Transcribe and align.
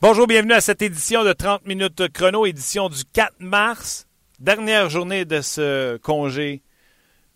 Bonjour, 0.00 0.28
bienvenue 0.28 0.52
à 0.52 0.60
cette 0.60 0.80
édition 0.80 1.24
de 1.24 1.32
30 1.32 1.66
minutes 1.66 2.12
chrono, 2.12 2.46
édition 2.46 2.88
du 2.88 3.02
4 3.12 3.40
mars, 3.40 4.06
dernière 4.38 4.88
journée 4.88 5.24
de 5.24 5.40
ce 5.40 5.96
congé 5.96 6.62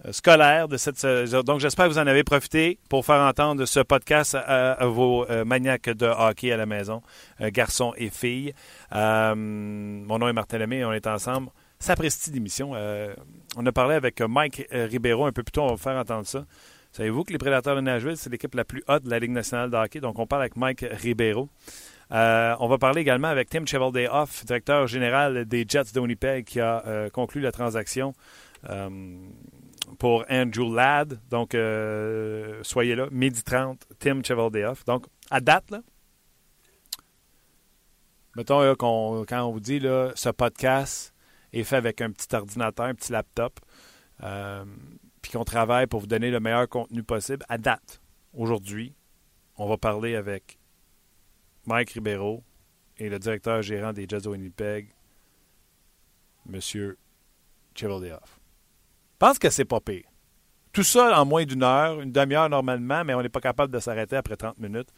euh, 0.05 0.13
scolaire 0.13 0.69
de 0.69 0.77
cette 0.77 1.05
donc 1.45 1.59
j'espère 1.59 1.87
que 1.87 1.91
vous 1.91 1.99
en 1.99 2.07
avez 2.07 2.23
profité 2.23 2.79
pour 2.89 3.05
faire 3.05 3.21
entendre 3.21 3.65
ce 3.65 3.81
podcast 3.81 4.37
à, 4.37 4.87
vos 4.87 5.29
euh, 5.29 5.45
maniaques 5.45 5.91
de 5.91 6.07
hockey 6.07 6.53
à 6.53 6.57
la 6.57 6.67
maison, 6.67 7.03
euh, 7.41 7.51
garçons 7.53 7.95
et 7.97 8.11
filles. 8.11 8.55
mon 8.93 10.19
nom 10.21 10.29
est 10.29 10.33
Martin 10.33 10.59
Lemay 10.59 10.85
on 10.85 10.93
est 10.93 11.09
ensemble. 11.09 11.49
Sapristi 11.81 12.31
d'émission. 12.31 12.75
on 13.57 13.67
a 13.67 13.73
parlé 13.73 13.97
avec 13.97 14.21
Mike 14.21 14.69
Ribeiro 14.71 15.27
un 15.27 15.33
peu 15.33 15.43
plus 15.43 15.51
tôt, 15.51 15.63
on 15.63 15.67
va 15.67 15.73
vous 15.73 15.79
faire 15.79 15.97
entendre 15.97 16.29
ça. 16.29 16.45
Savez-vous 16.93 17.25
que 17.25 17.33
les 17.33 17.39
Prédateurs 17.39 17.75
de 17.75 17.81
Nashville, 17.81 18.19
c'est 18.19 18.31
l'équipe 18.31 18.55
la 18.55 18.67
plus 18.67 18.85
haute 18.87 19.03
de 19.03 19.11
la 19.11 19.19
Ligue 19.19 19.31
nationale 19.31 19.71
de 19.71 19.77
hockey? 19.77 19.99
Donc, 19.99 20.19
on 20.19 20.27
parle 20.27 20.43
avec 20.43 20.57
Mike 20.57 20.85
Ribeiro. 20.91 21.49
Euh, 22.13 22.55
on 22.61 22.69
va 22.69 22.77
parler 22.79 23.01
également 23.01 23.29
avec 23.29 23.49
Tim 23.49 23.65
Chevalday-Off, 23.65 24.45
directeur 24.45 24.87
général 24.87 25.47
des 25.47 25.65
Jets 25.67 25.93
de 25.95 26.01
Winnipeg, 26.01 26.45
qui 26.45 26.61
a 26.61 26.87
euh, 26.87 27.11
conclu 27.11 27.41
la 27.41 27.53
transaction 27.53 28.13
euh, 28.69 29.17
pour 29.99 30.25
Andrew 30.29 30.75
Ladd. 30.75 31.19
Donc, 31.31 31.53
soyez 32.63 32.95
là, 32.95 33.07
midi 33.11 33.43
30, 33.43 33.87
Tim 33.99 34.23
Chevalday-Off. 34.23 34.85
Donc, 34.85 35.07
à 35.31 35.41
date, 35.41 35.71
là, 35.71 35.81
mettons 38.37 38.75
quand 38.75 39.21
on 39.31 39.51
vous 39.51 39.61
dit 39.61 39.79
là, 39.79 40.13
ce 40.15 40.29
podcast 40.29 41.15
est 41.55 41.65
fait 41.65 41.77
avec 41.77 42.03
un 42.03 42.11
petit 42.11 42.35
ordinateur, 42.35 42.87
un 42.87 42.95
petit 42.95 43.13
laptop, 43.13 43.59
puis 45.23 45.33
qu'on 45.33 45.45
travaille 45.45 45.87
pour 45.87 46.01
vous 46.01 46.07
donner 46.07 46.31
le 46.31 46.41
meilleur 46.41 46.69
contenu 46.69 47.03
possible, 47.03 47.45
à 47.49 47.57
date, 47.57 48.03
aujourd'hui, 48.35 48.95
on 49.57 49.67
va 49.67 49.79
parler 49.79 50.15
avec 50.15 50.59
Mike 51.67 51.91
Ribeiro 51.91 52.43
et 52.99 53.09
le 53.09 53.19
directeur 53.19 53.63
gérant 53.63 53.93
des 53.93 54.07
Jets 54.09 54.21
de 54.21 54.29
Winnipeg, 54.29 54.89
M. 56.53 56.61
Chevaldeoff. 57.75 58.41
Je 59.13 59.19
pense 59.19 59.39
que 59.39 59.51
c'est 59.51 59.65
pas 59.65 59.81
pire. 59.81 60.05
Tout 60.73 60.83
ça 60.83 61.21
en 61.21 61.27
moins 61.27 61.45
d'une 61.45 61.63
heure, 61.63 62.01
une 62.01 62.13
demi-heure 62.13 62.49
normalement, 62.49 63.05
mais 63.05 63.15
on 63.15 63.23
n'est 63.23 63.29
pas 63.29 63.41
capable 63.41 63.73
de 63.73 63.79
s'arrêter 63.79 64.17
après 64.17 64.37
30 64.37 64.59
minutes. 64.59 64.89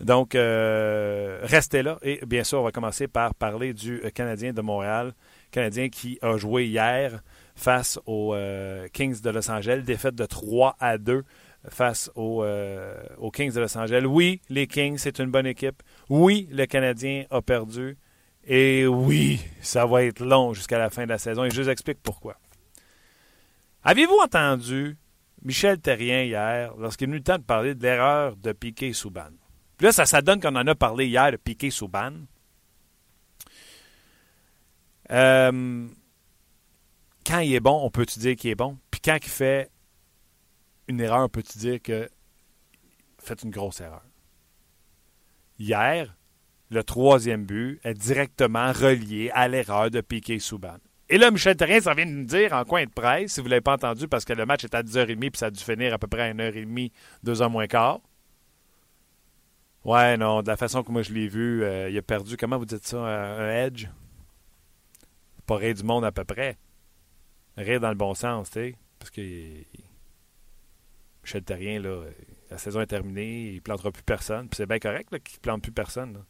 Donc, 0.00 0.34
euh, 0.34 1.40
restez 1.42 1.82
là. 1.82 1.98
Et 2.02 2.20
bien 2.26 2.44
sûr, 2.44 2.60
on 2.60 2.64
va 2.64 2.72
commencer 2.72 3.08
par 3.08 3.34
parler 3.34 3.74
du 3.74 4.00
Canadien 4.14 4.52
de 4.52 4.60
Montréal. 4.60 5.12
Canadien 5.50 5.88
qui 5.88 6.18
a 6.22 6.36
joué 6.36 6.66
hier 6.66 7.22
face 7.54 7.98
aux 8.06 8.34
euh, 8.34 8.88
Kings 8.92 9.20
de 9.20 9.30
Los 9.30 9.50
Angeles. 9.50 9.82
Défaite 9.84 10.14
de 10.14 10.26
3 10.26 10.76
à 10.80 10.98
2 10.98 11.24
face 11.68 12.10
euh, 12.16 13.02
aux, 13.18 13.30
Kings 13.30 13.52
de 13.52 13.60
Los 13.60 13.76
Angeles. 13.76 14.04
Oui, 14.04 14.40
les 14.48 14.66
Kings, 14.66 14.98
c'est 14.98 15.18
une 15.18 15.30
bonne 15.30 15.46
équipe. 15.46 15.82
Oui, 16.08 16.48
le 16.50 16.66
Canadien 16.66 17.24
a 17.30 17.40
perdu. 17.40 17.96
Et 18.44 18.86
oui, 18.86 19.40
ça 19.60 19.86
va 19.86 20.02
être 20.04 20.24
long 20.24 20.52
jusqu'à 20.52 20.78
la 20.78 20.90
fin 20.90 21.04
de 21.04 21.10
la 21.10 21.18
saison. 21.18 21.44
Et 21.44 21.50
je 21.50 21.62
vous 21.62 21.68
explique 21.68 22.02
pourquoi. 22.02 22.36
Avez-vous 23.84 24.18
entendu 24.22 24.96
Michel 25.42 25.80
Terrien 25.80 26.22
hier, 26.22 26.74
lorsqu'il 26.76 27.04
est 27.04 27.08
venu 27.08 27.18
le 27.18 27.24
temps 27.24 27.38
de 27.38 27.44
parler 27.44 27.74
de 27.74 27.82
l'erreur 27.82 28.36
de 28.36 28.52
Piquet 28.52 28.92
Souban? 28.92 29.30
Puis 29.76 29.86
là, 29.86 29.92
ça, 29.92 30.06
ça 30.06 30.22
donne 30.22 30.40
qu'on 30.40 30.54
en 30.56 30.66
a 30.66 30.74
parlé 30.74 31.06
hier 31.06 31.32
de 31.32 31.36
Piquet 31.36 31.70
Souban. 31.70 32.12
Euh, 35.10 35.88
quand 37.26 37.38
il 37.40 37.54
est 37.54 37.60
bon, 37.60 37.80
on 37.82 37.90
peut-tu 37.90 38.18
dire 38.18 38.36
qu'il 38.36 38.50
est 38.50 38.56
bon? 38.56 38.78
Puis 38.90 39.00
quand 39.00 39.18
il 39.20 39.28
fait 39.28 39.70
une 40.92 41.00
erreur, 41.00 41.28
peut-tu 41.30 41.58
dire 41.58 41.82
que 41.82 42.08
fait 43.18 43.42
une 43.42 43.50
grosse 43.50 43.80
erreur? 43.80 44.04
Hier, 45.58 46.16
le 46.70 46.82
troisième 46.82 47.44
but 47.44 47.80
est 47.84 47.94
directement 47.94 48.72
relié 48.72 49.30
à 49.34 49.48
l'erreur 49.48 49.90
de 49.90 50.00
Piquet 50.00 50.38
Souban. 50.38 50.78
Et 51.08 51.18
là, 51.18 51.30
Michel 51.30 51.56
Terrien, 51.56 51.80
ça 51.80 51.94
vient 51.94 52.06
de 52.06 52.10
nous 52.10 52.24
dire 52.24 52.52
en 52.52 52.64
coin 52.64 52.84
de 52.84 52.90
presse, 52.90 53.34
si 53.34 53.40
vous 53.40 53.46
ne 53.46 53.50
l'avez 53.50 53.60
pas 53.60 53.74
entendu, 53.74 54.08
parce 54.08 54.24
que 54.24 54.32
le 54.32 54.46
match 54.46 54.64
est 54.64 54.74
à 54.74 54.82
10h30 54.82 55.18
puis 55.18 55.30
ça 55.34 55.46
a 55.46 55.50
dû 55.50 55.62
finir 55.62 55.92
à 55.92 55.98
peu 55.98 56.06
près 56.06 56.30
à 56.30 56.32
1h30, 56.34 56.90
2h 57.24 57.50
moins 57.50 57.66
quart. 57.66 58.00
Ouais, 59.84 60.16
non, 60.16 60.42
de 60.42 60.46
la 60.46 60.56
façon 60.56 60.82
que 60.82 60.92
moi 60.92 61.02
je 61.02 61.12
l'ai 61.12 61.28
vu, 61.28 61.64
euh, 61.64 61.90
il 61.90 61.98
a 61.98 62.02
perdu, 62.02 62.36
comment 62.36 62.56
vous 62.56 62.64
dites 62.64 62.86
ça, 62.86 62.98
un, 62.98 63.50
edge? 63.50 63.88
Pas 65.44 65.56
rire 65.56 65.74
du 65.74 65.82
monde 65.82 66.04
à 66.04 66.12
peu 66.12 66.24
près. 66.24 66.56
Rire 67.56 67.80
dans 67.80 67.90
le 67.90 67.96
bon 67.96 68.14
sens, 68.14 68.48
tu 68.48 68.54
sais. 68.54 68.76
Parce 68.98 69.10
que 69.10 69.20
Michel 71.22 71.42
Terrien, 71.42 71.80
là, 71.80 72.04
la 72.50 72.58
saison 72.58 72.80
est 72.80 72.86
terminée, 72.86 73.48
il 73.48 73.54
ne 73.56 73.60
plantera 73.60 73.90
plus 73.90 74.02
personne. 74.02 74.48
C'est 74.52 74.66
bien 74.66 74.78
correct 74.78 75.08
qu'il 75.10 75.36
ne 75.36 75.40
plante 75.40 75.62
plus 75.62 75.72
personne. 75.72 76.24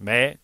Mais 0.00 0.38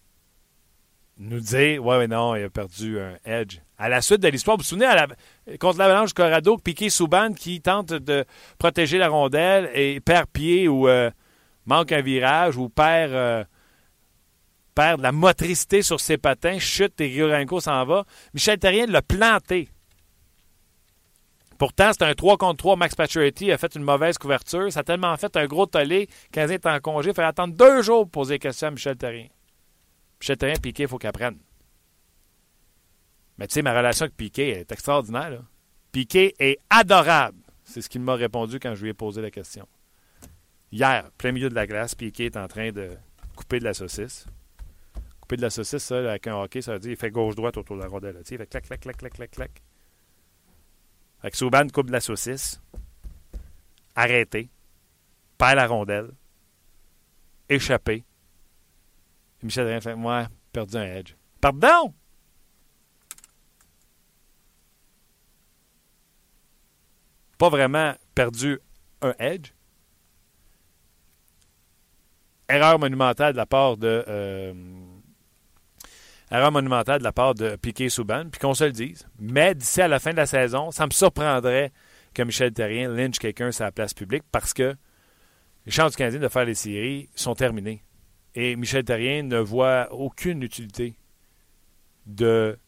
nous 1.19 1.41
dire, 1.41 1.84
ouais, 1.84 1.99
mais 1.99 2.09
non, 2.09 2.37
il 2.37 2.44
a 2.44 2.50
perdu 2.50 3.00
un 3.00 3.16
edge. 3.25 3.59
À 3.76 3.88
la 3.88 4.00
suite 4.00 4.21
de 4.21 4.28
l'histoire, 4.28 4.56
vous 4.56 4.62
vous 4.62 4.69
souvenez, 4.69 4.87
à 4.87 4.94
la, 4.94 5.56
contre 5.59 5.78
l'Avalanche 5.78 6.12
Corrado, 6.12 6.56
Piqué 6.59 6.91
Souban 6.91 7.32
qui 7.32 7.60
tente 7.60 7.93
de 7.93 8.25
protéger 8.59 8.99
la 8.99 9.09
rondelle 9.09 9.70
et 9.75 10.00
perd 10.00 10.26
pied 10.28 10.69
ou 10.69 10.88
euh, 10.88 11.10
manque 11.66 11.93
un 11.93 12.03
virage 12.03 12.56
ou 12.56 12.69
perd, 12.69 13.12
euh, 13.12 13.44
perd 14.75 14.99
de 14.99 15.03
la 15.03 15.12
motricité 15.12 15.82
sur 15.82 16.00
ses 16.00 16.19
patins, 16.19 16.59
chute 16.59 17.00
et 17.00 17.06
Riorenko 17.06 17.60
s'en 17.60 17.84
va. 17.84 18.05
Michel 18.34 18.59
Terrien 18.59 18.87
l'a 18.87 19.03
planté. 19.03 19.69
Pourtant, 21.59 21.91
c'est 21.93 22.05
un 22.05 22.15
3 22.15 22.39
contre 22.39 22.59
3. 22.59 22.77
Max 22.77 22.95
Pacioretty 22.95 23.51
a 23.51 23.59
fait 23.59 23.75
une 23.75 23.83
mauvaise 23.83 24.17
couverture. 24.17 24.73
Ça 24.73 24.81
a 24.81 24.83
tellement 24.85 25.17
fait 25.17 25.37
un 25.37 25.47
gros 25.47 25.67
tollé. 25.67 26.09
qu'un 26.31 26.49
est 26.49 26.65
en 26.67 26.79
congé. 26.79 27.11
Il 27.11 27.15
fallait 27.15 27.29
attendre 27.29 27.55
deux 27.55 27.83
jours 27.83 28.05
pour 28.05 28.23
poser 28.23 28.35
des 28.35 28.39
questions 28.39 28.69
à 28.69 28.71
Michel 28.71 28.97
Terrien. 28.97 29.27
Michel 30.21 30.37
Terrien, 30.37 30.57
Piquet, 30.63 30.85
il 30.85 30.89
faut 30.89 30.99
qu'il 30.99 31.09
apprenne. 31.09 31.39
Mais 33.39 33.49
tu 33.49 33.55
sais, 33.55 33.63
ma 33.63 33.77
relation 33.77 34.05
avec 34.05 34.17
Piquet 34.17 34.51
est 34.51 34.73
extraordinaire. 34.73 35.43
Piquet 35.91 36.35
est 36.39 36.59
adorable. 36.71 37.39
C'est 37.65 37.83
ce 37.83 37.89
qu'il 37.89 38.01
m'a 38.03 38.15
répondu 38.15 38.61
quand 38.61 38.75
je 38.75 38.83
lui 38.83 38.91
ai 38.91 38.95
posé 38.95 39.21
la 39.21 39.31
question. 39.31 39.67
Hier, 40.71 41.11
plein 41.19 41.33
milieu 41.33 41.49
de 41.49 41.55
la 41.55 41.67
glace, 41.67 41.95
Piquet 41.95 42.27
est 42.27 42.37
en 42.37 42.47
train 42.47 42.71
de 42.71 42.91
couper 43.37 43.59
de 43.59 43.65
la 43.65 43.75
saucisse. 43.75 44.27
Couper 45.21 45.37
de 45.37 45.43
la 45.43 45.51
saucisse, 45.51 45.83
ça, 45.83 45.99
avec 45.99 46.27
un 46.29 46.37
hockey, 46.37 46.63
ça 46.63 46.75
veut 46.75 46.79
dire 46.79 46.91
qu'il 46.91 46.99
fait 46.99 47.11
gauche-droite 47.11 47.57
autour 47.57 47.77
de 47.77 47.83
la 47.83 47.89
rondelle. 47.89 48.17
Il 48.31 48.39
fait 48.39 48.47
clac, 48.47 48.65
clac, 48.65 48.81
clac, 48.81 48.97
clac, 48.97 49.13
clac, 49.13 49.31
clac. 49.31 49.63
Souban 51.33 51.69
coupe 51.69 51.89
de 51.89 51.93
la 51.93 52.01
saucisse. 52.01 52.61
Arrêté. 53.95 54.51
Perd 55.37 55.56
la 55.56 55.67
rondelle. 55.67 56.11
Échappé. 57.49 58.05
Michel 59.43 59.67
Rien 59.67 59.81
fait 59.81 59.95
Moi, 59.95 60.29
perdu 60.53 60.77
un 60.77 60.84
edge. 60.84 61.15
Pardon! 61.41 61.95
Pas 67.39 67.49
vraiment 67.49 67.95
perdu 68.15 68.59
un 69.00 69.15
edge. 69.19 69.53
Erreur 72.49 72.79
monumentale 72.79 73.33
de 73.33 73.37
la 73.37 73.47
part 73.47 73.77
de. 73.77 74.05
Euh, 74.09 74.53
erreur 76.31 76.53
monumentale 76.53 76.99
de 76.99 77.05
la 77.05 77.12
part 77.12 77.34
de 77.34 77.56
Piquet 77.56 77.89
Souban, 77.89 78.28
puis 78.31 78.41
qu'on 78.41 78.55
se 78.55 78.65
le 78.65 78.72
dise. 78.72 79.06
Mais 79.19 79.55
d'ici 79.55 79.81
à 79.81 79.89
la 79.89 79.99
fin 79.99 80.11
de 80.12 80.16
la 80.16 80.27
saison, 80.27 80.71
ça 80.71 80.87
me 80.87 80.91
surprendrait 80.91 81.72
que 82.15 82.23
Michel 82.23 82.53
Terrien 82.53 82.88
lynche 82.88 83.19
quelqu'un 83.19 83.53
sur 83.53 83.64
la 83.64 83.73
place 83.73 83.94
publique 83.94 84.25
parce 84.31 84.53
que 84.53 84.75
les 85.67 85.73
chances 85.73 85.93
du 85.93 85.97
Canadien 85.99 86.20
de 86.20 86.29
faire 86.29 86.44
les 86.44 86.55
séries 86.55 87.08
sont 87.14 87.35
terminées. 87.35 87.82
Et 88.35 88.56
Michel 88.56 88.85
Terrien 88.85 89.23
ne 89.23 89.38
voit 89.38 89.88
aucune 89.93 90.43
utilité 90.43 90.97
de 92.06 92.58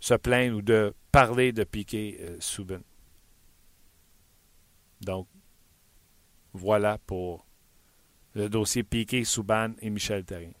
se 0.00 0.14
plaindre 0.14 0.58
ou 0.58 0.62
de 0.62 0.94
parler 1.10 1.52
de 1.52 1.64
Piquet 1.64 2.18
euh, 2.20 2.36
Souban. 2.40 2.80
Donc, 5.00 5.28
voilà 6.52 6.98
pour 7.06 7.46
le 8.34 8.48
dossier 8.48 8.82
Piquet, 8.82 9.24
Souban 9.24 9.72
et 9.80 9.90
Michel 9.90 10.24
Terrien. 10.24 10.52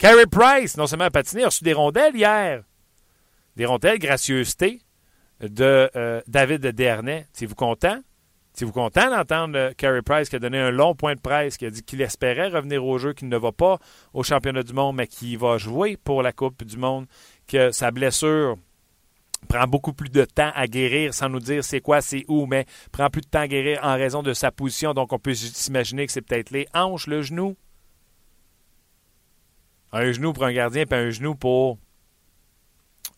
Carey 0.00 0.24
Price, 0.24 0.78
non 0.78 0.86
seulement 0.86 1.04
a 1.04 1.10
patiné, 1.10 1.42
a 1.42 1.48
reçu 1.48 1.62
des 1.62 1.74
rondelles 1.74 2.16
hier. 2.16 2.62
Des 3.56 3.66
rondelles, 3.66 3.98
gracieuseté 3.98 4.80
de 5.42 5.90
euh, 5.94 6.22
David 6.26 6.66
Dernay. 6.68 7.26
êtes 7.38 7.44
vous 7.46 7.54
content? 7.54 7.98
êtes 8.56 8.62
vous 8.64 8.72
content 8.72 9.10
d'entendre 9.10 9.58
euh, 9.58 9.72
Carey 9.76 10.00
Price 10.00 10.30
qui 10.30 10.36
a 10.36 10.38
donné 10.38 10.58
un 10.58 10.70
long 10.70 10.94
point 10.94 11.16
de 11.16 11.20
presse, 11.20 11.58
qui 11.58 11.66
a 11.66 11.70
dit 11.70 11.82
qu'il 11.82 12.00
espérait 12.00 12.48
revenir 12.48 12.82
au 12.82 12.96
jeu, 12.96 13.12
qu'il 13.12 13.28
ne 13.28 13.36
va 13.36 13.52
pas 13.52 13.78
au 14.14 14.22
championnat 14.22 14.62
du 14.62 14.72
monde, 14.72 14.96
mais 14.96 15.06
qu'il 15.06 15.36
va 15.36 15.58
jouer 15.58 15.98
pour 15.98 16.22
la 16.22 16.32
Coupe 16.32 16.64
du 16.64 16.78
monde, 16.78 17.04
que 17.46 17.70
sa 17.70 17.90
blessure 17.90 18.56
prend 19.50 19.66
beaucoup 19.66 19.92
plus 19.92 20.08
de 20.08 20.24
temps 20.24 20.52
à 20.54 20.66
guérir 20.66 21.12
sans 21.12 21.28
nous 21.28 21.40
dire 21.40 21.62
c'est 21.62 21.82
quoi, 21.82 22.00
c'est 22.00 22.24
où, 22.26 22.46
mais 22.46 22.64
prend 22.90 23.10
plus 23.10 23.20
de 23.20 23.28
temps 23.28 23.40
à 23.40 23.48
guérir 23.48 23.80
en 23.82 23.96
raison 23.96 24.22
de 24.22 24.32
sa 24.32 24.50
position. 24.50 24.94
Donc 24.94 25.12
on 25.12 25.18
peut 25.18 25.34
s'imaginer 25.34 26.06
que 26.06 26.12
c'est 26.12 26.22
peut-être 26.22 26.52
les 26.52 26.66
hanches, 26.72 27.06
le 27.06 27.20
genou, 27.20 27.54
un 29.92 30.12
genou 30.12 30.32
pour 30.32 30.44
un 30.44 30.52
gardien 30.52 30.84
et 30.88 30.94
un 30.94 31.10
genou 31.10 31.34
pour 31.34 31.78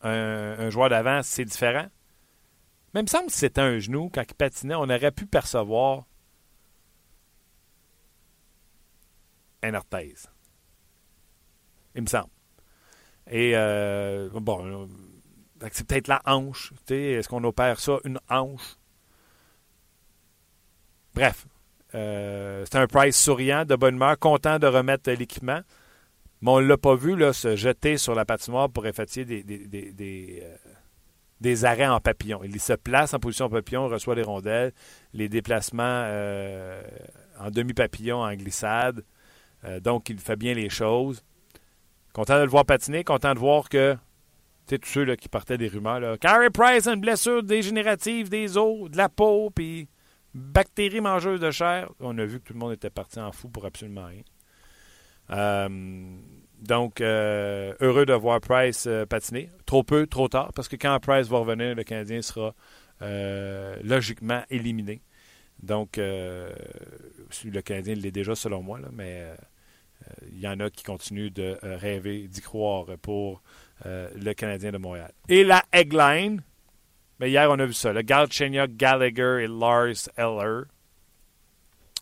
un, 0.02 0.70
joueur 0.70 0.88
d'avant, 0.88 1.20
c'est 1.22 1.44
différent. 1.44 1.86
Mais 2.94 3.00
il 3.00 3.04
me 3.04 3.08
semble 3.08 3.26
que 3.26 3.32
c'était 3.32 3.60
un 3.60 3.78
genou, 3.78 4.10
quand 4.12 4.22
il 4.28 4.34
patinait, 4.34 4.74
on 4.74 4.82
aurait 4.82 5.12
pu 5.12 5.26
percevoir 5.26 6.04
un 9.62 9.74
orthèse. 9.74 10.28
il 11.94 12.02
me 12.02 12.06
semble. 12.06 12.30
Et 13.30 13.52
euh, 13.54 14.28
bon, 14.34 14.88
c'est 15.70 15.86
peut-être 15.86 16.08
la 16.08 16.20
hanche. 16.26 16.72
Est-ce 16.88 17.28
qu'on 17.28 17.44
opère 17.44 17.78
ça, 17.78 17.98
une 18.04 18.19
hanche? 18.28 18.76
Bref, 21.14 21.46
euh, 21.94 22.64
c'est 22.64 22.78
un 22.78 22.86
Price 22.86 23.16
souriant, 23.16 23.64
de 23.64 23.76
bonne 23.76 23.96
humeur, 23.96 24.19
content 24.19 24.58
de 24.58 24.66
remettre 24.66 25.10
l'équipement. 25.10 25.60
Mais 26.43 26.50
on 26.50 26.61
ne 26.61 26.67
l'a 26.67 26.77
pas 26.77 26.94
vu 26.94 27.17
se 27.33 27.56
jeter 27.56 27.97
sur 27.97 28.15
la 28.15 28.25
patinoire 28.25 28.69
pour 28.69 28.87
effectuer 28.87 29.25
des, 29.25 29.43
des, 31.41 31.65
arrêts 31.65 31.87
en 31.87 32.00
papillon. 32.00 32.41
Il 32.44 32.61
se 32.61 32.73
place 32.73 33.15
en 33.15 33.19
position 33.19 33.49
papillon, 33.49 33.89
reçoit 33.89 34.17
les 34.17 34.23
rondelles, 34.23 34.73
les 35.12 35.29
déplacements 35.29 36.05
en 37.39 37.50
demi-papillon, 37.50 38.19
en 38.23 38.35
glissade. 38.35 39.05
donc, 39.81 40.09
il 40.11 40.19
fait 40.19 40.37
bien 40.37 40.55
les 40.55 40.69
choses. 40.69 41.25
Content 42.12 42.39
de 42.39 42.44
le 42.44 42.50
voir 42.50 42.67
patiner, 42.67 43.05
content 43.05 43.33
de 43.33 43.39
voir 43.39 43.69
que, 43.69 43.94
tu 43.94 43.99
sais, 44.75 44.79
tous 44.79 44.89
ceux 44.89 45.05
là, 45.05 45.17
qui 45.17 45.29
partaient 45.29 45.56
des 45.56 45.69
rumeurs, 45.69 45.99
là, 45.99 46.19
Carey 46.19 46.50
Price 46.50 46.87
une 46.87 47.00
blessure 47.00 47.43
dégénérative 47.43 48.29
des 48.29 48.59
os, 48.59 48.91
de 48.91 48.99
la 48.99 49.09
peau, 49.09 49.50
puis 49.50 49.89
bactéries 50.35 51.00
mangeuses 51.00 51.41
de 51.41 51.50
chair. 51.50 51.89
On 52.00 52.19
a 52.19 52.25
vu 52.27 52.39
que 52.41 52.49
tout 52.49 52.53
le 52.53 52.59
monde 52.59 52.73
était 52.73 52.91
parti 52.91 53.19
en 53.19 53.33
fou 53.33 53.49
pour 53.49 53.65
absolument 53.65 54.06
rien. 54.06 54.23
Euh, 55.32 55.69
donc, 56.61 57.00
euh, 57.00 57.75
heureux 57.81 58.06
de 58.06 58.12
voir 58.12 58.40
Price 58.40 58.87
euh, 58.87 59.06
patiner. 59.06 59.49
Trop 59.67 59.82
peu, 59.82 60.06
trop 60.06 60.29
tard, 60.29 60.52
parce 60.55 60.69
que 60.69 60.76
quand 60.76 60.99
Price 61.00 61.29
va 61.29 61.38
revenir, 61.38 61.75
le 61.75 61.84
Canadien 61.84 62.23
sera 62.23 62.55
logiquement 63.82 64.43
éliminé. 64.49 65.02
Donc, 65.61 65.96
le 65.96 67.61
Canadien 67.64 67.96
l'est 67.96 68.12
déjà 68.12 68.37
selon 68.37 68.62
moi, 68.62 68.79
mais 68.93 69.26
il 70.31 70.38
y 70.38 70.46
en 70.46 70.61
a 70.61 70.70
qui 70.70 70.84
continuent 70.84 71.32
de 71.32 71.58
rêver, 71.62 72.29
d'y 72.29 72.40
croire 72.40 72.87
pour 73.02 73.43
le 73.84 74.32
Canadien 74.34 74.70
de 74.70 74.79
Montréal. 74.79 75.11
Et 75.29 75.43
la 75.43 75.64
Eggline, 75.73 76.43
mais 77.19 77.29
hier 77.29 77.50
on 77.50 77.58
a 77.58 77.67
vu 77.67 77.73
ça, 77.73 77.93
le 77.93 78.02
Galchenyuk, 78.02 78.76
Gallagher 78.76 79.43
et 79.43 79.49
Lars 79.49 80.08
Eller. 80.17 80.62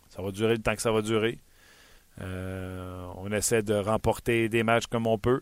Ça 0.09 0.21
va 0.21 0.29
durer 0.29 0.53
le 0.53 0.61
temps 0.61 0.75
que 0.75 0.83
ça 0.83 0.91
va 0.91 1.01
durer. 1.01 1.39
Euh, 2.19 3.07
on 3.15 3.31
essaie 3.31 3.63
de 3.63 3.73
remporter 3.73 4.49
des 4.49 4.63
matchs 4.63 4.87
comme 4.87 5.07
on 5.07 5.17
peut. 5.17 5.41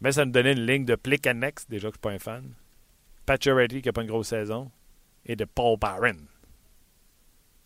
Mais 0.00 0.12
ça 0.12 0.24
nous 0.24 0.30
donnait 0.30 0.52
une 0.52 0.66
ligne 0.66 0.84
de 0.84 0.94
Plekanex, 0.94 1.66
déjà 1.68 1.88
que 1.88 1.94
je 1.94 2.08
ne 2.08 2.12
suis 2.12 2.20
pas 2.20 2.32
un 2.32 2.40
fan. 2.40 2.54
Pacioretty 3.26 3.82
qui 3.82 3.88
n'a 3.88 3.92
pas 3.92 4.02
une 4.02 4.08
grosse 4.08 4.28
saison. 4.28 4.70
Et 5.24 5.36
de 5.36 5.44
Paul 5.44 5.78
Barron. 5.78 6.16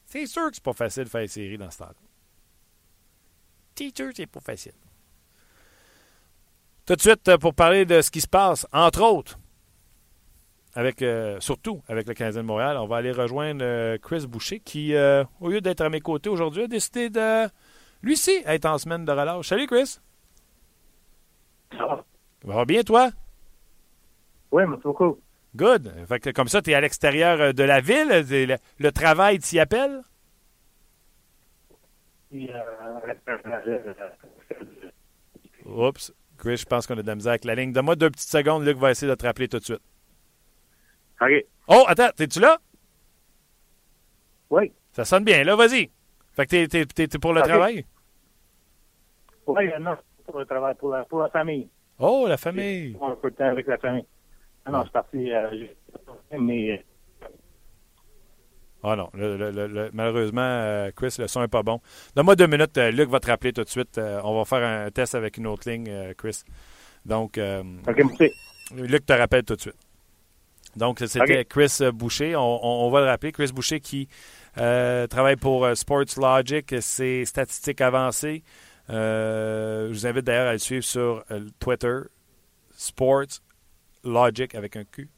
C'est 0.07 0.27
sûr 0.27 0.49
que 0.49 0.55
c'est 0.55 0.65
pas 0.65 0.73
facile 0.73 1.05
de 1.05 1.09
faire 1.09 1.21
une 1.21 1.29
série 1.29 1.59
dans 1.59 1.71
ce 1.71 1.79
temps-là. 1.79 1.95
Teacher, 3.75 4.11
c'est 4.15 4.27
pas 4.27 4.41
facile. 4.41 4.73
Tout 6.85 6.97
de 6.97 7.01
suite, 7.01 7.29
euh, 7.29 7.39
pour 7.39 7.55
parler 7.55 7.85
de 7.85 8.01
ce 8.01 8.11
qui 8.11 8.21
se 8.21 8.29
passe, 8.29 8.67
entre 8.73 9.03
autres, 9.03 9.39
avec 10.75 11.03
euh, 11.03 11.39
surtout 11.41 11.83
avec 11.87 12.09
le 12.09 12.15
Canadien 12.15 12.43
de 12.43 12.47
Montréal, 12.47 12.77
on 12.79 12.87
va 12.87 12.97
aller 12.97 13.13
rejoindre 13.13 13.97
Chris 13.99 14.27
Boucher 14.27 14.59
qui, 14.59 14.95
au 15.41 15.49
lieu 15.49 15.61
d'être 15.61 15.83
à 15.83 15.91
mes 15.91 16.01
côtés 16.01 16.31
aujourd'hui, 16.31 16.65
a 16.65 16.67
décidé 16.67 17.11
de, 17.11 17.47
lui 18.03 18.15
aussi, 18.15 18.43
être 18.47 18.67
en 18.67 18.79
semaine 18.79 19.05
de 19.05 19.13
relâche. 19.13 19.49
Salut, 19.49 19.67
Chris. 19.67 19.99
Ça 21.71 21.87
va? 21.87 22.05
Ça 22.45 22.53
va 22.53 22.65
bien, 22.65 22.83
toi? 22.83 23.11
Oui, 24.51 24.65
merci 24.67 24.83
beaucoup. 24.83 25.21
Good. 25.55 25.93
Fait 26.09 26.19
que, 26.21 26.31
comme 26.31 26.49
ça, 26.49 26.63
tu 26.63 26.71
es 26.71 26.75
à 26.75 26.81
l'extérieur 26.81 27.55
de 27.55 27.63
la 27.63 27.81
ville. 27.81 28.09
Le, 28.09 28.57
le 28.79 28.93
travail 28.93 29.39
t'y 29.39 29.59
appelle? 29.61 30.03
Oups. 35.65 36.13
Chris, 36.39 36.57
je 36.57 36.65
pense 36.65 36.87
qu'on 36.87 36.99
a 36.99 37.03
de 37.03 37.07
la 37.07 37.15
misère 37.15 37.33
avec 37.33 37.45
la 37.45 37.55
ligne. 37.55 37.73
Donne-moi 37.73 37.95
deux 37.95 38.11
petites 38.11 38.31
secondes. 38.31 38.65
Luc 38.65 38.79
va 38.79 38.91
essayer 38.91 39.09
de 39.09 39.15
te 39.15 39.25
rappeler 39.25 39.49
tout 39.49 39.59
de 39.59 39.65
suite. 39.65 39.83
OK. 41.21 41.31
Oh, 41.69 41.85
attends, 41.87 42.11
t'es-tu 42.17 42.41
là? 42.41 42.59
Oui. 44.51 44.73
Ça 44.93 45.05
sonne 45.05 45.25
bien, 45.25 45.45
là, 45.45 45.55
vas-y. 45.55 45.91
Fait 46.33 46.47
que 46.47 46.67
t'es, 46.67 46.87
t'es 46.87 47.19
pour 47.19 47.33
le 47.33 47.43
travail? 47.43 47.87
Oui, 49.47 49.71
non, 49.81 49.97
pour 50.25 50.39
le 50.39 50.47
travail, 50.47 50.75
pour 50.75 50.91
la, 50.91 51.05
pour 51.05 51.21
la 51.21 51.29
famille. 51.29 51.69
Oh, 51.99 52.27
la 52.29 52.37
famille. 52.37 52.97
Un 53.00 53.17
peu 53.17 53.31
de 53.31 53.37
temps 53.37 53.47
avec 53.47 53.67
la 53.67 53.79
famille. 53.79 54.06
Ah 54.65 54.71
non, 54.71 54.79
je 54.81 54.85
suis 54.85 54.93
parti, 54.93 55.33
euh, 55.33 55.67
mais 56.39 56.85
ah 58.85 58.97
non, 58.97 59.11
malheureusement, 59.93 60.41
euh, 60.43 60.91
Chris, 60.97 61.15
le 61.19 61.29
son 61.29 61.41
n'est 61.41 61.49
pas 61.49 61.62
bon. 61.62 61.81
Donne-moi 62.17 62.35
deux 62.35 62.49
minutes. 62.49 62.77
Euh, 62.79 62.91
Luc 62.91 63.09
va 63.09 63.21
te 63.21 63.29
rappeler 63.29 63.53
tout 63.53 63.62
de 63.62 63.69
suite. 63.69 63.97
Euh, 63.97 64.21
on 64.25 64.37
va 64.37 64.44
faire 64.44 64.67
un 64.67 64.91
test 64.91 65.15
avec 65.15 65.37
une 65.37 65.47
autre 65.47 65.71
ligne, 65.71 66.12
Chris. 66.19 66.43
Donc, 67.06 67.39
Luc 68.75 69.06
te 69.06 69.12
rappelle 69.12 69.44
tout 69.44 69.55
de 69.55 69.61
suite. 69.61 69.77
Donc, 70.75 70.99
c'était 71.06 71.44
Chris 71.44 71.79
Boucher. 71.93 72.35
On, 72.37 72.91
va 72.91 73.00
le 73.00 73.06
rappeler. 73.06 73.31
Chris 73.31 73.50
Boucher 73.55 73.79
qui 73.79 74.09
travaille 74.55 75.37
pour 75.37 75.69
Sports 75.77 76.17
Logic. 76.17 76.75
C'est 76.81 77.25
statistiques 77.25 77.81
avancées. 77.81 78.43
Je 78.93 79.93
vous 79.93 80.06
invite 80.06 80.25
d'ailleurs 80.25 80.49
à 80.49 80.53
le 80.53 80.59
suivre 80.59 80.85
sur 80.85 81.25
Twitter. 81.59 81.99
Sports 82.75 83.41
Logic 84.05 84.55
avec 84.55 84.77
un 84.77 84.85
Q. 84.85 85.09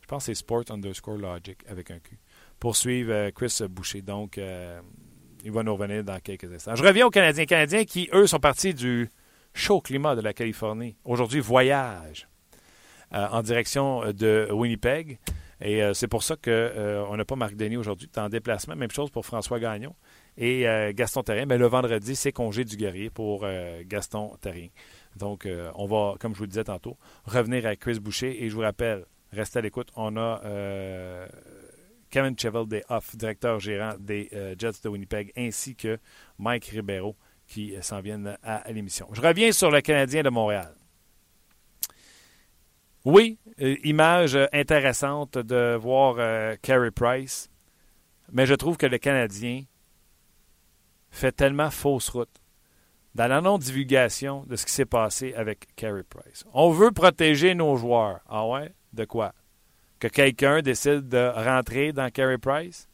Je 0.00 0.06
pense 0.06 0.22
que 0.22 0.26
c'est 0.26 0.34
Sports 0.34 0.64
underscore 0.70 1.16
Logic 1.16 1.58
avec 1.68 1.90
un 1.90 1.98
Q 1.98 2.18
poursuivre 2.62 3.12
euh, 3.12 3.30
Chris 3.32 3.58
Boucher. 3.68 4.02
Donc, 4.02 4.38
euh, 4.38 4.80
il 5.44 5.50
va 5.50 5.64
nous 5.64 5.74
revenir 5.74 6.04
dans 6.04 6.20
quelques 6.20 6.52
instants. 6.52 6.76
Je 6.76 6.84
reviens 6.84 7.06
aux 7.06 7.10
Canadiens. 7.10 7.44
Canadiens 7.44 7.84
qui, 7.84 8.08
eux, 8.12 8.28
sont 8.28 8.38
partis 8.38 8.72
du 8.72 9.10
chaud 9.52 9.80
climat 9.80 10.14
de 10.14 10.20
la 10.20 10.32
Californie. 10.32 10.96
Aujourd'hui, 11.04 11.40
voyage 11.40 12.28
euh, 13.12 13.26
en 13.32 13.42
direction 13.42 14.12
de 14.12 14.48
Winnipeg. 14.52 15.18
Et 15.60 15.80
c'est 15.94 16.08
pour 16.08 16.24
ça 16.24 16.34
qu'on 16.34 17.16
n'a 17.16 17.24
pas 17.24 17.36
Marc 17.36 17.54
Denis 17.54 17.76
aujourd'hui. 17.76 18.08
En 18.16 18.28
déplacement. 18.28 18.74
Même 18.74 18.90
chose 18.90 19.10
pour 19.10 19.24
François 19.24 19.60
Gagnon 19.60 19.94
et 20.36 20.64
Gaston 20.94 21.22
Terrien. 21.22 21.46
Mais 21.46 21.58
le 21.58 21.66
vendredi, 21.66 22.16
c'est 22.16 22.32
congé 22.32 22.64
du 22.64 22.76
guerrier 22.76 23.10
pour 23.10 23.46
Gaston 23.84 24.36
Terrien. 24.40 24.68
Donc, 25.16 25.46
on 25.74 25.86
va, 25.86 26.14
comme 26.18 26.32
je 26.32 26.38
vous 26.38 26.44
le 26.44 26.48
disais 26.48 26.64
tantôt, 26.64 26.96
revenir 27.24 27.66
à 27.66 27.76
Chris 27.76 28.00
Boucher. 28.00 28.42
Et 28.42 28.48
je 28.48 28.54
vous 28.54 28.62
rappelle, 28.62 29.04
restez 29.32 29.58
à 29.58 29.62
l'écoute. 29.62 29.90
On 29.94 30.16
a 30.16 30.40
Kevin 32.12 32.38
Chevel 32.38 32.66
des 32.68 32.84
Off, 32.90 33.16
directeur 33.16 33.58
gérant 33.58 33.94
des 33.98 34.28
euh, 34.34 34.54
Jets 34.56 34.82
de 34.84 34.88
Winnipeg, 34.90 35.32
ainsi 35.34 35.74
que 35.74 35.98
Mike 36.38 36.66
Ribeiro 36.66 37.16
qui 37.46 37.74
euh, 37.74 37.80
s'en 37.80 38.00
viennent 38.02 38.36
à, 38.42 38.70
l'émission. 38.70 39.08
Je 39.12 39.22
reviens 39.22 39.50
sur 39.50 39.70
le 39.70 39.80
Canadien 39.80 40.22
de 40.22 40.28
Montréal. 40.28 40.74
Oui, 43.06 43.38
euh, 43.62 43.76
image 43.82 44.38
intéressante 44.52 45.38
de 45.38 45.74
voir 45.74 46.16
Carey 46.60 46.90
Price, 46.90 47.50
mais 48.30 48.44
je 48.44 48.54
trouve 48.54 48.76
que 48.76 48.86
le 48.86 48.98
Canadien 48.98 49.62
fait 51.12 51.32
tellement 51.32 51.70
fausse 51.70 52.08
route 52.08 52.40
dans 53.14 53.28
la 53.28 53.40
non-divulgation 53.40 54.44
de 54.48 54.56
ce 54.56 54.66
qui 54.66 54.72
s'est 54.72 54.86
passé 54.86 55.34
avec 55.34 55.74
Carey 55.76 56.02
Price. 56.02 56.44
On 56.52 56.70
veut 56.70 56.90
protéger 56.90 57.54
nos 57.54 57.76
joueurs. 57.76 58.20
Ah 58.28 58.46
ouais? 58.48 58.72
De 58.92 59.04
quoi? 59.04 59.32
que 60.02 60.08
quelqu'un 60.08 60.62
décide 60.62 61.08
de 61.08 61.30
rentrer 61.32 61.92
dans 61.92 62.10
Carey 62.10 62.38
Price? 62.38 62.88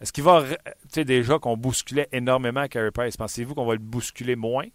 Est-ce 0.00 0.12
qu'il 0.12 0.24
va. 0.24 0.42
Tu 0.44 0.72
sais, 0.88 1.04
déjà 1.04 1.38
qu'on 1.38 1.56
bousculait 1.56 2.08
énormément 2.10 2.66
Carey 2.66 2.90
Price. 2.90 3.16
Pensez-vous 3.16 3.54
qu'on 3.54 3.66
va 3.66 3.74
le 3.74 3.78
bousculer 3.78 4.34
moins 4.34 4.66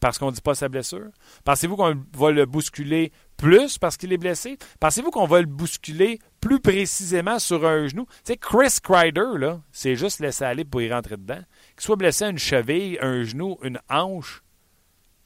parce 0.00 0.18
qu'on 0.18 0.30
ne 0.30 0.34
dit 0.34 0.40
pas 0.40 0.54
sa 0.54 0.70
blessure? 0.70 1.10
Pensez-vous 1.44 1.76
qu'on 1.76 1.94
va 2.14 2.30
le 2.30 2.46
bousculer 2.46 3.12
plus 3.36 3.76
parce 3.76 3.98
qu'il 3.98 4.14
est 4.14 4.18
blessé? 4.18 4.56
Pensez-vous 4.80 5.10
qu'on 5.10 5.26
va 5.26 5.40
le 5.40 5.46
bousculer 5.46 6.20
plus 6.46 6.60
précisément 6.60 7.38
sur 7.38 7.66
un 7.66 7.88
genou? 7.88 8.06
Tu 8.06 8.32
sais, 8.32 8.36
Chris 8.36 8.78
Kreider, 8.82 9.38
là, 9.38 9.60
c'est 9.72 9.96
juste 9.96 10.20
laissé 10.20 10.44
aller 10.44 10.64
pour 10.64 10.80
y 10.80 10.92
rentrer 10.92 11.16
dedans. 11.16 11.42
Qu'il 11.74 11.80
soit 11.80 11.96
blessé 11.96 12.24
à 12.24 12.28
une 12.28 12.38
cheville, 12.38 12.98
un 13.00 13.24
genou, 13.24 13.58
une 13.62 13.80
hanche, 13.90 14.42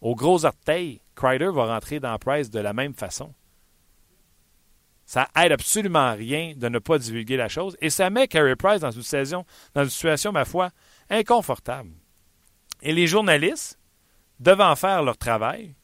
au 0.00 0.14
gros 0.14 0.44
orteil, 0.44 1.00
Kreider 1.14 1.50
va 1.52 1.66
rentrer 1.66 2.00
dans 2.00 2.16
Price 2.18 2.50
de 2.50 2.60
la 2.60 2.72
même 2.72 2.94
façon. 2.94 3.34
Ça 5.04 5.28
aide 5.36 5.52
absolument 5.52 6.14
rien 6.14 6.54
de 6.56 6.68
ne 6.68 6.78
pas 6.78 6.96
divulguer 6.96 7.36
la 7.36 7.48
chose. 7.48 7.76
Et 7.80 7.90
ça 7.90 8.10
met 8.10 8.28
Carey 8.28 8.54
Price 8.56 8.80
dans 8.80 8.92
une, 8.92 9.02
saison, 9.02 9.44
dans 9.74 9.82
une 9.82 9.90
situation, 9.90 10.30
ma 10.30 10.44
foi, 10.44 10.70
inconfortable. 11.10 11.90
Et 12.80 12.92
les 12.92 13.08
journalistes, 13.08 13.78
devant 14.38 14.74
faire 14.76 15.02
leur 15.02 15.18
travail, 15.18 15.74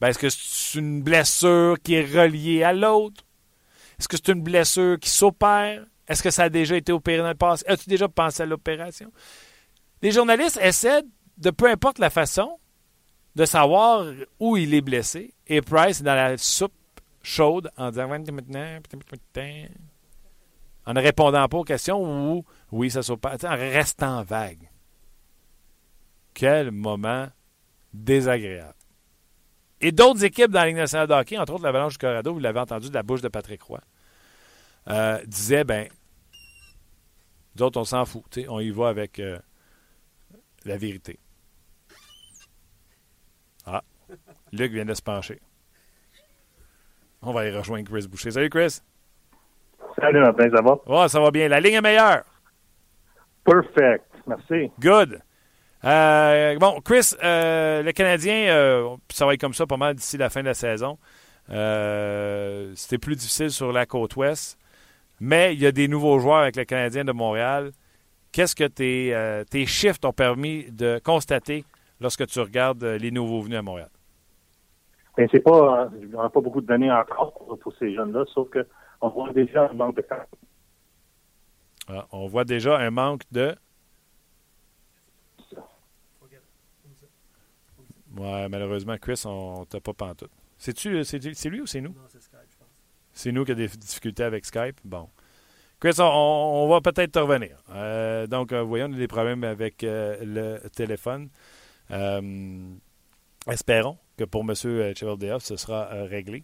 ben, 0.00 0.08
est-ce 0.08 0.18
que 0.18 0.30
c'est 0.30 0.78
une 0.78 1.02
blessure 1.02 1.76
qui 1.82 1.94
est 1.94 2.04
reliée 2.04 2.62
à 2.62 2.72
l'autre? 2.72 3.24
Est-ce 3.98 4.08
que 4.08 4.16
c'est 4.16 4.32
une 4.32 4.42
blessure 4.42 4.98
qui 4.98 5.10
s'opère? 5.10 5.84
Est-ce 6.06 6.22
que 6.22 6.30
ça 6.30 6.44
a 6.44 6.48
déjà 6.48 6.76
été 6.76 6.92
opéré 6.92 7.22
dans 7.22 7.28
le 7.28 7.34
passé? 7.34 7.64
As-tu 7.66 7.88
déjà 7.88 8.08
pensé 8.08 8.42
à 8.42 8.46
l'opération? 8.46 9.12
Les 10.00 10.12
journalistes 10.12 10.58
essaient, 10.62 11.02
de 11.36 11.50
peu 11.50 11.68
importe 11.68 11.98
la 11.98 12.10
façon, 12.10 12.58
de 13.34 13.44
savoir 13.44 14.06
où 14.40 14.56
il 14.56 14.72
est 14.74 14.80
blessé. 14.80 15.34
Et 15.46 15.60
Price 15.60 16.00
est 16.00 16.04
dans 16.04 16.14
la 16.14 16.38
soupe 16.38 16.72
chaude 17.22 17.70
en 17.76 17.90
disant 17.90 18.08
en 20.88 20.94
ne 20.94 21.00
répondant 21.02 21.46
pas 21.48 21.58
aux 21.58 21.64
questions 21.64 22.32
ou 22.32 22.44
oui, 22.72 22.90
ça 22.90 23.00
pas, 23.16 23.36
en 23.44 23.56
restant 23.56 24.22
vague. 24.22 24.70
Quel 26.32 26.70
moment 26.70 27.28
désagréable. 27.92 28.77
Et 29.80 29.92
d'autres 29.92 30.24
équipes 30.24 30.50
dans 30.50 30.60
la 30.60 30.66
Ligue 30.66 30.76
nationale 30.76 31.06
de 31.06 31.14
hockey, 31.14 31.38
entre 31.38 31.54
autres 31.54 31.64
l'Avalanche 31.64 31.92
du 31.92 31.98
Colorado, 31.98 32.32
vous 32.32 32.40
l'avez 32.40 32.60
entendu 32.60 32.88
de 32.88 32.94
la 32.94 33.02
bouche 33.02 33.20
de 33.20 33.28
Patrick 33.28 33.62
Roy, 33.62 33.80
euh, 34.88 35.18
disaient, 35.26 35.64
ben, 35.64 35.88
nous 37.56 37.64
autres, 37.64 37.80
on 37.80 37.84
s'en 37.84 38.04
fout. 38.04 38.38
On 38.48 38.60
y 38.60 38.70
va 38.70 38.88
avec 38.88 39.18
euh, 39.18 39.38
la 40.64 40.76
vérité. 40.76 41.18
Ah, 43.66 43.82
Luc 44.52 44.72
vient 44.72 44.84
de 44.84 44.94
se 44.94 45.02
pencher. 45.02 45.40
On 47.20 47.32
va 47.32 47.46
y 47.46 47.50
rejoindre 47.56 47.88
Chris 47.90 48.06
Boucher. 48.08 48.30
Salut, 48.30 48.48
Chris. 48.48 48.80
Salut, 50.00 50.20
Martin, 50.20 50.48
ça 50.54 50.62
va? 50.62 50.78
Ouais, 50.86 51.08
ça 51.08 51.20
va 51.20 51.30
bien. 51.32 51.48
La 51.48 51.60
ligne 51.60 51.74
est 51.74 51.80
meilleure. 51.80 52.24
Perfect. 53.44 54.04
Merci. 54.26 54.70
Good. 54.78 55.20
Euh, 55.84 56.58
bon, 56.58 56.80
Chris, 56.84 57.14
euh, 57.22 57.82
le 57.82 57.92
Canadien, 57.92 58.48
euh, 58.48 58.96
ça 59.10 59.26
va 59.26 59.34
être 59.34 59.40
comme 59.40 59.54
ça 59.54 59.66
pas 59.66 59.76
mal 59.76 59.94
d'ici 59.94 60.16
la 60.16 60.28
fin 60.30 60.40
de 60.40 60.46
la 60.46 60.54
saison. 60.54 60.98
C'était 61.48 62.98
plus 62.98 63.16
difficile 63.16 63.50
sur 63.50 63.72
la 63.72 63.86
côte 63.86 64.16
ouest, 64.16 64.58
mais 65.20 65.54
il 65.54 65.60
y 65.60 65.66
a 65.66 65.72
des 65.72 65.88
nouveaux 65.88 66.18
joueurs 66.18 66.38
avec 66.38 66.56
le 66.56 66.64
Canadien 66.64 67.04
de 67.04 67.12
Montréal. 67.12 67.70
Qu'est-ce 68.32 68.54
que 68.54 68.64
tes, 68.64 69.44
tes 69.50 69.64
chiffres 69.64 69.98
t'ont 69.98 70.12
permis 70.12 70.70
de 70.70 71.00
constater 71.02 71.64
lorsque 72.00 72.26
tu 72.26 72.40
regardes 72.40 72.84
les 72.84 73.10
nouveaux 73.10 73.40
venus 73.40 73.58
à 73.58 73.62
Montréal? 73.62 73.88
Bien, 75.16 75.26
c'est 75.32 75.40
pas, 75.40 75.88
il 76.00 76.08
n'y 76.08 76.14
pas 76.14 76.28
beaucoup 76.28 76.60
de 76.60 76.66
données 76.66 76.92
encore 76.92 77.32
pour, 77.32 77.72
ces 77.78 77.94
jeunes-là, 77.94 78.24
sauf 78.34 78.48
qu'on 78.50 79.08
voit 79.08 79.32
déjà 79.32 79.70
un 79.70 79.74
manque 79.74 79.96
de 79.96 80.04
ah, 81.90 82.06
on 82.12 82.26
voit 82.26 82.44
déjà 82.44 82.76
un 82.76 82.90
manque 82.90 83.22
de 83.32 83.54
Ouais, 88.18 88.48
malheureusement, 88.48 88.96
Chris, 88.98 89.22
on 89.24 89.64
t'a 89.64 89.80
pas 89.80 89.92
pantoute. 89.92 90.30
C'est-tu, 90.58 91.04
c'est, 91.04 91.44
lui 91.48 91.60
ou 91.60 91.66
c'est 91.66 91.80
nous? 91.80 91.90
Non, 91.90 92.02
c'est 92.08 92.20
Skype, 92.20 92.40
je 92.50 92.56
pense. 92.56 92.68
C'est 93.12 93.32
nous 93.32 93.44
qui 93.44 93.52
avons 93.52 93.60
des 93.60 93.68
difficultés 93.68 94.24
avec 94.24 94.44
Skype? 94.44 94.80
Bon. 94.84 95.08
Chris, 95.80 95.94
on, 96.00 96.66
va 96.68 96.80
peut-être 96.80 97.12
te 97.12 97.18
revenir. 97.20 97.56
Euh, 97.70 98.26
donc, 98.26 98.52
euh, 98.52 98.62
voyons, 98.62 98.86
on 98.90 98.92
a 98.92 98.96
des 98.96 99.06
problèmes 99.06 99.44
avec 99.44 99.84
euh, 99.84 100.58
le 100.60 100.68
téléphone. 100.70 101.28
espérons 103.46 103.96
que 104.16 104.24
pour 104.24 104.42
M. 104.42 104.54
Chevaldeoff, 104.56 105.44
ce 105.44 105.56
sera 105.56 105.86
réglé 106.06 106.42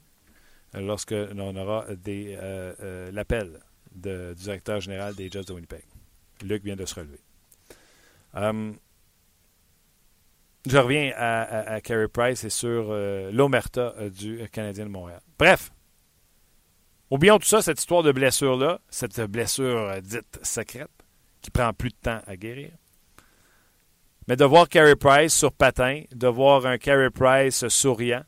lorsque 0.74 1.10
l'on 1.10 1.56
aura 1.56 1.86
des, 1.96 2.38
l'appel 3.12 3.60
du 3.92 4.34
directeur 4.34 4.80
général 4.80 5.16
des 5.16 5.28
Jets 5.28 5.44
de 5.44 5.52
Winnipeg. 5.52 5.84
Luc 6.44 6.62
vient 6.62 6.76
de 6.76 6.84
se 6.84 6.94
relever. 6.94 7.18
Je 10.66 10.78
reviens 10.78 11.12
à, 11.14 11.74
à, 11.74 11.80
Carey 11.82 12.08
Price 12.08 12.42
et 12.44 12.50
sur 12.50 12.86
euh, 12.88 13.30
l'Omerta 13.30 13.94
euh, 13.98 14.08
du 14.08 14.48
Canadien 14.50 14.86
de 14.86 14.90
Montréal. 14.90 15.20
Bref, 15.38 15.70
oublions 17.10 17.38
tout 17.38 17.46
ça, 17.46 17.60
cette 17.60 17.78
histoire 17.78 18.02
de 18.02 18.12
blessure-là, 18.12 18.80
cette 18.88 19.20
blessure 19.20 19.76
euh, 19.76 20.00
dite 20.00 20.40
secrète, 20.42 20.88
qui 21.42 21.50
prend 21.50 21.74
plus 21.74 21.90
de 21.90 21.96
temps 21.96 22.20
à 22.26 22.36
guérir. 22.36 22.70
Mais 24.26 24.36
de 24.36 24.44
voir 24.46 24.70
Carey 24.70 24.96
Price 24.96 25.34
sur 25.34 25.52
patin, 25.52 26.04
de 26.14 26.28
voir 26.28 26.64
un 26.64 26.78
Carey 26.78 27.10
Price 27.10 27.68
souriant, 27.68 28.22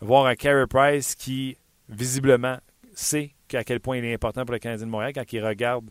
voir 0.00 0.26
un 0.26 0.36
Carey 0.36 0.68
Price 0.68 1.16
qui, 1.16 1.56
visiblement, 1.88 2.58
sait 2.94 3.32
à 3.52 3.64
quel 3.64 3.80
point 3.80 3.96
il 3.96 4.04
est 4.04 4.14
important 4.14 4.44
pour 4.44 4.52
le 4.52 4.60
Canadien 4.60 4.86
de 4.86 4.92
Montréal 4.92 5.12
quand 5.12 5.32
il 5.32 5.44
regarde 5.44 5.90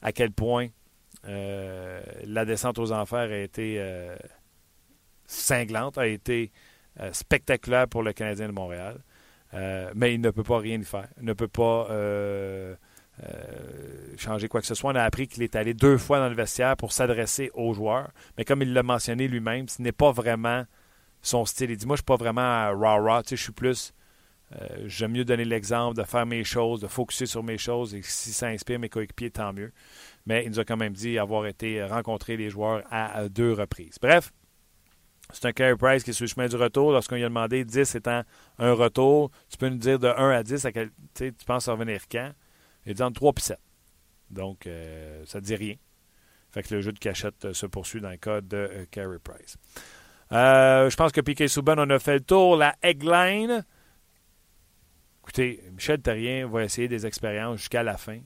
à 0.00 0.12
quel 0.12 0.30
point 0.30 0.68
la 1.24 2.44
descente 2.44 2.78
aux 2.78 2.92
enfers 2.92 3.32
a 3.32 3.36
été 3.36 3.80
cinglante, 5.30 5.98
a 5.98 6.06
été 6.06 6.50
euh, 7.00 7.12
spectaculaire 7.12 7.88
pour 7.88 8.02
le 8.02 8.12
Canadien 8.12 8.48
de 8.48 8.52
Montréal. 8.52 8.98
Euh, 9.54 9.90
mais 9.94 10.14
il 10.14 10.20
ne 10.20 10.30
peut 10.30 10.42
pas 10.42 10.58
rien 10.58 10.80
y 10.80 10.84
faire. 10.84 11.08
Il 11.18 11.24
ne 11.24 11.32
peut 11.32 11.48
pas 11.48 11.86
euh, 11.90 12.74
changer 14.16 14.48
quoi 14.48 14.60
que 14.60 14.66
ce 14.66 14.74
soit. 14.74 14.92
On 14.92 14.96
a 14.96 15.02
appris 15.02 15.28
qu'il 15.28 15.42
est 15.42 15.56
allé 15.56 15.74
deux 15.74 15.98
fois 15.98 16.18
dans 16.18 16.28
le 16.28 16.34
vestiaire 16.34 16.76
pour 16.76 16.92
s'adresser 16.92 17.50
aux 17.54 17.72
joueurs. 17.72 18.10
Mais 18.36 18.44
comme 18.44 18.62
il 18.62 18.72
l'a 18.72 18.82
mentionné 18.82 19.28
lui-même, 19.28 19.68
ce 19.68 19.82
n'est 19.82 19.92
pas 19.92 20.12
vraiment 20.12 20.64
son 21.22 21.44
style. 21.44 21.70
Il 21.70 21.76
dit 21.76 21.86
Moi, 21.86 21.96
je 21.96 22.02
ne 22.02 22.02
suis 22.02 22.04
pas 22.04 22.16
vraiment 22.16 22.42
rah-rah. 22.78 23.22
Tu 23.22 23.30
sais, 23.30 23.36
je 23.36 23.42
suis 23.44 23.52
plus. 23.52 23.92
J'aime 24.86 25.12
mieux 25.12 25.24
donner 25.24 25.44
l'exemple 25.44 25.96
de 25.96 26.02
faire 26.02 26.26
mes 26.26 26.42
choses, 26.42 26.80
de 26.80 26.88
focuser 26.88 27.26
sur 27.26 27.44
mes 27.44 27.56
choses. 27.56 27.94
Et 27.94 28.02
si 28.02 28.32
ça 28.32 28.48
inspire 28.48 28.80
mes 28.80 28.88
coéquipiers, 28.88 29.30
tant 29.30 29.52
mieux. 29.52 29.70
Mais 30.26 30.44
il 30.44 30.50
nous 30.50 30.58
a 30.58 30.64
quand 30.64 30.76
même 30.76 30.92
dit 30.92 31.20
avoir 31.20 31.46
été 31.46 31.84
rencontrer 31.84 32.36
les 32.36 32.50
joueurs 32.50 32.82
à 32.90 33.28
deux 33.28 33.52
reprises. 33.52 33.98
Bref, 34.02 34.32
c'est 35.32 35.46
un 35.46 35.52
Carey 35.52 35.76
Price 35.76 36.02
qui 36.02 36.10
est 36.10 36.12
sur 36.12 36.24
le 36.24 36.28
chemin 36.28 36.48
du 36.48 36.56
retour. 36.56 36.92
Lorsqu'on 36.92 37.16
lui 37.16 37.24
a 37.24 37.28
demandé 37.28 37.64
10 37.64 37.94
étant 37.94 38.22
un 38.58 38.72
retour, 38.72 39.30
tu 39.48 39.56
peux 39.56 39.68
nous 39.68 39.78
dire 39.78 39.98
de 39.98 40.08
1 40.08 40.30
à 40.30 40.42
10 40.42 40.64
à 40.64 40.72
quel, 40.72 40.90
tu 41.14 41.32
penses 41.46 41.68
revenir 41.68 42.02
quand? 42.10 42.30
Il 42.86 42.94
dit 42.94 43.02
entre 43.02 43.16
3 43.16 43.32
et 43.36 43.40
7. 43.40 43.58
Donc, 44.30 44.66
euh, 44.66 45.22
ça 45.26 45.40
ne 45.40 45.44
dit 45.44 45.56
rien. 45.56 45.74
Fait 46.50 46.62
que 46.62 46.74
le 46.74 46.80
jeu 46.80 46.92
de 46.92 46.98
cachette 46.98 47.44
euh, 47.44 47.52
se 47.52 47.66
poursuit 47.66 48.00
dans 48.00 48.10
le 48.10 48.16
cas 48.16 48.40
de 48.40 48.56
euh, 48.56 48.84
Carey 48.90 49.18
Price. 49.22 49.56
je 50.30 50.96
pense 50.96 51.12
que 51.12 51.20
Piquet 51.20 51.48
Souban, 51.48 51.74
on 51.78 51.90
a 51.90 51.98
fait 51.98 52.14
le 52.14 52.20
tour. 52.20 52.56
La 52.56 52.74
Eggline. 52.82 53.64
Écoutez, 55.22 55.62
Michel 55.72 56.00
Terrien 56.00 56.48
va 56.48 56.64
essayer 56.64 56.88
des 56.88 57.06
expériences 57.06 57.58
jusqu'à 57.58 57.82
la 57.82 57.96
fin. 57.96 58.18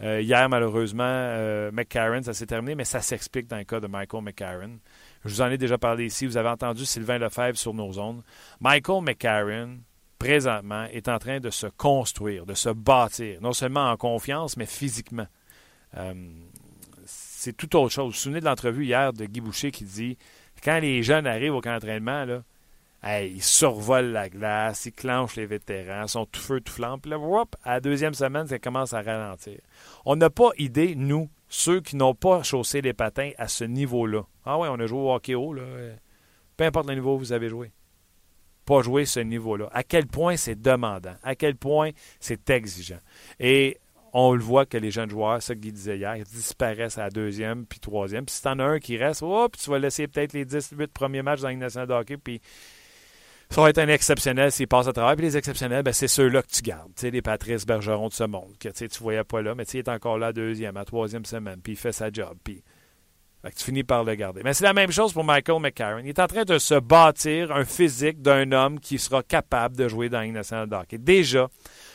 hier, 0.00 0.48
malheureusement, 0.48 1.70
McCarron, 1.72 2.22
ça 2.22 2.34
s'est 2.34 2.46
terminé, 2.46 2.74
mais 2.74 2.84
ça 2.84 3.00
s'explique 3.00 3.46
dans 3.46 3.56
le 3.56 3.64
cas 3.64 3.80
de 3.80 3.86
Michael 3.86 4.22
McCarron. 4.22 4.78
Je 5.24 5.30
vous 5.30 5.40
en 5.40 5.50
ai 5.50 5.58
déjà 5.58 5.78
parlé 5.78 6.06
ici. 6.06 6.26
Vous 6.26 6.36
avez 6.36 6.48
entendu 6.48 6.84
Sylvain 6.84 7.18
Lefebvre 7.18 7.56
sur 7.56 7.74
nos 7.74 7.92
zones. 7.92 8.22
Michael 8.60 9.02
McCarron, 9.02 9.78
présentement, 10.18 10.84
est 10.92 11.08
en 11.08 11.18
train 11.18 11.40
de 11.40 11.50
se 11.50 11.66
construire, 11.66 12.46
de 12.46 12.54
se 12.54 12.70
bâtir, 12.70 13.40
non 13.40 13.52
seulement 13.52 13.90
en 13.90 13.96
confiance, 13.96 14.56
mais 14.56 14.66
physiquement. 14.66 15.26
Euh, 15.96 16.14
c'est 17.06 17.56
tout 17.56 17.76
autre 17.76 17.92
chose. 17.92 18.04
Vous 18.04 18.10
vous 18.10 18.16
souvenez 18.16 18.40
de 18.40 18.44
l'entrevue 18.44 18.84
hier 18.84 19.12
de 19.12 19.24
Guy 19.24 19.40
Boucher 19.40 19.70
qui 19.70 19.84
dit 19.84 20.16
quand 20.62 20.78
les 20.78 21.02
jeunes 21.02 21.26
arrivent 21.26 21.54
au 21.54 21.60
camp 21.60 21.72
d'entraînement, 21.72 22.24
ils 23.04 23.42
survolent 23.42 24.12
la 24.12 24.28
glace, 24.28 24.86
ils 24.86 24.92
clenchent 24.92 25.36
les 25.36 25.46
vétérans, 25.46 26.06
sont 26.06 26.26
tout 26.26 26.40
feu, 26.40 26.60
tout 26.60 26.72
flamme. 26.72 27.00
Puis 27.00 27.10
là, 27.10 27.18
à 27.64 27.74
la 27.74 27.80
deuxième 27.80 28.14
semaine, 28.14 28.46
ça 28.46 28.58
commence 28.58 28.92
à 28.92 29.02
ralentir. 29.02 29.58
On 30.04 30.14
n'a 30.14 30.30
pas 30.30 30.50
idée, 30.58 30.94
nous, 30.94 31.28
ceux 31.52 31.82
qui 31.82 31.96
n'ont 31.96 32.14
pas 32.14 32.42
chaussé 32.42 32.80
les 32.80 32.94
patins 32.94 33.32
à 33.36 33.46
ce 33.46 33.64
niveau-là. 33.64 34.22
Ah 34.46 34.58
ouais, 34.58 34.68
on 34.70 34.80
a 34.80 34.86
joué 34.86 34.98
au 34.98 35.12
hockey 35.12 35.34
haut, 35.34 35.52
là. 35.52 35.62
Peu 36.56 36.64
importe 36.64 36.88
le 36.88 36.94
niveau 36.94 37.18
que 37.18 37.20
vous 37.20 37.32
avez 37.32 37.50
joué. 37.50 37.72
Pas 38.64 38.80
jouer 38.80 39.04
ce 39.04 39.20
niveau-là. 39.20 39.68
À 39.70 39.82
quel 39.82 40.06
point 40.06 40.38
c'est 40.38 40.60
demandant, 40.60 41.14
à 41.22 41.34
quel 41.34 41.56
point 41.56 41.90
c'est 42.20 42.48
exigeant. 42.48 43.00
Et 43.38 43.78
on 44.14 44.32
le 44.32 44.42
voit 44.42 44.64
que 44.64 44.78
les 44.78 44.90
jeunes 44.90 45.10
joueurs, 45.10 45.42
ça 45.42 45.54
que 45.54 45.60
disait 45.60 45.98
hier, 45.98 46.16
disparaissent 46.24 46.96
à 46.96 47.10
deuxième 47.10 47.66
puis 47.66 47.80
troisième. 47.80 48.24
Puis 48.24 48.36
si 48.36 48.42
t'en 48.42 48.58
as 48.58 48.64
un 48.64 48.78
qui 48.78 48.96
reste, 48.96 49.22
oh, 49.22 49.46
puis 49.52 49.60
tu 49.60 49.68
vas 49.68 49.78
laisser 49.78 50.08
peut-être 50.08 50.32
les 50.32 50.46
10-8 50.46 50.86
premiers 50.86 51.22
matchs 51.22 51.42
dans 51.42 51.48
la 51.48 51.56
nationale 51.56 51.88
de 51.88 51.92
hockey, 51.92 52.16
puis 52.16 52.40
ça 53.52 53.60
va 53.60 53.68
être 53.68 53.78
un 53.78 53.88
exceptionnel 53.88 54.50
s'il 54.50 54.66
passe 54.66 54.86
à 54.86 54.94
travers. 54.94 55.14
Puis 55.14 55.26
les 55.26 55.36
exceptionnels, 55.36 55.82
ben, 55.82 55.92
c'est 55.92 56.08
ceux-là 56.08 56.40
que 56.40 56.48
tu 56.48 56.62
gardes. 56.62 56.90
Tu 56.96 57.02
sais, 57.02 57.10
les 57.10 57.20
Patrice 57.20 57.66
Bergeron 57.66 58.08
de 58.08 58.14
ce 58.14 58.24
monde, 58.24 58.56
que 58.58 58.70
tu 58.70 58.84
ne 58.84 58.98
voyais 58.98 59.24
pas 59.24 59.42
là, 59.42 59.54
mais 59.54 59.64
il 59.64 59.76
est 59.76 59.88
encore 59.90 60.16
là 60.16 60.32
deuxième, 60.32 60.78
à 60.78 60.86
troisième 60.86 61.26
semaine, 61.26 61.60
puis 61.62 61.74
il 61.74 61.76
fait 61.76 61.92
sa 61.92 62.10
job. 62.10 62.34
Puis 62.42 62.62
tu 63.54 63.64
finis 63.64 63.84
par 63.84 64.04
le 64.04 64.14
garder. 64.14 64.40
Mais 64.42 64.54
c'est 64.54 64.64
la 64.64 64.72
même 64.72 64.90
chose 64.90 65.12
pour 65.12 65.24
Michael 65.24 65.60
McCarron. 65.60 65.98
Il 65.98 66.08
est 66.08 66.18
en 66.18 66.28
train 66.28 66.44
de 66.44 66.58
se 66.58 66.78
bâtir 66.80 67.52
un 67.52 67.66
physique 67.66 68.22
d'un 68.22 68.52
homme 68.52 68.80
qui 68.80 68.98
sera 68.98 69.22
capable 69.22 69.76
de 69.76 69.86
jouer 69.86 70.08
dans 70.08 70.20
la 70.20 70.28
nationale 70.28 70.70
de 70.70 70.74
hockey. 70.74 70.96
Déjà, 70.96 71.48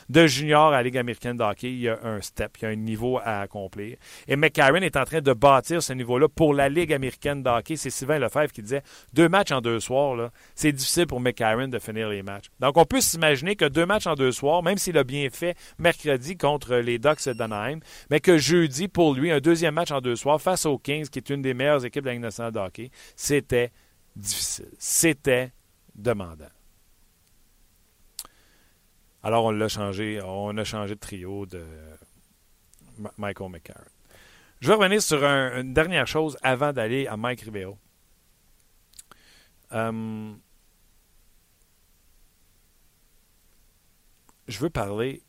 de 0.08 0.26
junior 0.26 0.68
à 0.68 0.70
la 0.78 0.82
Ligue 0.82 0.98
américaine 0.98 1.36
de 1.36 1.42
hockey, 1.42 1.70
il 1.70 1.80
y 1.80 1.88
a 1.88 1.98
un 2.02 2.20
step, 2.20 2.56
il 2.58 2.62
y 2.62 2.66
a 2.66 2.70
un 2.70 2.76
niveau 2.76 3.18
à 3.18 3.40
accomplir. 3.40 3.96
Et 4.26 4.36
McCarron 4.36 4.76
est 4.76 4.96
en 4.96 5.04
train 5.04 5.20
de 5.20 5.32
bâtir 5.32 5.82
ce 5.82 5.92
niveau-là 5.92 6.28
pour 6.28 6.54
la 6.54 6.68
Ligue 6.68 6.92
américaine 6.92 7.42
de 7.42 7.50
hockey. 7.50 7.76
C'est 7.76 7.90
Sylvain 7.90 8.18
Lefebvre 8.18 8.52
qui 8.52 8.62
disait 8.62 8.82
deux 9.12 9.28
matchs 9.28 9.52
en 9.52 9.60
deux 9.60 9.80
soirs, 9.80 10.30
c'est 10.54 10.72
difficile 10.72 11.06
pour 11.06 11.20
McCarron 11.20 11.68
de 11.68 11.78
finir 11.78 12.08
les 12.08 12.22
matchs. 12.22 12.46
Donc, 12.60 12.76
on 12.76 12.84
peut 12.84 13.00
s'imaginer 13.00 13.56
que 13.56 13.66
deux 13.66 13.86
matchs 13.86 14.06
en 14.06 14.14
deux 14.14 14.32
soirs, 14.32 14.62
même 14.62 14.78
s'il 14.78 14.96
a 14.98 15.04
bien 15.04 15.28
fait 15.30 15.56
mercredi 15.78 16.36
contre 16.36 16.76
les 16.76 16.98
Ducks 16.98 17.28
d'Anaheim, 17.28 17.80
mais 18.10 18.20
que 18.20 18.38
jeudi, 18.38 18.88
pour 18.88 19.14
lui, 19.14 19.30
un 19.30 19.40
deuxième 19.40 19.74
match 19.74 19.90
en 19.90 20.00
deux 20.00 20.16
soirs 20.16 20.40
face 20.40 20.66
aux 20.66 20.78
Kings, 20.78 21.08
qui 21.08 21.18
est 21.18 21.30
une 21.30 21.42
des 21.42 21.54
meilleures 21.54 21.84
équipes 21.84 22.02
de 22.02 22.08
la 22.08 22.12
Ligue 22.14 22.22
nationale 22.22 22.52
de 22.52 22.58
hockey, 22.58 22.90
c'était 23.16 23.70
difficile. 24.16 24.70
C'était 24.78 25.52
demandant. 25.94 26.57
Alors, 29.22 29.44
on 29.46 29.50
l'a 29.50 29.68
changé. 29.68 30.20
On 30.22 30.56
a 30.56 30.64
changé 30.64 30.94
de 30.94 31.00
trio 31.00 31.46
de 31.46 31.64
Michael 33.16 33.50
McCarron. 33.50 33.84
Je 34.60 34.68
vais 34.68 34.74
revenir 34.74 35.02
sur 35.02 35.22
une 35.24 35.72
dernière 35.72 36.06
chose 36.06 36.36
avant 36.42 36.72
d'aller 36.72 37.06
à 37.06 37.16
Mike 37.16 37.42
Ribeiro. 37.42 37.78
Euh, 39.72 40.34
je 44.48 44.58
veux 44.58 44.70
parler 44.70 45.22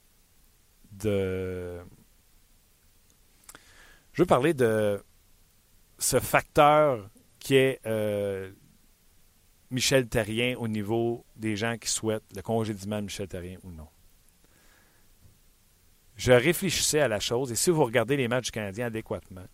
de. 0.92 1.80
Je 4.14 4.24
veux 4.24 4.28
parler 4.28 4.54
de 4.54 5.04
ce 6.00 6.20
facteur 6.20 7.10
qui 7.40 7.56
est 7.56 7.80
euh, 7.86 8.52
Michel 9.72 10.08
Terrien 10.08 10.56
au 10.58 10.68
niveau 10.68 11.26
des 11.36 11.56
gens 11.56 11.78
qui 11.78 11.90
souhaitent 11.90 12.36
le 12.36 12.42
congédiement 12.42 12.98
de 12.98 13.06
Michel 13.06 13.28
Terrien 13.28 13.58
ou 13.64 13.72
non. 13.72 13.88
Je 16.16 16.32
réfléchissais 16.32 17.00
à 17.00 17.08
la 17.08 17.20
chose 17.20 17.52
et 17.52 17.56
si 17.56 17.70
vous 17.70 17.84
regardez 17.84 18.18
les 18.18 18.28
matchs 18.28 18.46
du 18.46 18.52
Canadien 18.52 18.88
adéquatement, 18.88 19.46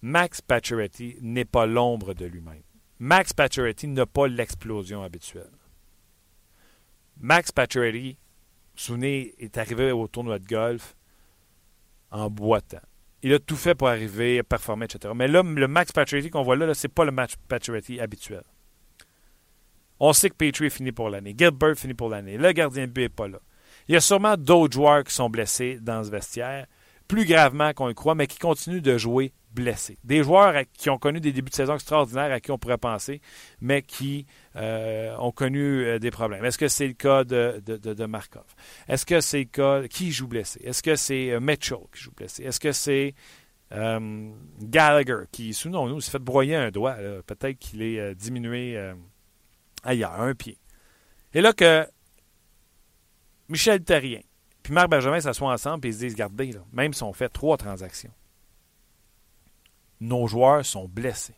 Max 0.00 0.40
Pacioretty 0.40 1.16
n'est 1.20 1.44
pas 1.44 1.66
l'ombre 1.66 2.14
de 2.14 2.24
lui-même. 2.24 2.62
Max 3.00 3.32
Pacioretty 3.32 3.88
n'a 3.88 4.06
pas 4.06 4.28
l'explosion 4.28 5.02
habituelle. 5.02 5.50
Max 7.20 7.50
Pacioretty, 7.50 8.16
souvenez, 8.76 9.34
est 9.38 9.58
arrivé 9.58 9.90
au 9.90 10.06
tournoi 10.06 10.38
de 10.38 10.46
golf 10.46 10.96
en 12.10 12.30
boitant. 12.30 12.80
Il 13.22 13.34
a 13.34 13.38
tout 13.38 13.56
fait 13.56 13.74
pour 13.74 13.88
arriver, 13.88 14.42
performer, 14.42 14.84
etc. 14.84 15.12
Mais 15.16 15.26
là, 15.26 15.42
le 15.42 15.68
Max 15.68 15.90
Pacioretty 15.92 16.30
qu'on 16.30 16.42
voit 16.42 16.56
là, 16.56 16.72
ce 16.72 16.86
n'est 16.86 16.92
pas 16.92 17.04
le 17.04 17.10
Max 17.10 17.34
Pacioretty 17.48 18.00
habituel. 18.00 18.44
On 20.00 20.12
sait 20.12 20.30
que 20.30 20.36
Petrie 20.36 20.70
finit 20.70 20.92
pour 20.92 21.10
l'année. 21.10 21.34
Gilbert 21.36 21.76
finit 21.76 21.94
pour 21.94 22.08
l'année. 22.08 22.38
Le 22.38 22.52
gardien 22.52 22.86
de 22.86 22.92
but 22.92 23.02
n'est 23.02 23.08
pas 23.08 23.26
là. 23.26 23.40
Il 23.88 23.94
y 23.94 23.96
a 23.96 24.00
sûrement 24.00 24.36
d'autres 24.36 24.74
joueurs 24.74 25.02
qui 25.02 25.12
sont 25.12 25.28
blessés 25.30 25.78
dans 25.80 26.04
ce 26.04 26.10
vestiaire, 26.10 26.66
plus 27.08 27.24
gravement 27.24 27.72
qu'on 27.72 27.88
le 27.88 27.94
croit, 27.94 28.14
mais 28.14 28.26
qui 28.26 28.38
continuent 28.38 28.82
de 28.82 28.98
jouer 28.98 29.32
blessés. 29.52 29.98
Des 30.04 30.22
joueurs 30.22 30.54
qui 30.74 30.90
ont 30.90 30.98
connu 30.98 31.20
des 31.20 31.32
débuts 31.32 31.50
de 31.50 31.54
saison 31.54 31.74
extraordinaires 31.74 32.30
à 32.30 32.38
qui 32.38 32.50
on 32.50 32.58
pourrait 32.58 32.78
penser, 32.78 33.20
mais 33.60 33.82
qui 33.82 34.26
euh, 34.56 35.16
ont 35.18 35.32
connu 35.32 35.84
euh, 35.84 35.98
des 35.98 36.10
problèmes. 36.10 36.44
Est-ce 36.44 36.58
que 36.58 36.68
c'est 36.68 36.86
le 36.86 36.92
cas 36.92 37.24
de, 37.24 37.60
de, 37.64 38.06
Markov? 38.06 38.44
Est-ce 38.88 39.06
que 39.06 39.20
c'est 39.20 39.38
le 39.38 39.44
cas... 39.44 39.88
Qui 39.88 40.12
joue 40.12 40.28
blessé? 40.28 40.60
Est-ce 40.62 40.82
que 40.82 40.96
c'est 40.96 41.30
euh, 41.30 41.40
Mitchell 41.40 41.78
qui 41.92 42.02
joue 42.02 42.12
blessé? 42.12 42.44
Est-ce 42.44 42.60
que 42.60 42.72
c'est 42.72 43.14
Gallagher 43.70 45.24
qui, 45.30 45.52
souvenons 45.52 45.88
nous, 45.88 46.00
s'est 46.00 46.10
fait 46.10 46.18
broyer 46.18 46.56
un 46.56 46.70
doigt? 46.70 46.96
Peut-être 47.26 47.58
qu'il 47.58 47.82
est 47.82 48.14
diminué 48.14 48.80
ailleurs, 49.82 50.18
un 50.18 50.34
pied. 50.34 50.56
Et 51.34 51.42
là 51.42 51.52
que 51.52 51.86
Michel 53.50 53.84
Terrien 53.84 54.20
puis 54.68 54.74
Marc 54.74 54.90
Benjamin 54.90 55.18
s'assoient 55.18 55.50
ensemble 55.50 55.86
et 55.86 55.88
ils 55.88 55.94
se 55.94 55.98
disent, 56.00 56.12
regardez, 56.12 56.50
même 56.74 56.92
si 56.92 57.02
on 57.02 57.14
fait 57.14 57.30
trois 57.30 57.56
transactions, 57.56 58.12
nos 59.98 60.26
joueurs 60.26 60.62
sont 60.62 60.86
blessés. 60.86 61.36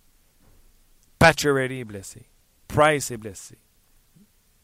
Pacioretty 1.17 1.79
est 1.79 1.85
blessé. 1.85 2.27
Price 2.67 3.13
est 3.13 3.19
blessé. 3.19 3.57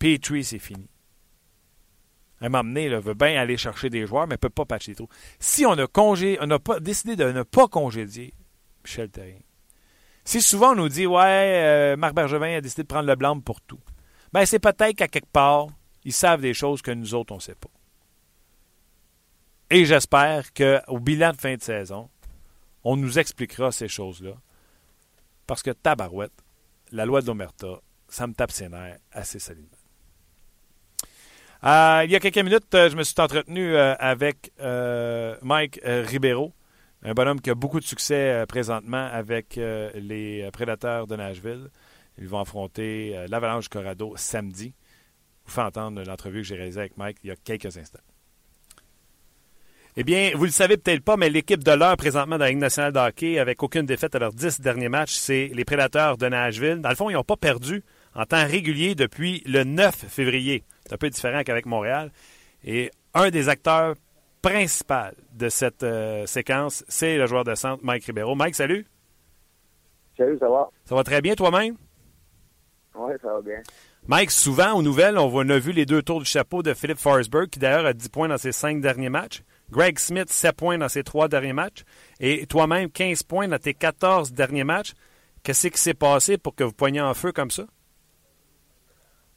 Petrie, 0.01 0.43
c'est 0.43 0.59
fini. 0.59 0.91
Un 2.41 2.49
moment 2.49 2.65
donné, 2.65 2.89
veut 2.89 3.15
bien 3.15 3.41
aller 3.41 3.57
chercher 3.57 3.89
des 3.89 4.05
joueurs, 4.05 4.27
mais 4.27 4.35
ne 4.35 4.41
peut 4.41 4.51
pas 4.51 4.65
patcher 4.65 4.97
trop. 4.97 5.09
Si 5.39 5.65
on 5.65 5.75
a, 5.75 5.87
congé, 5.87 6.37
on 6.41 6.51
a 6.51 6.59
pas, 6.59 6.81
décidé 6.81 7.15
de 7.15 7.31
ne 7.31 7.45
pas 7.45 7.69
congédier 7.69 8.35
Michel 8.83 9.11
Terrien, 9.11 9.39
si 10.25 10.43
souvent 10.43 10.73
on 10.73 10.75
nous 10.75 10.89
dit 10.89 11.07
Ouais, 11.07 11.23
euh, 11.23 11.97
Marc 11.97 12.17
Bergevin 12.17 12.57
a 12.57 12.61
décidé 12.61 12.83
de 12.83 12.89
prendre 12.89 13.07
le 13.07 13.15
blanc 13.15 13.39
pour 13.39 13.61
tout, 13.61 13.79
ben 14.33 14.45
c'est 14.45 14.59
peut-être 14.59 14.97
qu'à 14.97 15.07
quelque 15.07 15.31
part, 15.31 15.69
ils 16.03 16.13
savent 16.13 16.41
des 16.41 16.53
choses 16.53 16.83
que 16.83 16.91
nous 16.91 17.15
autres, 17.15 17.33
on 17.33 17.37
ne 17.37 17.41
sait 17.41 17.55
pas. 17.55 17.71
Et 19.71 19.85
j'espère 19.85 20.53
qu'au 20.53 20.99
bilan 21.01 21.33
de 21.33 21.37
fin 21.37 21.57
de 21.57 21.63
saison, 21.63 22.09
on 22.85 22.97
nous 22.97 23.19
expliquera 23.19 23.73
ces 23.73 23.89
choses-là. 23.89 24.35
Parce 25.47 25.63
que 25.63 25.71
tabarouette, 25.71 26.33
la 26.93 27.05
loi 27.05 27.21
de 27.21 27.27
l'Omerta, 27.27 27.81
ça 28.09 28.27
me 28.27 28.33
tape 28.33 28.53
ses 28.53 28.69
nerfs 28.69 28.99
assez 29.13 29.39
solidement. 29.41 29.77
Euh, 31.65 32.03
il 32.05 32.11
y 32.13 32.17
a 32.17 32.21
quelques 32.21 32.39
minutes, 32.39 32.73
euh, 32.75 32.91
je 32.91 32.97
me 32.97 33.03
suis 33.03 33.15
entretenu 33.19 33.75
euh, 33.75 33.97
avec 33.99 34.53
Mike 35.43 35.81
Ribeiro, 35.83 36.53
un 37.03 37.15
bonhomme 37.15 37.41
qui 37.41 37.51
a 37.51 37.55
beaucoup 37.55 37.81
de 37.81 37.85
succès 37.85 38.45
présentement 38.49 39.07
avec 39.07 39.57
les 39.57 40.49
Prédateurs 40.53 41.07
de 41.07 41.17
Nashville. 41.17 41.69
Ils 42.19 42.29
vont 42.29 42.41
affronter 42.41 43.27
l'Avalanche 43.29 43.69
Corrado 43.69 44.15
samedi. 44.17 44.75
Vous 45.45 45.53
faites 45.53 45.65
entendre 45.65 46.03
l'entrevue 46.03 46.43
que 46.43 46.47
j'ai 46.47 46.57
réalisée 46.57 46.81
avec 46.81 46.97
Mike 46.97 47.19
il 47.23 47.29
y 47.29 47.31
a 47.31 47.37
quelques 47.37 47.77
instants. 47.77 48.06
Eh 49.99 50.05
bien, 50.05 50.33
vous 50.35 50.45
le 50.45 50.51
savez 50.51 50.77
peut-être 50.77 51.03
pas, 51.03 51.17
mais 51.17 51.31
l'équipe 51.31 51.65
de 51.65 51.73
l'heure 51.73 51.97
présentement 51.97 52.37
dans 52.37 52.45
la 52.45 52.51
Ligue 52.51 52.59
nationale 52.59 52.93
de 52.93 52.99
hockey, 52.99 53.39
avec 53.39 53.63
aucune 53.63 53.87
défaite 53.87 54.15
à 54.15 54.19
leurs 54.19 54.35
dix 54.35 54.61
derniers 54.61 54.91
matchs, 54.91 55.15
c'est 55.15 55.51
les 55.55 55.65
Prédateurs 55.65 56.19
de 56.19 56.27
Nashville. 56.27 56.83
Dans 56.83 56.91
le 56.91 56.95
fond, 56.95 57.09
ils 57.09 57.15
n'ont 57.15 57.25
pas 57.25 57.39
perdu 57.39 57.83
en 58.15 58.27
temps 58.27 58.45
régulier 58.47 58.95
depuis 58.95 59.43
le 59.47 59.65
9 59.65 59.95
février. 59.95 60.65
C'est 60.85 60.93
un 60.93 60.99
peu 60.99 61.09
différent 61.09 61.43
qu'avec 61.45 61.65
Montréal. 61.65 62.13
Et 62.63 62.91
un 63.15 63.31
des 63.31 63.49
acteurs 63.49 63.95
principaux 64.43 65.17
de 65.33 65.49
cette 65.49 65.83
euh, 65.83 66.27
séquence, 66.27 66.85
c'est 66.89 67.17
le 67.17 67.27
joueur 67.27 67.45
de 67.45 67.55
centre, 67.55 67.83
Mike 67.83 68.05
Ribeiro. 68.05 68.35
Mike, 68.35 68.55
salut. 68.55 68.87
Salut, 70.19 70.37
ça 70.39 70.51
va? 70.51 70.69
Ça 70.85 70.95
va 70.95 71.05
très 71.05 71.23
bien 71.23 71.35
toi-même? 71.35 71.75
Oui, 72.95 73.15
ça 73.23 73.33
va 73.33 73.41
bien. 73.41 73.63
Mike, 74.09 74.31
souvent 74.31 74.75
aux 74.75 74.83
nouvelles, 74.83 75.17
on 75.17 75.49
a 75.49 75.59
vu 75.59 75.73
les 75.73 75.87
deux 75.87 76.03
tours 76.03 76.21
du 76.21 76.27
chapeau 76.27 76.63
de 76.63 76.75
Philippe 76.75 76.99
Forsberg, 76.99 77.49
qui 77.49 77.59
d'ailleurs 77.59 77.87
a 77.87 77.95
10 77.95 78.11
points 78.11 78.29
dans 78.29 78.39
ses 78.39 78.53
cinq 78.53 78.83
derniers 78.83 79.09
matchs. 79.09 79.43
Greg 79.71 79.99
Smith, 79.99 80.29
7 80.29 80.57
points 80.57 80.79
dans 80.79 80.89
ses 80.89 81.03
trois 81.03 81.29
derniers 81.29 81.53
matchs. 81.53 81.85
Et 82.21 82.47
toi-même, 82.47 82.91
15 82.91 83.23
points 83.25 83.49
dans 83.49 83.59
tes 83.59 83.75
14 83.75 84.33
derniers 84.33 84.65
matchs. 84.65 84.95
Qu'est-ce 85.43 85.69
qui 85.69 85.81
s'est 85.81 85.95
passé 85.95 86.39
pour 86.39 86.55
que 86.55 86.65
vous 86.65 86.73
poigniez 86.73 87.01
en 87.01 87.15
feu 87.15 87.33
comme 87.33 87.51
ça? 87.51 87.65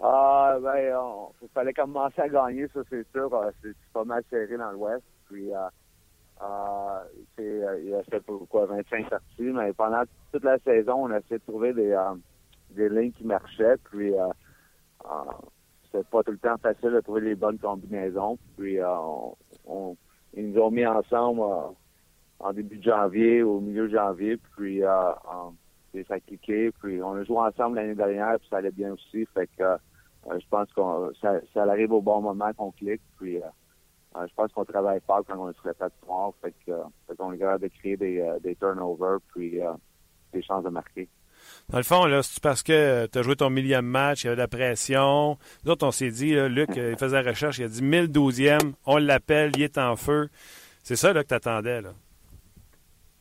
Ah, 0.01 0.57
ben, 0.61 0.95
il 1.41 1.49
fallait 1.49 1.73
commencer 1.73 2.21
à 2.21 2.29
gagner, 2.29 2.67
ça, 2.73 2.79
c'est 2.89 3.05
sûr. 3.11 3.33
Euh, 3.33 3.51
c'est 3.61 3.75
pas 3.93 4.05
mal 4.05 4.23
serré 4.29 4.55
dans 4.57 4.71
l'Ouest. 4.71 5.03
Puis, 5.29 5.53
euh, 5.53 5.67
euh, 6.41 7.79
il 7.83 7.93
a 7.93 8.03
fait 8.03 8.23
quoi, 8.49 8.65
25 8.65 9.09
parties, 9.09 9.25
mais 9.39 9.73
pendant 9.73 10.03
toute 10.31 10.43
la 10.43 10.57
saison, 10.59 11.05
on 11.05 11.11
a 11.11 11.19
essayé 11.19 11.37
de 11.37 11.43
trouver 11.43 11.73
des, 11.73 11.95
des 12.71 12.87
lignes 12.87 13.11
qui 13.11 13.25
marchaient. 13.25 13.75
Puis, 13.91 14.13
c'était 15.83 16.03
pas 16.05 16.23
tout 16.23 16.31
le 16.31 16.37
temps 16.37 16.57
facile 16.57 16.91
de 16.91 17.01
trouver 17.01 17.21
les 17.21 17.35
bonnes 17.35 17.59
combinaisons. 17.59 18.37
Puis, 18.57 18.79
on 18.83 19.97
ils 20.33 20.51
nous 20.51 20.61
ont 20.61 20.71
mis 20.71 20.85
ensemble 20.85 21.41
euh, 21.41 21.69
en 22.39 22.53
début 22.53 22.77
de 22.77 22.83
janvier, 22.83 23.43
au 23.43 23.59
milieu 23.59 23.87
de 23.87 23.95
janvier, 23.95 24.37
puis 24.55 24.83
euh, 24.83 25.11
ça 26.07 26.15
a 26.15 26.19
cliqué, 26.19 26.71
puis 26.81 27.01
on 27.01 27.13
a 27.13 27.23
joué 27.23 27.37
ensemble 27.37 27.77
l'année 27.77 27.95
dernière, 27.95 28.39
puis 28.39 28.47
ça 28.49 28.57
allait 28.57 28.71
bien 28.71 28.93
aussi, 28.93 29.25
fait 29.33 29.49
que 29.57 29.63
euh, 29.63 29.77
je 30.39 30.45
pense 30.49 30.71
que 30.73 30.81
ça, 31.21 31.39
ça, 31.53 31.63
arrive 31.63 31.91
au 31.91 32.01
bon 32.01 32.21
moment 32.21 32.51
qu'on 32.53 32.71
clique, 32.71 33.01
puis 33.17 33.39
je 34.15 34.33
pense 34.35 34.51
qu'on 34.51 34.65
travaille 34.65 34.99
fort 35.07 35.23
quand 35.25 35.37
on 35.37 35.49
est 35.49 35.53
sur 35.53 35.67
la 35.67 35.73
plateforme, 35.73 36.33
fait 36.41 36.53
qu'on 37.15 37.33
est 37.33 37.37
capable 37.37 37.63
de 37.63 37.67
créer 37.69 37.97
des, 37.97 38.37
des 38.41 38.55
turnovers, 38.55 39.19
puis 39.33 39.59
des 40.33 40.41
chances 40.41 40.63
de 40.63 40.69
marquer. 40.69 41.07
Dans 41.69 41.77
le 41.77 41.83
fond, 41.83 42.05
là, 42.05 42.23
c'est 42.23 42.41
parce 42.41 42.63
que 42.63 43.05
tu 43.07 43.19
as 43.19 43.21
joué 43.21 43.35
ton 43.35 43.49
millième 43.49 43.85
match, 43.85 44.23
il 44.23 44.27
y 44.27 44.27
avait 44.29 44.37
de 44.37 44.41
la 44.41 44.47
pression. 44.47 45.37
Nous 45.63 45.71
autres, 45.71 45.85
on 45.85 45.91
s'est 45.91 46.09
dit, 46.09 46.33
Luc, 46.49 46.69
il 46.75 46.97
faisait 46.97 47.21
la 47.21 47.29
recherche, 47.29 47.59
il 47.59 47.65
a 47.65 47.67
dit 47.67 47.83
1012e, 47.83 48.73
on 48.85 48.97
l'appelle, 48.97 49.51
il 49.55 49.61
est 49.61 49.77
en 49.77 49.95
feu. 49.95 50.29
C'est 50.83 50.95
ça 50.95 51.13
là, 51.13 51.23
que 51.23 51.29
tu 51.29 51.35
attendais, 51.35 51.81
là? 51.81 51.93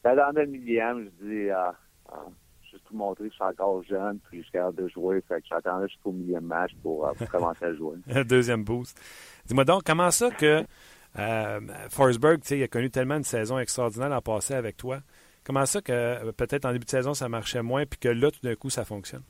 J'attendais 0.05 0.47
le 0.47 0.53
millième, 0.53 1.05
je 1.05 1.27
dis, 1.27 1.51
euh, 1.51 1.71
euh, 2.13 2.17
juste 2.71 2.85
pour 2.85 2.97
montrer 2.97 3.25
que 3.25 3.31
je 3.31 3.35
suis 3.35 3.45
encore 3.45 3.83
jeune, 3.83 4.19
puis 4.29 4.39
je 4.39 4.43
suis 4.45 4.53
capable 4.53 4.83
de 4.83 4.89
jouer. 4.89 5.23
Fait 5.27 5.41
que 5.41 5.47
j'attendais 5.49 5.89
jusqu'au 5.89 6.13
millième 6.13 6.45
match 6.45 6.73
pour, 6.83 7.07
euh, 7.07 7.13
pour 7.13 7.29
commencer 7.29 7.65
à 7.65 7.75
jouer. 7.75 7.97
Deuxième 8.25 8.65
boost. 8.65 8.99
Dis-moi 9.47 9.65
donc, 9.65 9.83
comment 9.85 10.11
ça 10.11 10.31
que 10.31 10.65
euh, 11.19 11.61
Forsberg, 11.91 12.41
il 12.51 12.63
a 12.63 12.69
connu 12.69 12.91
tellement 12.91 13.17
une 13.17 13.25
saison 13.25 13.59
extraordinaire 13.59 14.13
en 14.13 14.21
passé 14.21 14.55
avec 14.55 14.77
toi? 14.77 15.01
Comment 15.49 15.65
ça 15.65 15.81
que 15.81 15.93
euh, 15.93 16.31
peut-être 16.33 16.67
en 16.67 16.73
début 16.73 16.85
de 16.85 16.91
saison, 16.91 17.15
ça 17.15 17.27
marchait 17.31 17.63
moins, 17.63 17.87
puis 17.87 17.99
que 17.99 18.11
là, 18.11 18.31
tout 18.31 18.43
d'un 18.43 18.55
coup, 18.55 18.69
ça 18.69 18.85
fonctionne? 18.85 19.23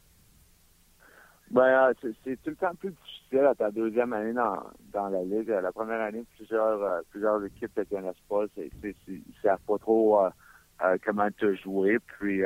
Ben, 1.52 1.62
euh, 1.62 1.94
c'est 2.24 2.42
tout 2.42 2.50
le 2.50 2.56
temps 2.56 2.74
plus 2.74 2.90
difficile 2.90 3.44
à 3.44 3.54
ta 3.54 3.70
deuxième 3.70 4.12
année 4.12 4.32
dans, 4.32 4.58
dans 4.92 5.10
la 5.10 5.22
Ligue. 5.22 5.46
La 5.46 5.70
première 5.70 6.00
année, 6.00 6.24
plusieurs 6.34 6.82
euh, 6.82 7.02
plusieurs 7.10 7.44
équipes 7.44 7.70
ne 7.76 7.84
connaissent 7.84 8.24
pas. 8.28 8.46
Ils 8.56 8.68
ne 8.82 9.18
savent 9.40 9.60
pas 9.64 9.78
trop 9.78 10.20
comment 11.04 11.28
te 11.38 11.54
jouer. 11.54 12.00
Puis 12.00 12.42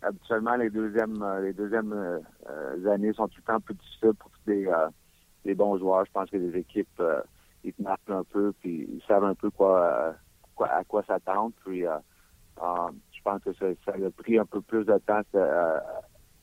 habituellement, 0.00 0.56
les 0.56 0.70
deuxièmes 0.70 1.22
les 1.44 2.86
années 2.88 3.12
sont 3.12 3.28
tout 3.28 3.40
le 3.46 3.52
temps 3.52 3.60
plus 3.60 3.74
difficiles 3.74 4.14
pour 4.18 4.30
tous 4.30 4.50
les, 4.50 4.66
les 5.44 5.54
bons 5.54 5.76
joueurs. 5.76 6.06
Je 6.06 6.12
pense 6.12 6.30
que 6.30 6.38
les 6.38 6.58
équipes 6.58 7.02
ils 7.62 7.74
te 7.74 7.82
marquent 7.82 8.08
un 8.08 8.24
peu, 8.24 8.54
puis 8.58 8.88
ils 8.90 9.02
savent 9.06 9.24
un 9.24 9.34
peu 9.34 9.50
quoi, 9.50 10.14
quoi 10.54 10.68
à 10.68 10.82
quoi 10.84 11.02
s'attendre. 11.02 11.52
Puis 11.62 11.84
euh, 12.60 12.90
je 13.12 13.22
pense 13.22 13.42
que 13.42 13.52
ça, 13.54 13.66
a 13.92 14.10
pris 14.10 14.38
un 14.38 14.44
peu 14.44 14.60
plus 14.60 14.84
de 14.84 14.98
temps 14.98 15.22
euh, 15.34 15.78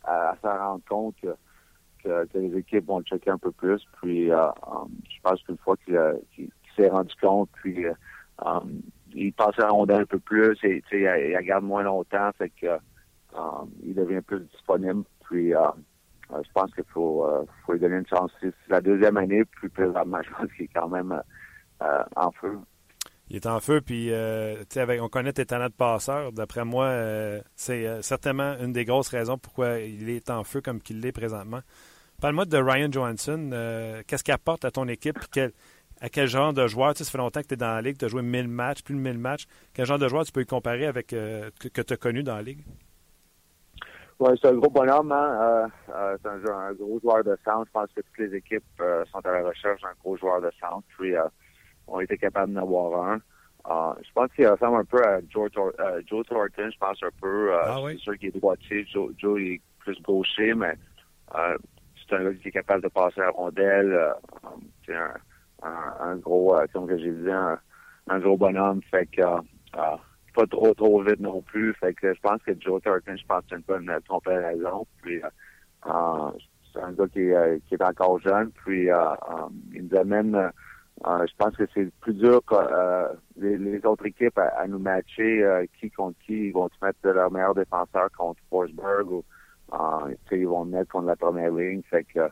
à, 0.04 0.36
se 0.42 0.48
rendre 0.48 0.82
compte 0.88 1.16
que, 1.22 1.36
les 2.34 2.58
équipes 2.58 2.88
vont 2.88 3.00
le 3.00 3.06
checker 3.06 3.30
un 3.30 3.38
peu 3.38 3.52
plus. 3.52 3.82
Puis 4.02 4.32
euh, 4.32 4.48
je 5.10 5.22
pense 5.22 5.44
qu'une 5.44 5.58
fois 5.58 5.76
qu'il 5.86 6.50
s'est 6.76 6.88
rendu 6.88 7.14
compte, 7.22 7.50
puis 7.62 7.86
il 9.14 9.34
passe 9.34 9.58
la 9.58 9.70
rondelle 9.70 10.02
un 10.02 10.06
peu 10.06 10.20
plus 10.20 10.58
et 10.64 10.82
il, 10.92 10.98
il 10.98 11.46
garde 11.46 11.66
moins 11.66 11.84
longtemps, 11.84 12.32
fait 12.38 12.50
que 12.50 12.78
il 13.84 13.94
devient 13.94 14.22
plus 14.22 14.40
disponible. 14.40 15.04
Puis 15.26 15.52
je 15.52 16.52
pense 16.54 16.74
qu'il 16.74 16.86
faut, 16.86 17.30
lui 17.68 17.80
donner 17.80 17.98
une 17.98 18.08
chance. 18.08 18.32
C'est 18.40 18.54
la 18.70 18.80
deuxième 18.80 19.18
année, 19.18 19.44
plus 19.44 19.70
présentement, 19.70 20.20
je 20.24 20.32
pense 20.32 20.54
qu'il 20.54 20.66
est 20.66 20.74
quand 20.74 20.88
même 20.88 21.22
en 22.16 22.32
feu. 22.32 22.60
Il 23.30 23.36
est 23.36 23.46
en 23.46 23.60
feu, 23.60 23.82
puis 23.82 24.12
avec, 24.12 25.02
on 25.02 25.10
connaît 25.10 25.34
tes 25.34 25.46
talents 25.46 25.68
de 25.68 25.74
passeur. 25.74 26.32
D'après 26.32 26.66
moi, 26.66 26.92
c'est 27.56 28.02
certainement 28.02 28.56
une 28.60 28.74
des 28.74 28.86
grosses 28.86 29.10
raisons 29.10 29.38
pourquoi 29.38 29.80
il 29.80 30.10
est 30.10 30.32
en 30.32 30.44
feu 30.44 30.62
comme 30.62 30.82
qu'il 30.82 31.00
l'est 31.00 31.12
présentement. 31.12 31.60
Parle-moi 32.22 32.46
de 32.46 32.58
Ryan 32.58 32.92
Johansson. 32.92 33.50
Qu'est-ce 34.08 34.24
qu'il 34.24 34.34
apporte 34.34 34.66
à 34.66 34.72
ton 34.72 34.88
équipe? 34.88 35.20
À 36.02 36.08
quel 36.08 36.28
genre 36.28 36.54
de 36.54 36.66
joueur, 36.68 36.94
tu 36.94 37.00
sais, 37.00 37.04
ça 37.04 37.12
fait 37.12 37.18
longtemps 37.18 37.42
que 37.42 37.48
tu 37.48 37.56
es 37.56 37.58
dans 37.58 37.74
la 37.74 37.82
ligue, 37.82 37.98
tu 37.98 38.06
as 38.06 38.08
joué 38.08 38.22
1000 38.22 38.48
matchs, 38.48 38.84
plus 38.84 38.96
de 38.96 39.00
1000 39.00 39.18
matchs. 39.18 39.48
Quel 39.74 39.86
genre 39.86 40.00
de 40.00 40.08
joueur 40.08 40.24
tu 40.24 40.32
peux 40.32 40.42
y 40.42 40.46
comparer 40.46 40.86
avec 40.86 41.12
euh, 41.12 41.50
que, 41.60 41.82
tu 41.82 41.94
as 41.94 41.98
connu 41.98 42.24
dans 42.24 42.36
la 42.36 42.42
ligue? 42.42 42.64
Oui, 44.20 44.32
c'est 44.42 44.48
un 44.48 44.54
gros 44.54 44.70
bonhomme. 44.70 45.12
Hein? 45.12 45.40
Euh, 45.42 45.68
euh, 45.94 46.18
c'est 46.22 46.50
un, 46.50 46.74
gros 46.74 47.00
joueur 47.02 47.24
de 47.26 47.38
centre. 47.44 47.66
Je 47.68 47.72
pense 47.72 47.90
que 47.94 48.02
toutes 48.02 48.18
les 48.18 48.34
équipes 48.36 48.64
sont 49.12 49.20
à 49.20 49.32
la 49.32 49.44
recherche 49.44 49.82
d'un 49.82 49.94
gros 50.02 50.16
joueur 50.16 50.42
de 50.42 50.52
centre. 50.62 50.84
Puis, 50.98 51.14
on 51.92 52.00
était 52.00 52.18
capable 52.18 52.54
d'en 52.54 52.62
avoir 52.62 53.10
un. 53.10 53.20
je 54.02 54.12
pense 54.14 54.32
qu'il 54.34 54.48
ressemble 54.48 54.78
un 54.78 54.86
peu 54.86 55.04
à 55.04 55.20
Joe, 55.30 55.50
Joe 56.08 56.26
Thornton. 56.26 56.70
Je 56.72 56.78
pense 56.78 57.04
un 57.04 57.10
peu. 57.22 57.54
ah, 57.54 57.82
oui? 57.82 57.94
C'est 57.98 58.04
sûr 58.04 58.18
qu'il 58.18 58.30
est 58.30 58.40
droitier. 58.40 58.86
Joe, 58.92 59.12
Joe 59.18 59.40
est 59.42 59.62
plus 59.80 60.02
gaucher, 60.02 60.54
mais 60.54 60.76
c'est 61.34 62.16
un 62.16 62.24
gars 62.24 62.34
qui 62.34 62.48
est 62.48 62.52
capable 62.52 62.84
de 62.84 62.90
passer 62.90 63.22
à 63.22 63.30
rondelle. 63.30 64.14
c'est 64.86 64.96
un 64.96 65.14
un, 65.64 66.16
gros, 66.18 66.56
euh, 66.56 66.66
comme 66.74 66.90
j'ai 66.90 67.12
dit, 67.12 67.30
un, 67.30 68.20
gros 68.20 68.38
bonhomme. 68.38 68.82
Fait 68.90 69.06
que 69.06 69.22
euh, 69.22 69.38
euh, 69.78 69.96
pas 70.36 70.46
trop 70.48 70.74
trop 70.74 71.02
vite 71.02 71.20
non 71.20 71.42
plus. 71.42 71.74
Fait 71.76 71.94
que 71.94 72.14
je 72.14 72.20
pense 72.20 72.42
que 72.44 72.52
Joe 72.60 72.82
Turton, 72.82 73.16
je 73.16 73.26
pense 73.26 73.42
que 73.42 73.46
c'est 73.50 73.56
une 73.56 73.62
bonne 73.62 73.92
comparaison. 74.08 74.86
Puis 75.02 75.22
c'est 75.84 76.82
un 76.82 76.92
gars 76.94 77.08
qui, 77.08 77.32
qui, 77.68 77.74
est 77.76 77.84
encore 77.84 78.20
jeune. 78.20 78.52
Puis 78.64 78.88
il 79.74 79.88
nous 79.90 79.98
amène 79.98 80.52
je 81.06 81.34
pense 81.38 81.56
que 81.56 81.64
c'est 81.74 81.90
plus 82.02 82.14
dur 82.14 82.42
que 82.46 82.56
les, 83.38 83.86
autres 83.86 84.06
équipes 84.06 84.38
à, 84.38 84.68
nous 84.68 84.80
matcher 84.80 85.66
qui 85.80 85.90
contre 85.92 86.18
qui. 86.26 86.48
Ils 86.48 86.52
vont 86.52 86.70
se 86.70 86.86
mettre 86.86 87.00
leur 87.04 87.32
meilleur 87.32 87.56
défenseur 87.56 88.10
contre 88.18 88.42
Forsberg 88.50 89.10
ou 89.12 89.24
ils 90.32 90.48
vont 90.48 90.66
mettre 90.66 90.92
contre 90.92 91.08
la 91.08 91.16
première 91.16 91.52
ligne. 91.52 91.82
Fait 91.90 92.04
que 92.04 92.30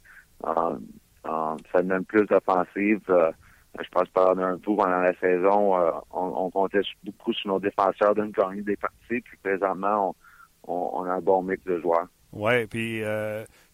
euh, 1.28 1.58
ça 1.74 1.82
donne 1.82 2.06
plus 2.06 2.26
d'offensive. 2.26 3.02
Euh, 3.10 3.32
je 3.80 3.90
pense 3.90 4.10
pas 4.10 4.34
un 4.34 4.58
tour 4.58 4.78
pendant 4.78 5.00
la 5.00 5.14
saison, 5.20 5.78
euh, 5.78 5.92
on, 6.12 6.50
comptait 6.50 6.82
beaucoup 7.04 7.34
sur 7.34 7.50
nos 7.50 7.60
défenseurs 7.60 8.16
de 8.16 8.24
nous 8.24 8.32
gagner 8.32 8.62
des 8.62 8.76
parties. 8.78 9.22
Puis 9.22 9.38
présentement, 9.44 10.16
on, 10.64 11.04
a 11.04 11.14
un 11.14 11.22
bon 11.22 11.44
mix 11.44 11.64
de 11.66 11.80
joueurs. 11.80 12.08
Oui, 12.34 12.68
puis 12.68 13.02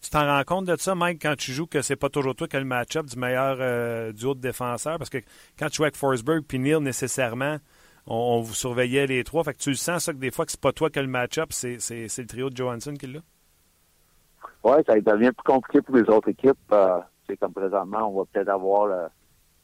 tu 0.00 0.10
t'en 0.10 0.26
rends 0.26 0.44
compte 0.44 0.66
de 0.66 0.76
ça, 0.76 0.94
Mike, 0.94 1.20
quand 1.22 1.36
tu 1.36 1.52
joues, 1.52 1.66
que 1.66 1.82
c'est 1.82 1.96
pas 1.96 2.08
toujours 2.08 2.34
toi 2.34 2.46
qui 2.46 2.56
as 2.56 2.60
le 2.60 2.66
match-up 2.66 3.06
du 3.06 3.18
meilleur 3.18 4.12
duo 4.12 4.34
de 4.34 4.40
défenseurs? 4.40 4.98
Parce 4.98 5.10
que 5.10 5.18
quand 5.58 5.68
tu 5.68 5.76
joues 5.76 5.84
avec 5.84 5.96
Forsberg 5.96 6.44
puis 6.46 6.58
Neil, 6.58 6.80
nécessairement, 6.80 7.58
on, 8.06 8.40
vous 8.40 8.54
surveillait 8.54 9.06
les 9.06 9.24
trois. 9.24 9.44
Fait 9.44 9.54
que 9.54 9.58
tu 9.58 9.70
le 9.70 9.76
sens, 9.76 10.04
ça, 10.04 10.12
que 10.12 10.18
des 10.18 10.30
fois, 10.30 10.44
que 10.44 10.52
c'est 10.52 10.60
pas 10.60 10.72
toi 10.72 10.88
qui 10.88 10.98
as 10.98 11.02
le 11.02 11.08
match-up, 11.08 11.52
c'est, 11.52 11.78
le 11.90 12.26
trio 12.26 12.48
de 12.48 12.56
Johansson 12.56 12.94
qui 12.94 13.08
l'a? 13.08 13.20
Oui, 14.62 14.76
ça 14.86 14.94
devient 14.98 15.32
plus 15.32 15.44
compliqué 15.44 15.82
pour 15.82 15.96
les 15.96 16.08
autres 16.08 16.28
équipes 16.28 16.72
c'est 17.26 17.36
comme 17.36 17.52
présentement, 17.52 18.08
on 18.10 18.18
va 18.18 18.24
peut-être 18.32 18.48
avoir 18.48 19.10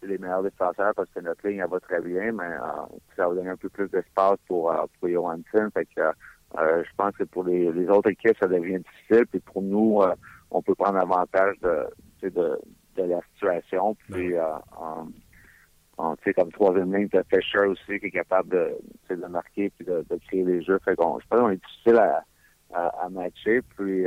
les 0.03 0.18
meilleurs 0.18 0.42
défenseurs 0.42 0.92
parce 0.94 1.09
que 1.11 1.20
notre 1.20 1.46
ligne 1.46 1.59
elle 1.59 1.68
va 1.68 1.81
très 1.81 2.00
bien, 2.00 2.33
mais 2.33 2.44
euh, 2.44 2.98
ça 3.16 3.29
va 3.29 3.35
donner 3.35 3.50
un 3.50 3.57
peu 3.57 3.68
plus 3.68 3.88
d'espace 3.88 4.38
pour, 4.46 4.72
euh, 4.72 4.85
pour 4.98 5.09
Johansson. 5.09 5.68
Fait 5.74 5.87
que 5.94 6.00
euh, 6.58 6.82
je 6.84 6.90
pense 6.96 7.16
que 7.16 7.24
pour 7.24 7.44
les, 7.44 7.88
autres 7.88 8.10
équipes, 8.10 8.36
ça 8.40 8.48
devient 8.48 8.78
difficile. 8.78 9.26
Puis 9.26 9.40
pour 9.40 9.62
nous, 9.62 10.00
on 10.50 10.62
peut 10.62 10.74
prendre 10.74 10.98
avantage 10.98 11.56
de, 11.62 12.28
de, 12.28 12.58
de 12.96 13.02
la 13.02 13.20
situation. 13.34 13.96
Puis 14.08 14.34
on, 15.98 16.16
sais, 16.24 16.34
comme 16.34 16.50
troisième 16.52 16.94
ligne, 16.94 17.08
tu 17.08 17.18
Fisher 17.30 17.66
aussi 17.66 18.00
qui 18.00 18.06
est 18.06 18.10
capable 18.10 18.48
de, 18.48 19.14
de 19.14 19.26
marquer 19.26 19.70
puis 19.70 19.84
de, 19.84 20.04
créer 20.26 20.44
des 20.44 20.62
jeux. 20.62 20.78
Fait 20.84 20.96
qu'on 20.96 21.18
je 21.20 21.26
pense 21.28 21.40
qu'on 21.40 21.50
est 21.50 21.62
difficile 21.64 21.96
à, 21.96 22.24
à, 22.74 23.08
matcher. 23.10 23.60
Puis 23.76 24.06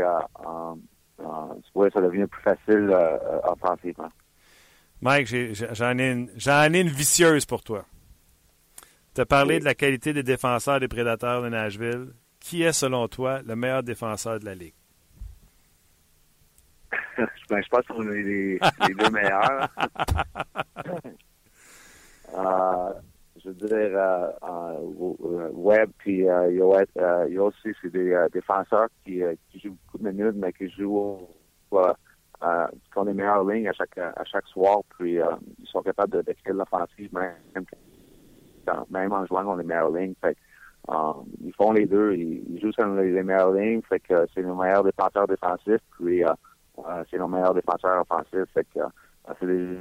euh, 1.20 1.90
ça 1.94 2.02
devient 2.02 2.28
plus 2.28 2.42
facile 2.42 2.90
euh, 2.90 3.18
euh, 3.18 3.40
offensivement. 3.44 4.10
Mike, 5.02 5.28
j'en 5.28 5.98
ai, 5.98 6.12
une, 6.12 6.30
ai 6.48 6.80
une 6.80 6.88
vicieuse 6.88 7.46
pour 7.46 7.64
toi. 7.64 7.86
Tu 9.14 9.22
as 9.22 9.26
parlé 9.26 9.60
de 9.60 9.66
la 9.66 9.76
qualité 9.76 10.14
des 10.14 10.24
défenseurs 10.24 10.80
des 10.80 10.88
prédateurs 10.88 11.44
de 11.44 11.50
Nashville. 11.50 12.14
Qui 12.44 12.64
est, 12.64 12.74
selon 12.74 13.08
toi, 13.08 13.42
le 13.42 13.56
meilleur 13.56 13.84
défenseur 13.84 14.38
de 14.38 14.44
la 14.46 14.54
Ligue? 14.54 14.74
ben, 17.50 17.62
je 17.64 17.70
pense 17.70 17.88
qu'on 17.88 18.04
est 18.12 18.22
les, 18.22 18.60
les 18.88 18.94
deux 18.96 19.10
meilleurs. 19.10 19.70
je 23.44 23.50
veux 23.50 23.56
dire, 23.56 23.98
euh, 23.98 24.30
euh, 24.44 25.50
Webb 25.54 25.92
puis 25.98 26.28
euh, 26.28 26.52
il 26.52 26.58
y 26.58 27.38
a 27.38 27.44
aussi 27.44 27.70
c'est 27.82 27.92
des 27.92 28.28
défenseurs 28.34 28.90
qui, 29.06 29.22
qui 29.50 29.60
jouent 29.60 29.78
beaucoup 29.86 30.04
de 30.04 30.12
minutes, 30.12 30.36
mais 30.36 30.52
qui 30.52 30.70
jouent 30.70 31.30
qui 31.72 32.98
ont 32.98 33.04
les 33.06 33.14
meilleures 33.14 33.46
lignes 33.46 33.70
à 33.70 33.74
chaque 33.74 33.98
à 33.98 34.24
chaque 34.26 34.48
soir, 34.48 34.82
puis 34.98 35.14
ils 35.14 35.68
sont 35.68 35.82
capables 35.82 36.12
de 36.12 36.22
décrire 36.22 36.56
l'offensive 36.56 37.10
même, 37.14 37.66
même 38.90 39.14
en 39.14 39.26
jouant 39.26 39.46
dans 39.46 39.56
les 39.56 39.64
meilleures 39.64 39.96
lignes. 39.96 40.14
Fait, 40.20 40.38
ils 40.90 41.54
font 41.56 41.72
les 41.72 41.86
deux, 41.86 42.14
ils, 42.14 42.60
jouent 42.62 42.74
sur 42.74 42.86
les, 42.88 43.24
meilleures 43.24 43.54
lignes, 43.54 43.82
que 43.82 44.28
c'est 44.34 44.44
nos 44.44 44.56
meilleurs 44.56 44.84
défenseurs 44.84 45.28
défensifs, 45.28 45.82
puis 45.98 46.24
c'est 47.10 47.18
nos 47.18 47.28
meilleurs 47.28 47.54
défenseurs 47.54 48.02
offensifs, 48.02 48.54
que 48.54 48.80
c'est 49.40 49.46
des 49.46 49.78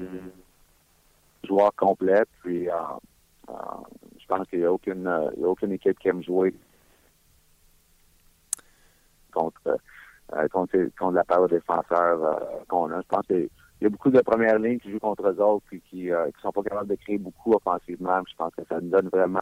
joueurs 1.45 1.75
complets, 1.75 2.25
puis 2.43 2.69
euh, 2.69 3.55
je 4.19 4.27
pense 4.27 4.47
qu'il 4.49 4.61
n'y 4.61 4.65
a 4.65 4.73
aucune, 4.73 5.07
euh, 5.07 5.55
équipe 5.71 5.99
qui 5.99 6.09
aime 6.09 6.23
jouer 6.23 6.55
contre, 9.33 9.79
euh, 10.35 10.49
contre, 10.49 10.77
contre 10.99 11.15
la 11.15 11.25
part 11.25 11.43
de 11.43 11.57
défenseurs 11.57 12.65
qu'on 12.69 12.91
a. 12.91 13.01
Je 13.01 13.09
pense 13.09 13.27
qu'il 13.27 13.49
y 13.81 13.87
a 13.87 13.89
beaucoup 13.89 14.11
de 14.11 14.21
premières 14.21 14.59
lignes 14.59 14.79
qui 14.79 14.91
jouent 14.91 15.01
contre 15.01 15.27
eux 15.29 15.41
autres 15.41 15.67
et 15.73 15.81
qui 15.81 16.05
ne 16.11 16.31
sont 16.41 16.53
pas 16.53 16.63
capables 16.63 16.89
de 16.89 16.97
créer 16.97 17.19
beaucoup 17.19 17.55
offensivement. 17.55 18.21
Je 18.29 18.37
pense 18.37 18.55
que 18.55 18.63
ça 18.69 18.81
nous 18.81 18.91
donne 18.91 19.09
vraiment 19.09 19.41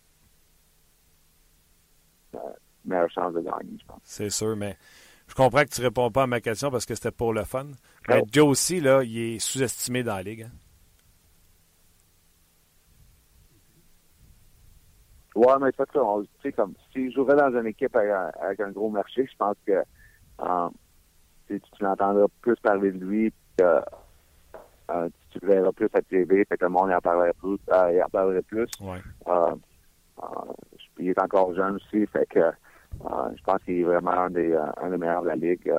meilleure 2.84 3.10
chance 3.10 3.34
de 3.34 3.40
gagner, 3.40 3.76
je 3.80 3.86
pense. 3.86 4.00
C'est 4.02 4.30
sûr, 4.30 4.56
mais 4.56 4.76
je 5.28 5.34
comprends 5.34 5.62
que 5.62 5.68
tu 5.68 5.80
ne 5.80 5.86
réponds 5.86 6.10
pas 6.10 6.24
à 6.24 6.26
ma 6.26 6.40
question 6.40 6.70
parce 6.70 6.86
que 6.86 6.94
c'était 6.94 7.10
pour 7.10 7.32
le 7.32 7.44
fun. 7.44 7.66
Mais 8.08 8.22
Joe 8.32 8.48
aussi, 8.48 8.80
là, 8.80 9.02
il 9.02 9.18
est 9.18 9.38
sous-estimé 9.38 10.02
dans 10.02 10.16
la 10.16 10.22
ligue. 10.22 10.42
Hein? 10.42 10.50
Ouais, 15.36 15.54
mais 15.60 15.70
c'est 15.76 15.90
ça. 15.92 16.00
Tu 16.20 16.28
sais, 16.42 16.52
comme, 16.52 16.74
si 16.92 17.10
je 17.10 17.14
jouerais 17.14 17.36
dans 17.36 17.56
une 17.58 17.66
équipe 17.66 17.94
avec 17.94 18.60
un, 18.60 18.70
gros 18.70 18.90
marché, 18.90 19.28
je 19.30 19.36
pense 19.36 19.56
que 19.64 19.72
euh, 19.72 20.68
tu, 21.46 21.60
tu 21.60 21.82
l'entendras 21.84 22.26
plus 22.40 22.56
parler 22.56 22.90
de 22.90 23.04
lui, 23.04 23.32
euh, 23.60 23.80
tu 25.30 25.38
le 25.42 25.48
verras 25.48 25.72
plus 25.72 25.88
à 25.92 26.02
TV, 26.02 26.44
fait 26.44 26.56
que 26.56 26.64
le 26.64 26.70
monde 26.70 26.90
en 26.90 27.00
parlerait 27.00 27.32
plus. 27.34 27.58
Euh, 27.72 28.02
en 28.02 28.08
parlerait 28.08 28.42
plus. 28.42 28.68
Ouais. 28.80 29.00
Euh, 31.00 31.04
euh, 31.04 31.04
il 31.04 31.08
est 31.08 31.22
encore 31.22 31.54
jeune 31.54 31.76
aussi, 31.76 32.06
fait 32.06 32.26
que 32.26 32.38
euh, 32.38 32.52
je 33.36 33.42
pense 33.44 33.62
qu'il 33.64 33.80
est 33.80 33.84
vraiment 33.84 34.10
un 34.10 34.30
des, 34.30 34.58
des 34.90 34.96
meilleurs 34.96 35.22
de 35.22 35.28
la 35.28 35.36
ligue. 35.36 35.72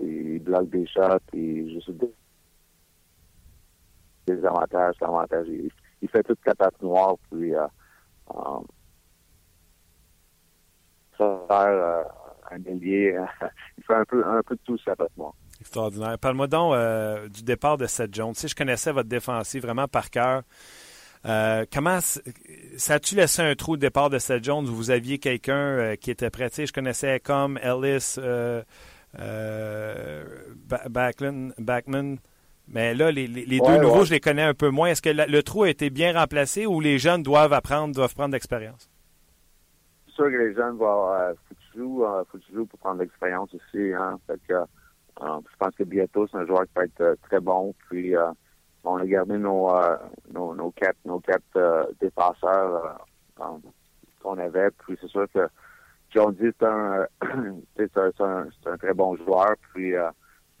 il 0.00 0.38
bloque 0.40 0.70
des 0.70 0.86
shots, 0.86 1.18
il 1.32 1.72
juste 1.72 1.90
des, 1.92 2.12
des 4.26 4.44
avantages. 4.44 4.96
Il, 6.02 6.08
fait 6.08 6.22
toute 6.22 6.38
la 6.46 6.54
patte 6.54 6.80
noire, 6.82 7.16
puis 7.30 7.54
euh, 7.54 7.66
faire 11.18 11.46
euh, 11.50 12.02
un 12.50 12.64
ailier. 12.64 13.16
il 13.78 13.84
fait 13.84 13.94
un 13.94 14.04
peu, 14.04 14.24
un 14.26 14.42
peu 14.42 14.56
de 14.56 14.60
tout 14.64 14.78
ça 14.78 14.94
moi. 15.16 15.34
Extraordinaire. 15.60 16.18
Parle-moi 16.18 16.46
donc 16.46 16.74
euh, 16.74 17.28
du 17.28 17.42
départ 17.42 17.76
de 17.76 17.86
Seth 17.86 18.14
Jones. 18.14 18.34
Si 18.34 18.48
je 18.48 18.54
connaissais 18.54 18.92
votre 18.92 19.08
défensive 19.08 19.62
vraiment 19.62 19.88
par 19.88 20.10
cœur. 20.10 20.42
Comment 21.24 21.98
ça 22.00 22.94
a-tu 22.94 23.14
laissé 23.14 23.42
un 23.42 23.54
trou 23.54 23.76
de 23.76 23.80
départ 23.80 24.10
de 24.10 24.18
Seth 24.18 24.44
Jones? 24.44 24.68
Où 24.68 24.74
vous 24.74 24.90
aviez 24.90 25.18
quelqu'un 25.18 25.96
qui 25.96 26.10
était 26.10 26.30
prêt? 26.30 26.48
je 26.56 26.72
connaissais 26.72 27.20
comme 27.20 27.58
Ellis, 27.62 28.18
Backman, 30.88 32.16
mais 32.72 32.94
là, 32.94 33.10
les, 33.10 33.26
deux 33.26 33.78
nouveaux, 33.78 34.04
je 34.04 34.12
les 34.12 34.20
connais 34.20 34.42
un 34.44 34.54
peu 34.54 34.68
moins. 34.68 34.90
Est-ce 34.90 35.02
que 35.02 35.10
le 35.10 35.42
trou 35.42 35.64
a 35.64 35.68
été 35.68 35.90
bien 35.90 36.12
remplacé 36.12 36.66
ou 36.66 36.80
les 36.80 36.98
jeunes 36.98 37.22
doivent 37.22 37.52
apprendre, 37.52 37.94
doivent 37.94 38.14
prendre 38.14 38.32
l'expérience? 38.32 38.88
C'est 40.06 40.14
sûr 40.14 40.24
que 40.26 40.36
les 40.36 40.54
jeunes 40.54 40.76
vont 40.76 41.12
euh, 41.12 41.32
euh, 41.76 42.24
qu'ils 42.30 42.54
jouent 42.54 42.66
pour 42.66 42.78
prendre 42.78 43.00
l'expérience 43.00 43.52
aussi. 43.54 43.92
Hein. 43.92 44.18
Fait 44.26 44.40
que, 44.46 44.54
euh, 44.54 45.40
je 45.50 45.56
pense 45.58 45.74
que 45.74 45.84
bientôt, 45.84 46.26
c'est 46.28 46.36
un 46.36 46.46
joueur 46.46 46.62
qui 46.62 46.72
peut 46.74 46.84
être 46.84 47.00
euh, 47.00 47.14
très 47.28 47.40
bon. 47.40 47.74
Puis 47.88 48.14
on 48.84 48.96
a 48.96 49.06
gardé 49.06 49.38
nos 49.38 49.70
nos, 50.32 50.54
nos 50.54 50.70
quatre 50.70 50.98
nos 51.04 51.20
quatre 51.20 51.94
défenseurs 52.00 53.06
qu'on 54.22 54.38
avait. 54.38 54.70
Puis 54.70 54.96
c'est 55.00 55.08
sûr 55.08 55.26
que 55.32 55.48
John 56.10 56.34
dit 56.34 56.50
c'est 57.76 57.96
un 57.96 58.10
c'est 58.16 58.22
un, 58.22 58.48
un, 58.66 58.76
très 58.78 58.94
bon 58.94 59.16
joueur. 59.16 59.54
Puis 59.72 59.94
euh, 59.94 60.10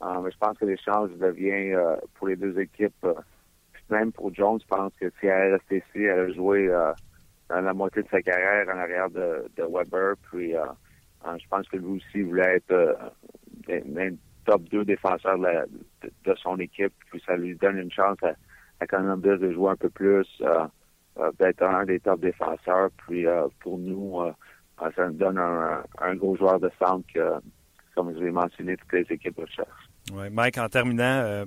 je 0.00 0.36
pense 0.38 0.56
que 0.58 0.64
l'échange 0.64 1.10
devient 1.18 1.74
euh, 1.74 1.96
pour 2.14 2.28
les 2.28 2.36
deux 2.36 2.58
équipes, 2.58 3.04
euh, 3.04 3.14
même 3.90 4.12
pour 4.12 4.32
Jones, 4.34 4.60
je 4.60 4.66
pense 4.66 4.92
que 5.00 5.10
si 5.20 5.26
elle 5.26 5.54
restait 5.54 5.78
ici, 5.78 6.04
elle 6.04 6.20
a 6.20 6.32
joué 6.32 6.68
la 7.48 7.74
moitié 7.74 8.02
de 8.02 8.08
sa 8.08 8.22
carrière 8.22 8.68
en 8.72 8.78
arrière 8.78 9.10
de, 9.10 9.50
de 9.56 9.64
Weber. 9.64 10.14
Puis 10.30 10.52
je 10.52 11.48
pense 11.48 11.68
que 11.68 11.76
lui 11.76 11.96
aussi 11.96 12.22
voulait 12.22 12.56
être 12.56 12.96
un 13.68 14.16
top 14.50 14.62
2 14.70 14.84
défenseur 14.84 15.38
de, 15.38 16.34
son 16.42 16.58
équipe. 16.58 16.92
Puis 17.10 17.22
ça 17.26 17.36
lui 17.36 17.54
donne 17.54 17.78
une 17.78 17.92
chance 17.92 18.18
à, 18.22 18.32
à 18.80 18.86
Columbus 18.86 19.38
de 19.38 19.52
jouer 19.52 19.70
un 19.70 19.76
peu 19.76 19.90
plus, 19.90 20.26
d'être 21.38 21.62
un 21.62 21.84
des 21.84 22.00
top 22.00 22.20
défenseurs. 22.20 22.90
Puis 23.06 23.26
pour 23.60 23.78
nous, 23.78 24.20
ça 24.78 25.06
nous 25.06 25.14
donne 25.14 25.38
un, 25.38 26.14
gros 26.16 26.36
joueur 26.36 26.58
de 26.58 26.70
centre 26.78 27.06
que, 27.12 27.34
comme 27.94 28.12
je 28.14 28.24
l'ai 28.24 28.30
mentionné, 28.30 28.76
toutes 28.76 28.92
les 28.92 29.14
équipes 29.14 29.38
recherchent. 29.38 29.88
Ouais, 30.12 30.30
Mike, 30.30 30.58
en 30.58 30.68
terminant, 30.68 31.44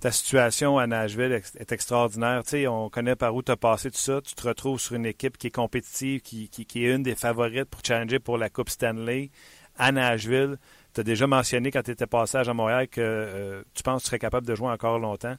ta 0.00 0.10
situation 0.10 0.78
à 0.78 0.86
Nashville 0.86 1.32
est 1.32 1.72
extraordinaire. 1.72 2.42
Tu 2.44 2.50
sais, 2.50 2.66
on 2.66 2.90
connaît 2.90 3.16
par 3.16 3.34
où 3.34 3.42
tu 3.42 3.50
as 3.50 3.56
passé 3.56 3.90
tout 3.90 3.96
ça. 3.96 4.20
Tu 4.20 4.34
te 4.34 4.46
retrouves 4.46 4.78
sur 4.78 4.94
une 4.94 5.06
équipe 5.06 5.38
qui 5.38 5.46
est 5.46 5.54
compétitive, 5.54 6.20
qui, 6.20 6.50
est 6.60 6.94
une 6.94 7.02
des 7.02 7.14
favorites 7.14 7.64
pour 7.64 7.80
challenger 7.84 8.18
pour 8.18 8.36
la 8.36 8.50
Coupe 8.50 8.68
Stanley 8.68 9.30
à 9.78 9.92
Nashville. 9.92 10.58
Tu 10.96 11.00
as 11.00 11.04
déjà 11.04 11.26
mentionné 11.26 11.70
quand 11.70 11.82
tu 11.82 11.90
étais 11.92 12.06
passé 12.06 12.38
à 12.38 12.54
Montréal 12.54 12.88
que 12.88 13.00
euh, 13.00 13.62
tu 13.74 13.82
penses 13.82 13.98
que 13.98 14.04
tu 14.04 14.08
serais 14.08 14.18
capable 14.18 14.46
de 14.46 14.54
jouer 14.54 14.70
encore 14.70 14.98
longtemps. 14.98 15.36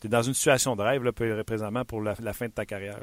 Tu 0.00 0.06
es 0.06 0.10
dans 0.10 0.22
une 0.22 0.34
situation 0.34 0.76
de 0.76 0.82
rêve 0.82 1.02
là, 1.02 1.12
présentement 1.42 1.84
pour 1.84 2.02
la, 2.02 2.14
fin 2.14 2.46
de 2.46 2.52
ta 2.52 2.66
carrière. 2.66 3.00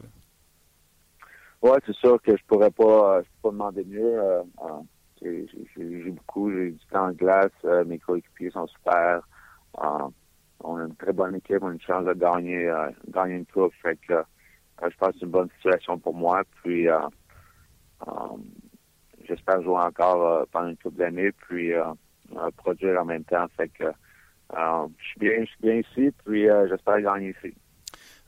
Oui, 1.61 1.71
c'est 1.85 1.95
sûr 1.95 2.21
que 2.21 2.37
je 2.37 2.43
pourrais 2.45 2.69
pas, 2.69 2.83
pourrais 2.83 3.23
pas 3.41 3.49
demander 3.49 3.83
mieux. 3.83 4.21
Euh, 4.21 4.43
euh, 5.23 5.45
j'ai 5.75 6.11
beaucoup, 6.11 6.51
j'ai 6.51 6.71
du 6.71 6.85
temps 6.91 7.07
en 7.07 7.11
glace, 7.11 7.51
mes 7.85 7.97
coéquipiers 7.97 8.51
sont 8.51 8.67
super 8.67 9.21
on 10.63 10.77
a 10.77 10.83
une 10.85 10.95
très 10.95 11.13
bonne 11.13 11.35
équipe, 11.35 11.59
on 11.61 11.69
a 11.69 11.73
une 11.73 11.81
chance 11.81 12.05
de 12.05 12.13
gagner, 12.13 12.67
euh, 12.67 12.89
gagner 13.09 13.35
une 13.35 13.45
coupe. 13.45 13.73
Fait 13.81 13.97
que 14.07 14.13
euh, 14.13 14.23
je 14.81 14.97
pense 14.97 15.09
que 15.09 15.19
c'est 15.19 15.25
une 15.25 15.31
bonne 15.31 15.49
situation 15.57 15.97
pour 15.97 16.13
moi. 16.13 16.43
Puis 16.63 16.87
euh, 16.87 16.99
j'espère 19.27 19.61
jouer 19.61 19.79
encore 19.79 20.47
pendant 20.51 20.69
une 20.69 20.77
couple 20.77 20.97
d'années, 20.97 21.31
puis 21.31 21.71
produire 22.57 23.01
en 23.01 23.05
même 23.05 23.23
temps. 23.23 23.45
Fait 23.55 23.69
que 23.69 23.85
je 24.53 25.05
suis 25.05 25.19
bien, 25.19 25.39
je 25.41 25.45
suis 25.45 25.61
bien 25.61 25.75
ici, 25.75 26.13
puis 26.25 26.47
j'espère 26.69 27.01
gagner 27.01 27.35
ici. 27.41 27.53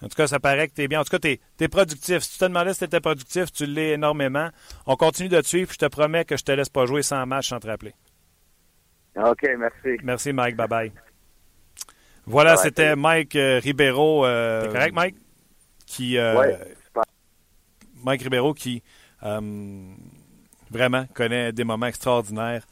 En 0.02 0.08
tout 0.08 0.16
cas, 0.16 0.28
ça 0.28 0.40
paraît 0.40 0.68
que 0.70 0.74
tu 0.74 0.82
es 0.82 0.88
bien. 0.88 1.02
En 1.02 1.04
tout 1.04 1.18
cas, 1.18 1.20
tu 1.20 1.40
es, 1.60 1.68
productif. 1.68 2.20
Si 2.20 2.34
tu 2.34 2.40
te 2.40 2.46
demandais 2.46 2.74
si 2.74 2.80
tu 2.80 2.86
étais 2.86 3.02
productif, 3.02 3.52
tu 3.52 3.66
l'es 3.66 3.92
énormément. 3.92 4.50
On 4.86 4.96
continue 4.96 5.28
de 5.28 5.42
te 5.42 5.46
suivre. 5.46 5.72
Je 5.74 5.78
te 5.78 5.88
promets 5.88 6.24
que 6.24 6.38
je 6.38 6.44
te 6.44 6.52
laisse 6.54 6.70
pas 6.70 6.86
jouer 6.86 7.02
sans 7.02 7.26
match 7.26 7.50
sans 7.50 7.60
te 7.60 7.68
rappeler. 7.68 7.94
OK, 9.18 9.46
merci. 9.58 10.00
Merci, 10.04 10.32
Mike. 10.32 10.56
Bye-bye. 10.56 10.92
Voilà, 12.26 12.56
c'était 12.58 12.96
Mike 12.96 13.36
euh, 13.36 13.60
Ribeiro. 13.62 14.26
Euh, 14.26 14.62
T'es 14.62 14.72
correct, 14.72 14.96
Mike? 14.96 15.16
Qui, 15.86 16.18
euh, 16.18 16.56
Mike 18.04 18.22
Ribeiro 18.22 18.54
qui 18.54 18.84
vraiment 20.71 21.05
connaît 21.13 21.51
des 21.51 21.63
moments 21.63 21.88
extraordinaires 21.88 22.65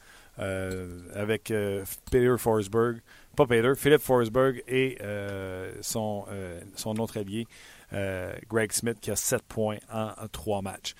avec 1.14 1.52
Peter 2.10 2.34
Forsberg. 2.38 3.00
Pas 3.36 3.46
Peter, 3.46 3.72
Philippe 3.76 4.02
Forsberg 4.02 4.62
et 4.68 4.98
son, 5.80 6.26
son 6.76 6.96
autre 6.98 7.18
allié, 7.18 7.46
Greg 8.48 8.72
Smith, 8.72 8.98
qui 9.00 9.10
a 9.10 9.16
7 9.16 9.42
points 9.42 9.78
en, 9.92 10.10
en 10.16 10.28
3 10.30 10.62
matchs. 10.62 10.94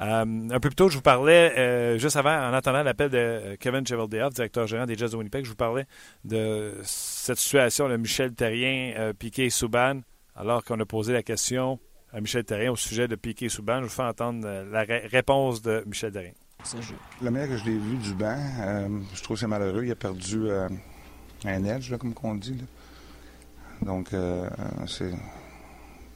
Euh, 0.00 0.24
un 0.50 0.60
peu 0.60 0.70
plus 0.70 0.74
tôt, 0.74 0.88
je 0.88 0.96
vous 0.96 1.02
parlais, 1.02 1.56
euh, 1.56 1.98
juste 1.98 2.16
avant, 2.16 2.34
en 2.34 2.52
attendant 2.52 2.82
l'appel 2.82 3.10
de 3.10 3.56
Kevin 3.60 3.86
Cheveldayoff, 3.86 4.34
directeur 4.34 4.66
gérant 4.66 4.86
des 4.86 4.96
Jets 4.96 5.10
de 5.10 5.16
Winnipeg, 5.16 5.44
je 5.44 5.50
vous 5.50 5.56
parlais 5.56 5.86
de 6.24 6.74
cette 6.82 7.38
situation 7.38 7.88
de 7.88 7.96
Michel 7.96 8.34
Terrien, 8.34 8.94
euh, 8.96 9.12
Piquet 9.12 9.50
Souban, 9.50 10.00
alors 10.34 10.64
qu'on 10.64 10.80
a 10.80 10.84
posé 10.84 11.12
la 11.12 11.22
question 11.22 11.78
à 12.12 12.20
Michel 12.20 12.44
Terrien 12.44 12.72
au 12.72 12.76
sujet 12.76 13.06
de 13.06 13.14
Piquet 13.14 13.48
Souban. 13.48 13.78
Je 13.78 13.84
vous 13.84 13.88
fais 13.88 14.02
entendre 14.02 14.46
la 14.70 14.82
réponse 14.82 15.62
de 15.62 15.84
Michel 15.86 16.12
Terrien. 16.12 16.32
La 17.20 17.30
manière 17.30 17.48
que 17.48 17.56
je 17.56 17.64
l'ai 17.64 17.78
vu 17.78 17.96
du 17.96 18.14
banc, 18.14 18.38
je 19.14 19.22
trouve 19.22 19.36
que 19.36 19.40
c'est 19.40 19.46
malheureux. 19.46 19.84
Il 19.84 19.90
a 19.90 19.96
perdu 19.96 20.48
un 21.44 21.64
edge, 21.64 21.94
comme 21.96 22.14
on 22.22 22.34
dit. 22.34 22.64
Donc, 23.82 24.10
c'est 24.86 25.12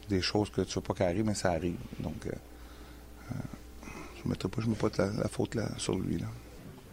des 0.08 0.22
choses 0.22 0.50
que 0.50 0.62
tu 0.62 0.70
ne 0.70 0.74
veux 0.76 0.80
pas 0.80 0.94
qu'arrivent, 0.94 1.26
mais 1.26 1.34
ça 1.34 1.52
arrive. 1.52 1.76
Donc, 2.00 2.28
je 3.30 4.28
mettrai 4.28 4.48
pas, 4.48 4.62
je 4.62 4.68
mets 4.68 4.74
pas 4.74 4.88
la, 4.98 5.06
la 5.22 5.28
faute 5.28 5.54
là, 5.54 5.68
sur 5.76 5.94
lui. 5.94 6.18
Là. 6.18 6.26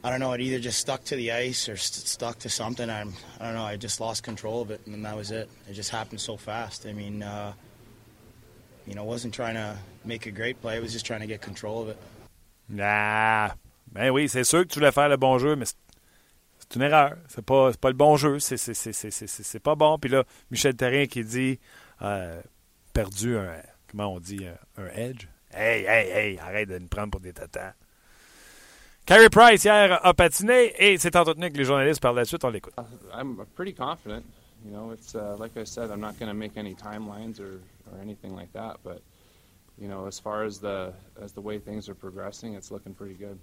I 0.04 0.10
don't 0.12 0.20
know. 0.20 0.34
It 0.34 0.41
either 0.41 0.60
just 0.60 0.78
stuck 0.80 1.04
to 1.06 1.15
the 1.15 1.32
ice 1.32 1.68
or 1.68 1.78
st- 1.78 2.06
stuck 2.06 2.38
to 2.39 2.50
something. 2.50 2.91
I'm, 2.91 3.13
I 3.39 3.46
don't 3.46 3.56
know. 3.56 3.63
I 3.63 3.76
just 3.76 4.00
lost 4.00 4.22
control 4.24 4.62
of 4.62 4.70
it, 4.70 4.82
and 4.86 5.04
that 5.04 5.15
was 5.15 5.32
it. 5.32 5.50
It 5.68 5.74
just 5.74 5.89
happened 5.89 6.22
so 6.22 6.38
fast. 6.38 6.86
I 6.86 6.94
mean, 6.94 7.24
uh, 7.24 7.54
you 8.86 8.94
know, 8.94 9.02
I 9.02 9.06
wasn't 9.08 9.34
trying 9.34 9.56
to 9.56 9.76
make 10.04 10.28
a 10.28 10.32
great 10.32 10.62
play. 10.62 10.76
I 10.76 10.80
was 10.80 10.94
just 10.94 11.08
trying 11.08 11.22
to 11.22 11.26
get 11.26 11.41
control 11.41 11.82
of 11.82 11.89
it. 11.89 11.98
Nah. 12.69 13.56
Ben 13.91 14.10
oui, 14.10 14.28
c'est 14.28 14.43
sûr 14.43 14.62
que 14.62 14.67
tu 14.67 14.80
voulais 14.80 14.91
faire 14.91 15.10
le 15.10 15.17
bon 15.17 15.38
jeu, 15.38 15.56
mais 15.56 15.65
c'est 15.65 16.75
une 16.75 16.82
erreur. 16.82 17.15
C'est 17.28 17.45
pas, 17.45 17.71
pas 17.73 17.89
le 17.89 17.95
bon 17.95 18.17
jeu. 18.17 18.39
C'est, 18.39 19.60
pas 19.60 19.75
bon. 19.75 19.97
Puis 19.97 20.10
là, 20.10 20.23
Michel 20.51 20.75
Terrien 20.75 21.06
qui 21.06 21.23
dit 21.23 21.60
euh, 22.01 22.41
perdu 22.93 23.38
un, 23.38 23.56
comment 23.89 24.13
on 24.13 24.19
dit, 24.19 24.45
un, 24.78 24.86
edge? 24.88 25.28
Hey, 25.51 25.86
hey, 25.86 26.10
hey, 26.12 26.39
arrête 26.39 26.67
de 26.67 26.78
nous 26.78 26.88
prendre 26.88 27.12
pour 27.12 27.21
des 27.21 27.32
tatas. 27.32 27.73
Carey 29.06 29.30
Price, 29.30 29.63
hier, 29.63 29.99
a 30.04 30.13
patiné 30.13 30.73
et 30.80 30.97
s'est 30.97 31.15
entretenu 31.15 31.43
avec 31.43 31.56
les 31.56 31.63
journalistes 31.63 32.01
par 32.01 32.13
la 32.13 32.25
suite. 32.25 32.43
On 32.43 32.49
l'écoute. 32.49 32.73
I'm 33.13 33.38
pretty 33.56 33.73
confident. 33.73 34.23
You 34.65 34.71
know, 34.71 34.91
it's 34.91 35.13
uh, 35.13 35.38
like 35.39 35.56
I 35.56 35.63
said, 35.63 35.91
I'm 35.91 36.01
not 36.01 36.17
going 36.19 36.30
to 36.30 36.34
make 36.34 36.58
any 36.58 36.73
timelines 36.73 37.39
or, 37.39 37.62
or 37.91 38.01
anything 38.01 38.36
like 38.36 38.51
that. 38.54 38.78
You 39.80 39.88
know, 39.88 40.08
as 40.08 40.20
far 40.20 40.44
as 40.44 40.60
the 40.60 40.94
as 41.22 41.34
the 41.34 41.42
way 41.42 41.60
things 41.60 41.90
are 41.90 41.96
progressing, 41.96 42.54
it's 42.54 42.72
looking 42.72 42.94
pretty 42.94 43.16
good. 43.16 43.38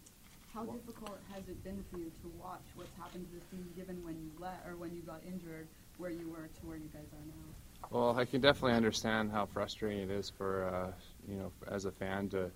How 0.54 0.64
difficult 0.64 1.18
has 1.32 1.48
it 1.48 1.62
been 1.64 1.82
for 1.90 1.98
you 1.98 2.10
to 2.22 2.30
watch 2.40 2.60
what's 2.74 2.94
happened 2.98 3.26
to 3.30 3.34
the 3.34 3.56
team, 3.56 3.72
given 3.76 4.04
when 4.04 4.14
you 4.14 4.30
left 4.38 4.66
or 4.66 4.76
when 4.76 4.94
you 4.94 5.00
got 5.02 5.20
injured, 5.26 5.66
where 5.96 6.10
you 6.10 6.28
were 6.28 6.48
to 6.48 6.66
where 6.66 6.76
you 6.76 6.88
guys 6.92 7.06
are 7.12 7.26
now? 7.26 7.88
Well, 7.90 8.18
I 8.18 8.24
can 8.24 8.40
definitely 8.40 8.76
understand 8.76 9.30
how 9.30 9.46
frustrating 9.46 10.02
it 10.02 10.10
is 10.10 10.30
for 10.30 10.64
uh, 10.64 10.92
you 11.28 11.36
know, 11.36 11.52
as 11.70 11.84
a 11.84 11.90
fan 11.90 12.28
to 12.30 12.50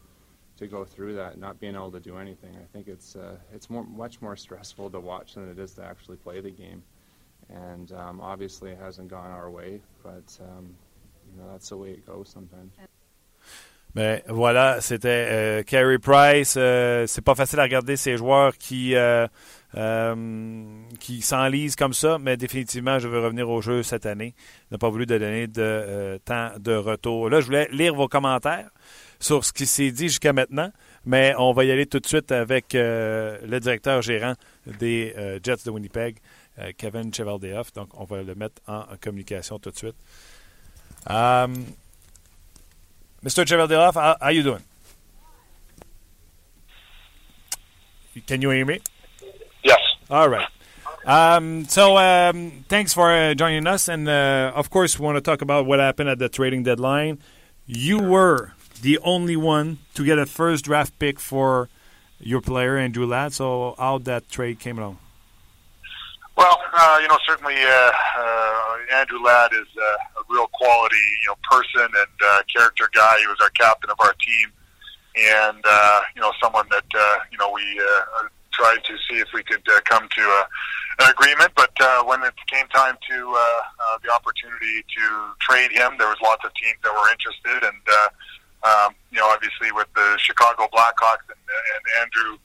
to 0.58 0.66
go 0.66 0.84
through 0.84 1.14
that, 1.16 1.38
not 1.38 1.60
being 1.60 1.74
able 1.74 1.92
to 1.92 2.00
do 2.00 2.16
anything. 2.16 2.56
I 2.56 2.66
think 2.72 2.88
it's 2.88 3.16
uh, 3.16 3.36
it's 3.52 3.68
more 3.68 3.84
much 3.84 4.22
more 4.22 4.36
stressful 4.36 4.90
to 4.90 5.00
watch 5.00 5.34
than 5.34 5.50
it 5.50 5.58
is 5.58 5.74
to 5.74 5.84
actually 5.84 6.16
play 6.16 6.40
the 6.40 6.50
game. 6.50 6.82
And 7.48 7.92
um, 7.92 8.20
obviously, 8.20 8.70
it 8.72 8.78
hasn't 8.78 9.08
gone 9.08 9.30
our 9.30 9.50
way, 9.50 9.80
but 10.02 10.38
um, 10.40 10.74
you 11.32 11.40
know 11.40 11.50
that's 11.50 11.68
the 11.68 11.76
way 11.76 11.90
it 11.90 12.06
goes 12.06 12.28
sometimes. 12.28 12.72
Mais 13.96 14.22
voilà, 14.28 14.82
c'était 14.82 15.08
euh, 15.30 15.62
Carey 15.62 15.98
Price. 15.98 16.56
Euh, 16.58 17.06
c'est 17.06 17.24
pas 17.24 17.34
facile 17.34 17.60
à 17.60 17.62
regarder 17.62 17.96
ces 17.96 18.18
joueurs 18.18 18.58
qui 18.58 18.94
euh, 18.94 19.26
euh, 19.74 20.64
qui 21.00 21.22
s'enlisent 21.22 21.76
comme 21.76 21.94
ça, 21.94 22.18
mais 22.20 22.36
définitivement, 22.36 22.98
je 22.98 23.08
veux 23.08 23.20
revenir 23.20 23.48
au 23.48 23.62
jeu 23.62 23.82
cette 23.82 24.04
année. 24.04 24.34
N'ai 24.70 24.76
pas 24.76 24.90
voulu 24.90 25.06
donner 25.06 25.46
de 25.46 25.62
euh, 25.62 26.18
temps 26.18 26.50
de 26.58 26.74
retour. 26.74 27.30
Là, 27.30 27.40
je 27.40 27.46
voulais 27.46 27.68
lire 27.72 27.94
vos 27.94 28.06
commentaires 28.06 28.68
sur 29.18 29.46
ce 29.46 29.54
qui 29.54 29.64
s'est 29.64 29.92
dit 29.92 30.08
jusqu'à 30.08 30.34
maintenant, 30.34 30.70
mais 31.06 31.32
on 31.38 31.54
va 31.54 31.64
y 31.64 31.70
aller 31.70 31.86
tout 31.86 31.98
de 31.98 32.06
suite 32.06 32.32
avec 32.32 32.74
le 32.74 33.58
directeur 33.60 34.02
gérant 34.02 34.34
des 34.78 35.14
Jets 35.42 35.64
de 35.64 35.70
Winnipeg, 35.70 36.18
Kevin 36.76 37.14
Chevaldeoff. 37.14 37.72
Donc, 37.72 37.98
on 37.98 38.04
va 38.04 38.22
le 38.22 38.34
mettre 38.34 38.60
en, 38.66 38.84
communication 39.00 39.58
tout 39.58 39.70
de 39.70 39.76
suite. 39.76 39.96
Mr. 43.26 43.44
Chevaldeoff, 43.44 43.94
how, 43.94 44.16
how 44.20 44.28
you 44.28 44.44
doing? 44.44 44.62
Can 48.28 48.40
you 48.40 48.50
hear 48.50 48.64
me? 48.64 48.80
Yes. 49.64 49.80
All 50.08 50.28
right. 50.28 50.46
Um, 51.04 51.64
so 51.64 51.96
um, 51.96 52.64
thanks 52.68 52.94
for 52.94 53.12
uh, 53.12 53.34
joining 53.34 53.66
us, 53.66 53.88
and 53.88 54.08
uh, 54.08 54.52
of 54.54 54.70
course, 54.70 54.96
we 54.96 55.04
want 55.04 55.16
to 55.16 55.20
talk 55.20 55.42
about 55.42 55.66
what 55.66 55.80
happened 55.80 56.08
at 56.08 56.20
the 56.20 56.28
trading 56.28 56.62
deadline. 56.62 57.18
You 57.66 57.98
were 57.98 58.52
the 58.80 59.00
only 59.00 59.36
one 59.36 59.78
to 59.94 60.04
get 60.04 60.20
a 60.20 60.26
first 60.26 60.64
draft 60.64 60.96
pick 61.00 61.18
for 61.18 61.68
your 62.20 62.40
player 62.40 62.76
Andrew 62.76 63.06
Ladd. 63.06 63.32
So 63.32 63.74
how 63.76 63.98
that 63.98 64.30
trade 64.30 64.60
came 64.60 64.78
along? 64.78 64.98
Well, 66.36 66.60
uh, 66.72 66.98
you 67.02 67.08
know, 67.08 67.18
certainly 67.26 67.56
uh, 67.56 67.92
uh, 68.18 68.76
Andrew 68.94 69.18
Ladd 69.20 69.52
is 69.52 69.66
uh, 69.76 70.15
real 70.28 70.48
quality, 70.52 70.96
you 71.22 71.28
know, 71.28 71.36
person 71.50 71.84
and 71.84 72.16
uh, 72.24 72.42
character 72.54 72.88
guy. 72.94 73.18
He 73.20 73.26
was 73.26 73.38
our 73.40 73.50
captain 73.50 73.90
of 73.90 73.96
our 74.00 74.14
team, 74.14 74.52
and 75.16 75.62
uh, 75.64 76.00
you 76.14 76.22
know, 76.22 76.32
someone 76.42 76.66
that 76.70 76.86
uh, 76.94 77.18
you 77.30 77.38
know 77.38 77.50
we 77.50 77.62
uh, 77.62 78.28
tried 78.56 78.82
to 78.84 78.96
see 79.08 79.20
if 79.20 79.28
we 79.34 79.42
could 79.42 79.62
uh, 79.68 79.80
come 79.84 80.08
to 80.16 80.22
a, 80.22 80.42
an 81.04 81.10
agreement. 81.10 81.52
But 81.54 81.72
uh, 81.80 82.04
when 82.04 82.22
it 82.22 82.34
came 82.50 82.66
time 82.68 82.96
to 83.10 83.16
uh, 83.36 83.38
uh, 83.38 83.98
the 84.02 84.10
opportunity 84.12 84.82
to 84.82 85.04
trade 85.40 85.72
him, 85.72 85.94
there 85.98 86.08
was 86.08 86.18
lots 86.22 86.44
of 86.44 86.52
teams 86.54 86.80
that 86.82 86.92
were 86.92 87.10
interested, 87.12 87.68
and 87.68 87.82
uh, 87.84 88.08
um, 88.64 88.94
you 89.12 89.20
know, 89.20 89.28
obviously 89.28 89.70
with 89.72 89.88
the 89.94 90.16
Chicago 90.18 90.66
Blackhawks 90.72 91.28
and, 91.28 91.38
and 91.38 91.84
Andrew 92.02 92.38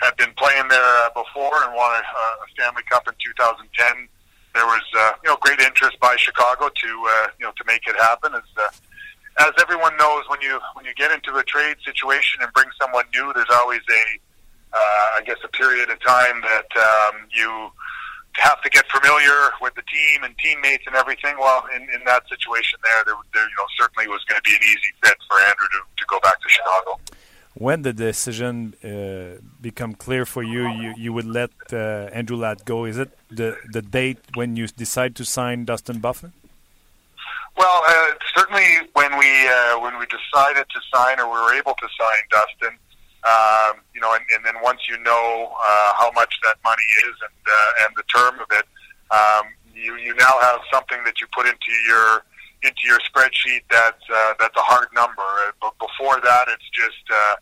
had 0.00 0.16
been 0.16 0.32
playing 0.34 0.66
there 0.68 0.92
uh, 1.04 1.10
before 1.12 1.62
and 1.62 1.74
won 1.76 1.92
a, 1.92 2.00
a 2.00 2.46
Stanley 2.56 2.82
Cup 2.90 3.06
in 3.06 3.14
2010. 3.20 4.08
There 4.54 4.66
was 4.66 4.82
uh, 4.98 5.12
you 5.22 5.30
know 5.30 5.36
great 5.40 5.60
interest 5.60 5.98
by 6.00 6.16
Chicago 6.16 6.68
to 6.68 6.88
uh, 7.08 7.26
you 7.38 7.46
know 7.46 7.52
to 7.56 7.64
make 7.66 7.86
it 7.86 7.96
happen 7.96 8.34
as 8.34 8.42
uh, 8.56 8.68
as 9.38 9.52
everyone 9.60 9.96
knows, 9.96 10.24
when 10.28 10.40
you 10.40 10.60
when 10.74 10.84
you 10.84 10.94
get 10.94 11.10
into 11.12 11.34
a 11.36 11.44
trade 11.44 11.76
situation 11.84 12.42
and 12.42 12.52
bring 12.52 12.68
someone 12.80 13.04
new, 13.14 13.32
there's 13.34 13.52
always 13.52 13.80
a, 13.80 14.04
uh, 14.72 15.18
I 15.18 15.22
guess, 15.24 15.38
a 15.44 15.48
period 15.48 15.88
of 15.90 16.00
time 16.00 16.40
that 16.42 16.68
um, 16.76 17.26
you 17.32 17.70
have 18.34 18.60
to 18.62 18.70
get 18.70 18.84
familiar 18.88 19.50
with 19.60 19.74
the 19.74 19.82
team 19.82 20.24
and 20.24 20.36
teammates 20.38 20.84
and 20.86 20.94
everything. 20.94 21.34
Well, 21.38 21.64
in, 21.74 21.82
in 21.82 22.02
that 22.06 22.28
situation 22.28 22.78
there, 22.82 23.02
there, 23.06 23.14
there, 23.34 23.42
you 23.42 23.56
know, 23.56 23.66
certainly 23.78 24.08
was 24.08 24.22
going 24.24 24.40
to 24.40 24.48
be 24.48 24.54
an 24.54 24.62
easy 24.62 24.92
fit 25.02 25.16
for 25.28 25.40
Andrew 25.40 25.68
to, 25.74 25.80
to 25.96 26.04
go 26.08 26.20
back 26.20 26.40
to 26.40 26.48
Chicago. 26.48 27.00
When 27.54 27.82
the 27.82 27.92
decision 27.92 28.74
uh, 28.84 29.42
become 29.60 29.94
clear 29.94 30.24
for 30.24 30.42
you, 30.42 30.68
you, 30.68 30.94
you 30.96 31.12
would 31.12 31.26
let 31.26 31.50
uh, 31.72 32.08
Andrew 32.12 32.36
Ladd 32.36 32.64
go. 32.64 32.84
Is 32.84 32.96
it 32.96 33.10
the 33.30 33.56
the 33.72 33.82
date 33.82 34.18
when 34.34 34.56
you 34.56 34.66
decide 34.66 35.14
to 35.16 35.24
sign 35.24 35.64
Dustin 35.64 36.00
Bufflin? 36.00 36.32
Well, 37.56 37.82
uh, 37.86 38.14
certainly 38.34 38.88
when 38.94 39.18
we 39.18 39.48
uh, 39.48 39.80
when 39.80 39.98
we 39.98 40.06
decided 40.06 40.66
to 40.70 40.80
sign 40.94 41.20
or 41.20 41.26
we 41.26 41.38
were 41.40 41.54
able 41.54 41.74
to 41.74 41.88
sign 41.98 42.22
Dustin, 42.30 42.78
um, 43.24 43.82
you 43.94 44.00
know, 44.00 44.14
and, 44.14 44.24
and 44.34 44.44
then 44.44 44.54
once 44.62 44.80
you 44.88 44.98
know 44.98 45.52
uh, 45.52 45.92
how 45.98 46.10
much 46.14 46.32
that 46.42 46.56
money 46.64 46.88
is 47.04 47.14
and 47.26 47.40
uh, 47.46 47.84
and 47.84 47.96
the 47.96 48.04
term 48.14 48.40
of 48.40 48.46
it, 48.52 48.66
um, 49.10 49.52
you 49.74 49.96
you 49.96 50.14
now 50.16 50.32
have 50.40 50.60
something 50.72 51.02
that 51.04 51.20
you 51.20 51.26
put 51.32 51.46
into 51.46 51.72
your 51.86 52.24
into 52.62 52.82
your 52.84 52.98
spreadsheet 53.00 53.62
that's 53.70 54.04
uh, 54.12 54.34
that's 54.38 54.56
a 54.56 54.60
hard 54.60 54.88
number. 54.94 55.22
Uh, 55.46 55.52
But 55.60 55.74
before 55.78 56.20
that, 56.20 56.44
it's 56.48 56.70
just 56.70 57.04
uh, 57.12 57.36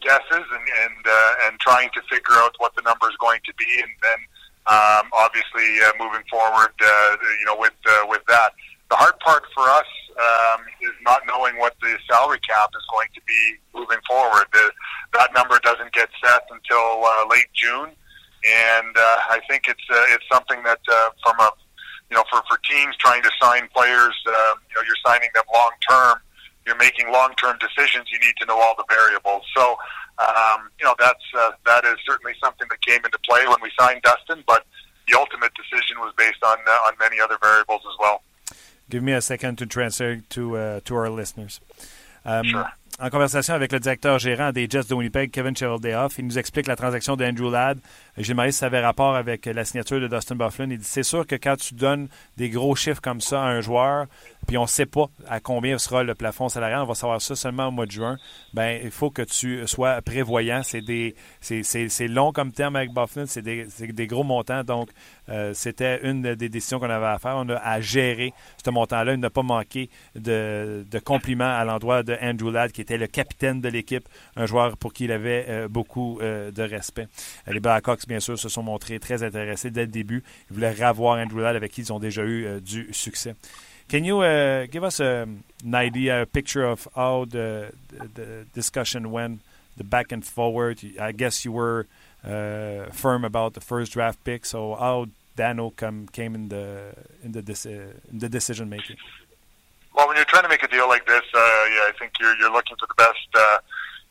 guesses 0.00 0.46
and 0.50 0.66
and 0.84 1.06
uh, 1.06 1.32
and 1.46 1.58
trying 1.60 1.90
to 1.94 2.02
figure 2.02 2.34
out 2.34 2.54
what 2.58 2.74
the 2.76 2.82
number 2.82 3.08
is 3.08 3.16
going 3.16 3.40
to 3.44 3.54
be, 3.54 3.80
and 3.82 3.92
then 4.02 4.18
um, 4.66 5.10
obviously 5.12 5.80
uh, 5.84 5.92
moving 5.98 6.24
forward, 6.30 6.72
uh, 6.80 7.16
you 7.38 7.46
know, 7.46 7.56
with 7.58 7.76
uh, 7.86 8.06
with 8.08 8.22
that. 8.28 8.52
The 8.90 8.96
hard 8.96 9.18
part 9.20 9.44
for 9.54 9.64
us 9.64 9.88
um, 10.16 10.60
is 10.82 10.94
not 11.02 11.22
knowing 11.26 11.58
what 11.58 11.74
the 11.80 11.96
salary 12.08 12.38
cap 12.40 12.70
is 12.76 12.84
going 12.90 13.08
to 13.14 13.20
be 13.26 13.56
moving 13.74 13.98
forward. 14.06 14.44
The, 14.52 14.70
that 15.14 15.34
number 15.34 15.58
doesn't 15.62 15.92
get 15.92 16.08
set 16.22 16.42
until 16.50 17.04
uh, 17.04 17.26
late 17.30 17.48
June, 17.54 17.90
and 17.90 18.96
uh, 18.96 19.18
I 19.30 19.40
think 19.48 19.68
it's 19.68 19.84
uh, 19.90 20.14
it's 20.14 20.24
something 20.30 20.62
that 20.64 20.80
uh, 20.90 21.10
from 21.24 21.40
a 21.40 21.50
you 22.10 22.16
know 22.16 22.24
for 22.30 22.42
for 22.48 22.58
teams 22.68 22.96
trying 22.96 23.22
to 23.22 23.30
sign 23.40 23.68
players, 23.74 24.14
uh, 24.26 24.54
you 24.68 24.74
know, 24.76 24.82
you're 24.86 25.00
signing 25.04 25.28
them 25.34 25.44
long 25.52 25.72
term. 25.88 26.18
You're 26.66 26.76
making 26.76 27.12
long 27.12 27.34
term 27.36 27.58
decisions. 27.60 28.08
You 28.10 28.18
need 28.20 28.36
to 28.40 28.46
know 28.46 28.58
all 28.58 28.74
the 28.76 28.86
variables. 28.88 29.42
So, 29.56 29.76
um, 30.18 30.70
you 30.78 30.84
know, 30.86 30.94
that's 30.98 31.24
uh, 31.36 31.50
that 31.66 31.84
is 31.84 31.96
certainly 32.06 32.34
something 32.42 32.66
that 32.70 32.80
came 32.82 33.04
into 33.04 33.18
play 33.28 33.46
when 33.46 33.58
we 33.62 33.70
signed 33.78 34.02
Dustin, 34.02 34.44
but 34.46 34.64
the 35.08 35.18
ultimate 35.18 35.52
decision 35.54 35.98
was 36.00 36.12
based 36.16 36.42
on 36.44 36.56
uh, 36.66 36.86
on 36.88 36.94
many 36.98 37.20
other 37.20 37.38
variables 37.42 37.82
as 37.86 37.96
well. 37.98 38.22
Give 38.90 39.02
me 39.02 39.12
a 39.12 39.22
second 39.22 39.56
to 39.58 39.66
transfer 39.66 40.16
to, 40.16 40.56
uh, 40.56 40.80
to 40.84 40.94
our 40.94 41.10
listeners. 41.10 41.60
Um, 42.24 42.44
Sure. 42.44 42.72
En 43.00 43.10
conversation 43.10 43.54
avec 43.54 43.72
le 43.72 43.80
directeur 43.80 44.20
gérant 44.20 44.52
des 44.52 44.68
Jets 44.70 44.86
de 44.88 44.94
Winnipeg, 44.94 45.32
Kevin 45.32 45.56
Cheveldayoff, 45.56 46.16
il 46.18 46.26
nous 46.26 46.38
explique 46.38 46.68
la 46.68 46.76
transaction 46.76 47.16
d'Andrew 47.16 47.50
Ladd. 47.50 47.80
J'ai 48.16 48.34
demandé 48.34 48.52
si 48.52 48.58
ça 48.58 48.66
avait 48.66 48.80
rapport 48.80 49.16
avec 49.16 49.46
la 49.46 49.64
signature 49.64 50.00
de 50.00 50.06
Dustin 50.06 50.36
Bufflin. 50.36 50.70
Il 50.70 50.78
dit 50.78 50.84
c'est 50.84 51.02
sûr 51.02 51.26
que 51.26 51.34
quand 51.34 51.56
tu 51.56 51.74
donnes 51.74 52.06
des 52.36 52.50
gros 52.50 52.76
chiffres 52.76 53.00
comme 53.00 53.20
ça 53.20 53.42
à 53.42 53.46
un 53.46 53.60
joueur, 53.60 54.06
on 54.58 54.62
ne 54.62 54.66
sait 54.66 54.86
pas 54.86 55.06
à 55.28 55.40
combien 55.40 55.78
sera 55.78 56.02
le 56.02 56.14
plafond 56.14 56.48
salarial, 56.48 56.80
on 56.80 56.86
va 56.86 56.94
savoir 56.94 57.20
ça 57.20 57.34
seulement 57.34 57.68
au 57.68 57.70
mois 57.70 57.86
de 57.86 57.90
juin. 57.90 58.16
Ben, 58.52 58.80
il 58.82 58.90
faut 58.90 59.10
que 59.10 59.22
tu 59.22 59.66
sois 59.66 60.00
prévoyant. 60.02 60.62
C'est 60.62 60.82
des, 60.82 61.14
c'est, 61.40 61.62
c'est, 61.62 61.88
c'est 61.88 62.08
long 62.08 62.32
comme 62.32 62.52
terme 62.52 62.76
avec 62.76 62.92
Bufflin, 62.92 63.26
c'est 63.26 63.42
des, 63.42 63.66
des 63.66 64.06
gros 64.06 64.24
montants. 64.24 64.64
Donc, 64.64 64.90
euh, 65.28 65.52
c'était 65.54 66.00
une 66.02 66.34
des 66.34 66.48
décisions 66.48 66.78
qu'on 66.78 66.90
avait 66.90 67.06
à 67.06 67.18
faire. 67.18 67.36
On 67.36 67.48
a 67.48 67.56
à 67.56 67.80
gérer 67.80 68.32
ce 68.64 68.70
montant-là. 68.70 69.14
Il 69.14 69.20
n'a 69.20 69.30
pas 69.30 69.42
manqué 69.42 69.90
de, 70.14 70.84
de 70.90 70.98
compliments 70.98 71.44
à 71.44 71.64
l'endroit 71.64 72.02
de 72.02 72.16
Andrew 72.20 72.50
Ladd, 72.50 72.72
qui 72.72 72.80
était 72.80 72.98
le 72.98 73.06
capitaine 73.06 73.60
de 73.60 73.68
l'équipe, 73.68 74.08
un 74.36 74.46
joueur 74.46 74.76
pour 74.76 74.92
qui 74.92 75.04
il 75.04 75.12
avait 75.12 75.46
euh, 75.48 75.68
beaucoup 75.68 76.18
euh, 76.20 76.50
de 76.50 76.62
respect. 76.62 77.08
Les 77.46 77.60
Blackhawks, 77.60 78.06
bien 78.06 78.20
sûr, 78.20 78.38
se 78.38 78.48
sont 78.48 78.62
montrés 78.62 78.98
très 78.98 79.22
intéressés 79.22 79.70
dès 79.70 79.82
le 79.82 79.88
début. 79.88 80.22
Ils 80.50 80.54
voulaient 80.54 80.72
revoir 80.72 81.18
Andrew 81.18 81.40
Ladd 81.40 81.56
avec 81.56 81.72
qui 81.72 81.80
ils 81.80 81.92
ont 81.92 81.98
déjà 81.98 82.24
eu 82.24 82.60
du 82.60 82.88
succès. 82.92 83.34
Can 83.88 84.04
you 84.04 84.20
uh, 84.20 84.66
give 84.66 84.82
us 84.82 84.98
a, 85.00 85.28
an 85.64 85.74
idea, 85.74 86.22
a 86.22 86.26
picture 86.26 86.64
of 86.64 86.88
how 86.94 87.26
the, 87.26 87.72
the, 87.88 88.08
the 88.14 88.46
discussion 88.52 89.10
went, 89.10 89.40
the 89.76 89.84
back 89.84 90.10
and 90.10 90.24
forward? 90.24 90.80
I 91.00 91.12
guess 91.12 91.44
you 91.44 91.52
were 91.52 91.86
uh, 92.24 92.86
firm 92.92 93.24
about 93.24 93.54
the 93.54 93.60
first 93.60 93.92
draft 93.92 94.24
pick. 94.24 94.46
So 94.46 94.74
how 94.74 95.06
Dano 95.36 95.70
come, 95.70 96.08
came 96.08 96.34
in 96.34 96.48
the 96.48 96.94
in 97.22 97.32
the 97.32 97.92
in 98.10 98.18
the 98.18 98.28
decision 98.28 98.68
making? 98.68 98.96
Well, 99.94 100.08
when 100.08 100.16
you're 100.16 100.24
trying 100.24 100.42
to 100.42 100.48
make 100.48 100.62
a 100.62 100.68
deal 100.68 100.88
like 100.88 101.06
this, 101.06 101.22
uh, 101.34 101.38
yeah, 101.38 101.86
I 101.86 101.92
think 101.98 102.12
you're 102.18 102.34
you're 102.36 102.52
looking 102.52 102.76
for 102.78 102.86
the 102.86 102.94
best, 102.94 103.28
uh, 103.34 103.58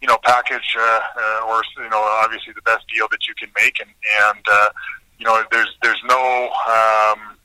you 0.02 0.08
know, 0.08 0.18
package, 0.24 0.76
uh, 0.78 1.00
uh, 1.18 1.48
or 1.48 1.62
you 1.78 1.90
know, 1.90 2.02
obviously 2.24 2.54
the 2.54 2.62
best 2.62 2.86
deal 2.94 3.08
that 3.12 3.28
you 3.28 3.34
can 3.36 3.50
make, 3.56 3.80
and 3.82 3.90
and 4.30 4.46
uh, 4.50 4.70
you 5.18 5.26
know, 5.26 5.44
there's 5.52 5.76
there's 5.82 6.02
no 6.06 6.50
um, 6.70 7.38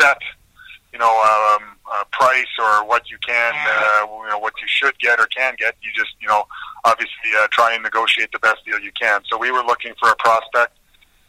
set, 0.00 0.18
you 0.92 0.98
know, 0.98 1.22
um, 1.22 1.75
uh, 1.92 2.04
price 2.12 2.52
or 2.58 2.86
what 2.86 3.10
you 3.10 3.18
can, 3.26 3.54
uh, 3.54 4.06
you 4.06 4.28
know, 4.28 4.38
what 4.38 4.54
you 4.60 4.66
should 4.66 4.98
get 4.98 5.18
or 5.20 5.26
can 5.26 5.54
get. 5.58 5.74
You 5.82 5.90
just, 5.94 6.12
you 6.20 6.28
know, 6.28 6.44
obviously 6.84 7.30
uh, 7.38 7.48
try 7.50 7.74
and 7.74 7.82
negotiate 7.82 8.30
the 8.32 8.38
best 8.38 8.64
deal 8.64 8.78
you 8.80 8.92
can. 9.00 9.22
So 9.30 9.38
we 9.38 9.50
were 9.50 9.62
looking 9.62 9.92
for 10.00 10.10
a 10.10 10.16
prospect 10.16 10.72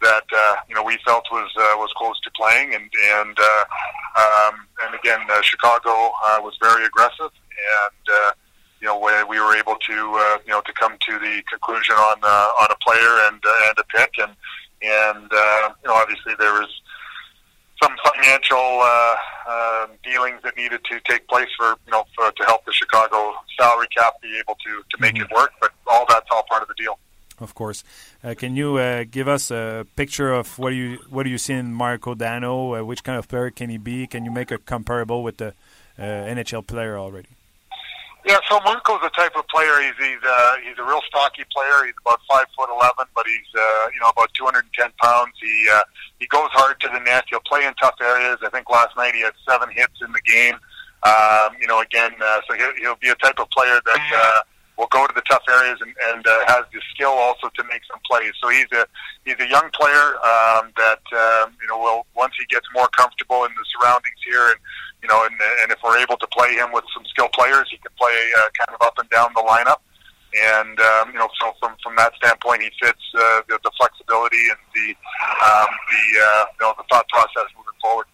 that 0.02 0.24
uh, 0.36 0.56
you 0.70 0.76
know 0.76 0.84
we 0.84 0.98
felt 1.06 1.26
was 1.32 1.52
uh, 1.58 1.74
was 1.78 1.91
close 1.98 2.20
to 2.22 2.32
playing, 2.32 2.74
and 2.74 2.89
and 3.17 3.38
uh, 3.39 3.65
um, 4.17 4.67
and 4.86 4.96
again, 4.96 5.20
uh, 5.30 5.41
Chicago 5.41 6.12
uh, 6.26 6.39
was 6.41 6.58
very 6.62 6.86
aggressive, 6.86 7.32
and 7.32 8.04
uh, 8.13 8.32
you 8.80 8.88
know 8.88 8.98
we, 9.00 9.12
we 9.24 9.39
were 9.39 9.56
able 9.56 9.76
to 9.76 10.15
uh, 10.15 10.38
you 10.46 10.52
know 10.52 10.62
to 10.62 10.74
come 10.74 10.98
to 11.08 11.20
the 11.20 11.41
conclusion 11.50 11.96
on 11.96 12.17
uh, 12.24 12.50
on 12.62 12.67
a 12.70 12.78
player 12.86 13.28
and 13.28 13.41
uh, 13.46 13.70
and 13.70 13.78
a 13.78 13.84
pick, 13.96 14.12
and 14.20 14.32
and 14.84 15.32
uh, 15.34 15.70
you 15.84 15.88
know 15.89 15.96
obviously 15.96 16.34
there 16.38 16.54
was 16.54 16.70
some 17.82 17.96
financial 18.13 18.80
uh, 18.82 19.16
uh, 19.48 19.88
dealings 20.04 20.42
that 20.44 20.56
needed 20.58 20.82
to 20.86 21.00
take 21.02 21.28
place 21.28 21.50
for 21.58 21.76
you 21.86 21.92
know 21.92 22.06
for, 22.16 22.32
to 22.32 22.44
help 22.46 22.66
the 22.66 22.74
Chicago 22.74 23.34
salary 23.60 23.88
cap 23.96 24.13
be 24.22 24.38
able 24.40 24.56
to 24.56 24.84
to 24.90 25.02
make 25.02 25.18
it 25.18 25.28
work, 25.34 25.52
but 25.62 25.72
all 25.88 26.06
that's 26.10 26.28
all 26.32 26.44
part 26.50 26.62
of 26.62 26.68
the 26.68 26.76
deal. 26.76 26.98
Of 27.40 27.54
course. 27.54 27.84
Uh, 28.24 28.34
can 28.36 28.56
you 28.56 28.78
uh, 28.78 29.06
give 29.10 29.28
us 29.28 29.52
a 29.52 29.86
picture 29.96 30.32
of 30.32 30.58
what 30.58 30.74
you 30.74 31.00
what 31.10 31.24
do 31.24 31.30
you 31.30 31.38
see 31.38 31.54
in 31.54 31.74
Marco 31.74 32.16
Dano? 32.16 32.76
Uh, 32.76 32.84
which 32.84 33.04
kind 33.04 33.20
of 33.20 33.28
player 33.28 33.52
can 33.52 33.70
he 33.70 33.78
be? 33.78 34.08
Can 34.08 34.26
you 34.26 34.32
make 34.32 34.52
a 34.52 34.58
comparable 34.58 35.22
with 35.22 35.38
the 35.38 35.54
uh, 36.00 36.02
NHL 36.02 36.66
player 36.66 36.98
already? 36.98 37.30
Yeah, 38.28 38.40
so 38.50 38.60
Marco's 38.60 39.00
the 39.02 39.10
type 39.16 39.38
of 39.38 39.48
player. 39.48 39.72
He's 39.80 39.96
he's 39.96 40.20
uh, 40.20 40.56
he's 40.62 40.78
a 40.78 40.84
real 40.84 41.00
stocky 41.08 41.46
player. 41.48 41.86
He's 41.86 41.96
about 42.04 42.20
five 42.30 42.46
foot 42.58 42.68
eleven, 42.68 43.08
but 43.16 43.26
he's 43.26 43.48
uh, 43.56 43.88
you 43.96 44.02
know 44.02 44.10
about 44.12 44.28
two 44.36 44.44
hundred 44.44 44.68
and 44.68 44.74
ten 44.74 44.92
pounds. 45.02 45.32
He 45.42 45.66
uh, 45.72 45.80
he 46.20 46.28
goes 46.28 46.52
hard 46.52 46.78
to 46.82 46.90
the 46.90 47.00
net. 47.00 47.24
He'll 47.30 47.40
play 47.48 47.63
in 47.63 47.74
tough 47.76 47.96
areas. 48.02 48.38
I 48.44 48.50
think 48.50 48.70
last 48.70 48.98
night 48.98 49.16
he 49.16 49.22
had 49.22 49.32
seven 49.48 49.70
hits 49.72 49.96
in 50.04 50.12
the 50.12 50.20
game. 50.28 50.56
Um, 51.08 51.56
you 51.62 51.68
know, 51.68 51.80
again, 51.80 52.12
uh, 52.20 52.42
so 52.50 52.58
he'll, 52.58 52.76
he'll 52.82 53.00
be 53.00 53.08
a 53.08 53.16
type 53.16 53.40
of 53.40 53.50
player 53.52 53.80
that 53.86 54.02
uh, 54.13 54.40
will 54.78 54.92
go 54.92 55.08
to 55.08 55.13
the 55.16 55.24
tough 55.30 55.44
areas 55.48 55.80
and, 55.80 55.94
and 56.12 56.28
uh, 56.28 56.44
has 56.48 56.66
the 56.74 56.82
skill 56.94 57.16
also 57.16 57.48
to 57.56 57.63
make 57.72 57.82
some 57.88 58.00
plays. 58.04 58.34
So 58.44 58.50
he's 58.50 58.68
a 58.76 58.86
he's 59.24 59.40
a 59.40 59.48
young 59.48 59.70
player 59.72 60.20
um, 60.20 60.76
that 60.76 61.00
um, 61.16 61.56
you 61.62 61.68
know 61.72 61.80
will 61.80 62.06
once 62.16 62.34
he 62.38 62.46
gets 62.52 62.68
more 62.74 62.88
comfortable 62.98 63.46
in 63.46 63.52
the 63.56 63.65
surroundings 63.71 64.19
here 64.25 64.52
and 64.52 64.60
you 65.02 65.08
know, 65.10 65.25
and, 65.25 65.33
and 65.62 65.71
if 65.71 65.79
we're 65.83 65.98
able 65.98 66.17
to 66.17 66.27
play 66.27 66.54
him 66.56 66.71
with 66.71 66.83
some 66.93 67.04
skilled 67.06 67.31
players, 67.33 67.67
he 67.69 67.77
can 67.77 67.91
play 68.00 68.15
uh, 68.39 68.50
kind 68.58 68.75
of 68.75 68.85
up 68.85 68.98
and 68.98 69.10
down 69.10 69.29
the 69.35 69.43
lineup. 69.43 69.79
And 70.35 70.79
um, 70.79 71.12
you 71.13 71.19
know, 71.19 71.29
so 71.39 71.54
from 71.60 71.75
from 71.81 71.95
that 71.95 72.13
standpoint, 72.15 72.62
he 72.62 72.69
fits 72.81 73.02
uh, 73.15 73.41
the, 73.48 73.60
the 73.63 73.71
flexibility 73.79 74.43
and 74.50 74.60
the 74.75 74.89
um, 75.45 75.71
the 75.89 76.04
uh, 76.19 76.45
you 76.52 76.62
know 76.62 76.73
the 76.77 76.83
thought 76.89 77.08
process 77.10 77.45
moving 77.56 77.79
forward. 77.81 78.08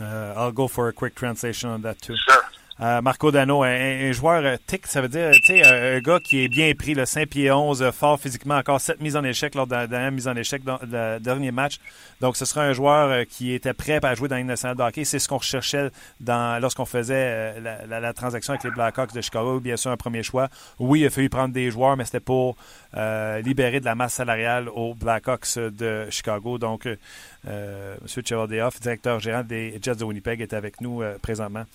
Uh, 0.00 0.34
I'll 0.36 0.52
go 0.52 0.66
for 0.66 0.88
a 0.88 0.92
quick 0.92 1.14
translation 1.14 1.70
on 1.70 1.82
that 1.82 2.02
too. 2.02 2.16
Sure. 2.16 2.42
Euh, 2.80 3.00
Marco 3.02 3.30
Dano, 3.30 3.62
un, 3.62 3.68
un 3.68 4.12
joueur 4.12 4.44
euh, 4.44 4.56
tic, 4.66 4.88
ça 4.88 5.00
veut 5.00 5.08
dire 5.08 5.30
un, 5.30 5.96
un 5.96 6.00
gars 6.00 6.18
qui 6.18 6.44
est 6.44 6.48
bien 6.48 6.72
pris, 6.74 6.94
le 6.94 7.06
5 7.06 7.28
pieds 7.28 7.52
11, 7.52 7.82
euh, 7.82 7.92
fort 7.92 8.18
physiquement, 8.18 8.56
encore 8.56 8.80
7 8.80 9.00
mises 9.00 9.16
en 9.16 9.22
échec 9.22 9.54
lors 9.54 9.68
de 9.68 9.74
la 9.74 9.86
dernière 9.86 10.10
mise 10.10 10.26
en 10.26 10.34
échec 10.34 10.64
dans 10.64 10.80
le 10.82 11.20
dernier 11.20 11.52
match. 11.52 11.78
Donc, 12.24 12.38
ce 12.38 12.46
sera 12.46 12.62
un 12.62 12.72
joueur 12.72 13.10
euh, 13.10 13.24
qui 13.28 13.52
était 13.52 13.74
prêt 13.74 14.00
à 14.02 14.14
jouer 14.14 14.28
dans 14.28 14.38
une 14.38 14.46
nationale 14.46 14.78
de 14.78 14.82
hockey. 14.82 15.04
C'est 15.04 15.18
ce 15.18 15.28
qu'on 15.28 15.36
recherchait 15.36 15.90
lorsqu'on 16.26 16.86
faisait 16.86 17.58
euh, 17.58 17.86
la, 17.86 18.12
transaction 18.14 18.54
avec 18.54 18.64
les 18.64 18.70
Blackhawks 18.70 19.12
de 19.12 19.20
Chicago. 19.20 19.60
Bien 19.60 19.76
sûr, 19.76 19.90
un 19.90 19.98
premier 19.98 20.22
choix. 20.22 20.48
Oui, 20.78 21.00
il 21.00 21.06
a 21.06 21.10
fallu 21.10 21.28
prendre 21.28 21.52
des 21.52 21.70
joueurs, 21.70 21.98
mais 21.98 22.06
c'était 22.06 22.20
pour 22.20 22.56
euh, 22.96 23.42
libérer 23.42 23.78
de 23.78 23.84
la 23.84 23.94
masse 23.94 24.14
salariale 24.14 24.70
aux 24.70 24.94
Blackhawks 24.94 25.58
de 25.58 26.06
Chicago. 26.08 26.56
Donc, 26.56 26.86
euh, 26.86 27.96
M. 28.00 28.24
Chevaldeoff, 28.24 28.80
directeur 28.80 29.20
gérant 29.20 29.42
des 29.42 29.78
Jets 29.82 29.96
de 29.96 30.04
Winnipeg, 30.04 30.40
est 30.40 30.54
avec 30.54 30.80
nous 30.80 31.02
présentement. 31.20 31.66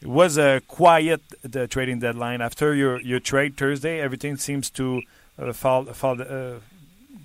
It 0.00 0.08
was 0.08 0.38
a 0.38 0.60
quiet 0.60 1.20
the 1.42 1.68
trading 1.68 1.98
deadline. 1.98 2.40
After 2.40 2.74
your, 2.74 2.98
your 3.02 3.20
trade 3.20 3.56
Thursday, 3.58 4.00
everything 4.00 4.38
seems 4.38 4.70
to 4.70 5.02
uh, 5.38 5.52
fall, 5.52 5.84
fall 5.92 6.18
uh, 6.18 6.60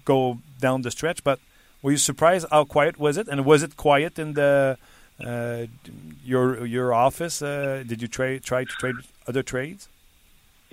go 0.03 0.37
down 0.59 0.81
the 0.81 0.91
stretch. 0.91 1.23
But 1.23 1.39
were 1.83 1.91
you 1.91 1.97
surprised 1.97 2.47
how 2.49 2.65
quiet 2.65 2.97
was 2.97 3.17
it? 3.17 3.27
And 3.27 3.45
was 3.45 3.61
it 3.61 3.77
quiet 3.77 4.17
in 4.17 4.33
the 4.33 4.79
uh, 5.23 5.65
your 6.25 6.65
your 6.65 6.91
office? 6.93 7.43
Uh, 7.43 7.83
did 7.85 8.01
you 8.01 8.07
try 8.07 8.39
try 8.39 8.63
to 8.63 8.75
trade 8.81 8.95
other 9.27 9.43
trades? 9.43 9.87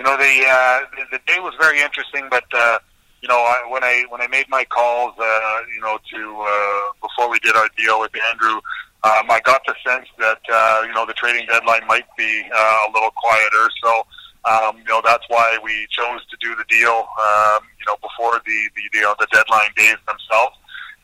you 0.00 0.04
know, 0.04 0.16
the, 0.16 0.46
uh, 0.48 0.80
the 0.96 1.18
the 1.18 1.20
day 1.26 1.38
was 1.40 1.52
very 1.61 1.78
interesting, 1.82 2.26
but 2.30 2.44
uh, 2.54 2.78
you 3.20 3.28
know, 3.28 3.36
I, 3.36 3.68
when 3.68 3.84
I 3.84 4.04
when 4.08 4.22
I 4.22 4.28
made 4.28 4.48
my 4.48 4.64
calls, 4.64 5.12
uh, 5.18 5.58
you 5.74 5.80
know, 5.82 5.98
to 6.12 6.20
uh, 6.40 7.06
before 7.06 7.30
we 7.30 7.38
did 7.40 7.54
our 7.54 7.68
deal 7.76 8.00
with 8.00 8.11
Andrew, 8.32 8.56
um, 9.04 9.28
I 9.28 9.42
got 9.44 9.61
the 9.66 9.74
sense 9.86 10.08
that 10.18 10.40
uh, 10.50 10.84
you 10.86 10.94
know 10.94 11.04
the 11.04 11.12
trading 11.12 11.46
deadline 11.46 11.86
might 11.86 12.06
be 12.16 12.42
uh, 12.50 12.88
a 12.88 12.90
little 12.94 13.11
quieter. 13.11 13.68
So, 13.84 14.06
um, 14.50 14.78
you 14.78 14.84
know, 14.84 15.02
that's 15.04 15.24
why 15.28 15.58
we 15.62 15.86
chose 15.90 16.24
to 16.30 16.36
do 16.40 16.56
the 16.56 16.64
deal, 16.70 17.04
um, 17.20 17.61
you 17.78 17.84
know, 17.86 17.96
before 18.00 18.40
the 18.46 18.58
the 18.74 18.82
you 18.94 19.02
know 19.02 19.14
the 19.20 19.28
deadline 19.30 19.68
days 19.76 20.00
themselves. 20.08 20.56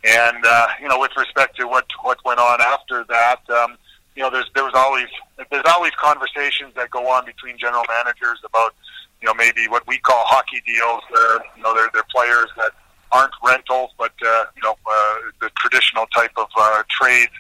And 0.06 0.46
uh, 0.46 0.68
you 0.80 0.88
know, 0.88 1.00
with 1.00 1.10
respect 1.16 1.56
to 1.56 1.66
what 1.66 1.86
what 2.02 2.24
went 2.24 2.38
on 2.38 2.60
after 2.60 3.04
that, 3.08 3.40
um, 3.50 3.76
you 4.14 4.22
know, 4.22 4.30
there's 4.30 4.48
there 4.54 4.64
was 4.64 4.74
always 4.74 5.08
there's 5.50 5.64
always 5.66 5.92
conversations 6.00 6.74
that 6.76 6.90
go 6.90 7.08
on 7.10 7.26
between 7.26 7.58
general 7.58 7.82
managers 7.88 8.38
about 8.44 8.74
you 9.20 9.26
know 9.26 9.34
maybe 9.34 9.66
what 9.68 9.86
we 9.86 9.98
call 9.98 10.22
hockey 10.26 10.62
deals. 10.64 11.02
Where 11.10 11.42
you 11.56 11.62
know 11.62 11.74
they're 11.74 11.90
they're 11.92 12.06
players 12.14 12.48
that 12.56 12.70
aren't 13.10 13.32
rentals, 13.44 13.90
but 13.98 14.12
uh, 14.24 14.44
you 14.54 14.62
know 14.62 14.76
uh, 14.88 15.14
the 15.40 15.50
traditional 15.58 16.06
type 16.14 16.32
of 16.36 16.46
uh, 16.56 16.82
trades. 16.88 17.32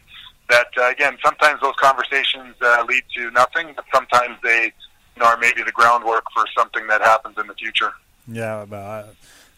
That 0.48 0.68
uh, 0.76 0.90
again, 0.90 1.18
sometimes 1.24 1.60
those 1.60 1.74
conversations 1.80 2.54
uh, 2.60 2.84
lead 2.88 3.04
to 3.16 3.30
nothing, 3.30 3.74
but 3.76 3.84
sometimes 3.94 4.38
they 4.42 4.72
you 5.14 5.22
know 5.22 5.26
are 5.26 5.38
maybe 5.38 5.62
the 5.62 5.72
groundwork 5.72 6.24
for 6.34 6.44
something 6.56 6.86
that 6.88 7.00
happens 7.00 7.36
in 7.38 7.46
the 7.46 7.54
future. 7.54 7.92
Yeah, 8.28 8.64
but 8.68 8.80
I, 8.80 9.04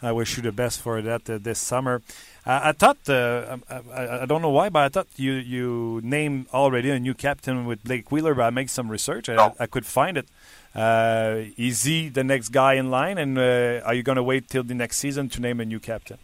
I 0.03 0.13
wish 0.13 0.37
you 0.37 0.43
the 0.43 0.53
best 0.53 0.81
for 0.81 1.01
that 1.03 1.29
uh, 1.29 1.39
this 1.41 1.59
summer. 1.59 2.03
I, 2.47 2.71
I 2.71 2.73
thought 2.73 2.99
uh, 3.09 3.59
I, 3.71 4.23
I, 4.23 4.27
don't 4.27 4.43
know 4.43 4.51
why, 4.51 4.69
but 4.69 4.83
I 4.83 4.89
thought 4.89 5.09
you 5.17 5.33
you 5.33 6.01
named 6.03 6.47
already 6.53 6.91
a 6.91 6.99
new 6.99 7.15
captain 7.15 7.67
with 7.67 7.85
Blake 7.85 8.11
Wheeler. 8.11 8.35
But 8.35 8.43
I 8.45 8.51
make 8.51 8.69
some 8.69 8.91
research, 8.91 9.29
I, 9.29 9.53
I 9.59 9.67
could 9.67 9.87
find 9.87 10.17
it. 10.17 10.29
Uh, 10.75 11.51
is 11.57 11.85
he 11.85 12.09
the 12.09 12.25
next 12.25 12.51
guy 12.51 12.75
in 12.75 12.91
line, 12.91 13.19
and 13.19 13.39
uh, 13.39 13.81
are 13.85 13.95
you 13.95 14.03
going 14.03 14.17
to 14.17 14.23
wait 14.23 14.49
till 14.49 14.63
the 14.63 14.75
next 14.75 14.99
season 14.99 15.29
to 15.31 15.41
name 15.41 15.61
a 15.61 15.65
new 15.65 15.81
captain? 15.81 16.19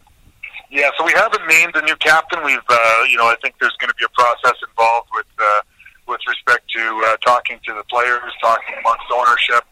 Yeah, 0.71 0.89
so 0.97 1.05
we 1.05 1.13
haven't 1.13 1.45
named 1.47 1.75
a 1.75 1.81
new 1.81 1.95
captain. 1.97 2.43
We've, 2.43 2.57
uh, 2.69 3.03
you 3.09 3.17
know, 3.17 3.27
I 3.27 3.35
think 3.41 3.55
there's 3.59 3.75
going 3.79 3.89
to 3.89 3.95
be 3.95 4.05
a 4.05 4.09
process 4.09 4.55
involved 4.67 5.09
with 5.13 5.25
uh, 5.39 5.61
with 6.07 6.21
respect 6.27 6.69
to 6.71 7.03
uh, 7.07 7.17
talking 7.17 7.59
to 7.65 7.73
the 7.73 7.83
players, 7.83 8.21
talking 8.41 8.75
amongst 8.79 9.05
ownership, 9.13 9.63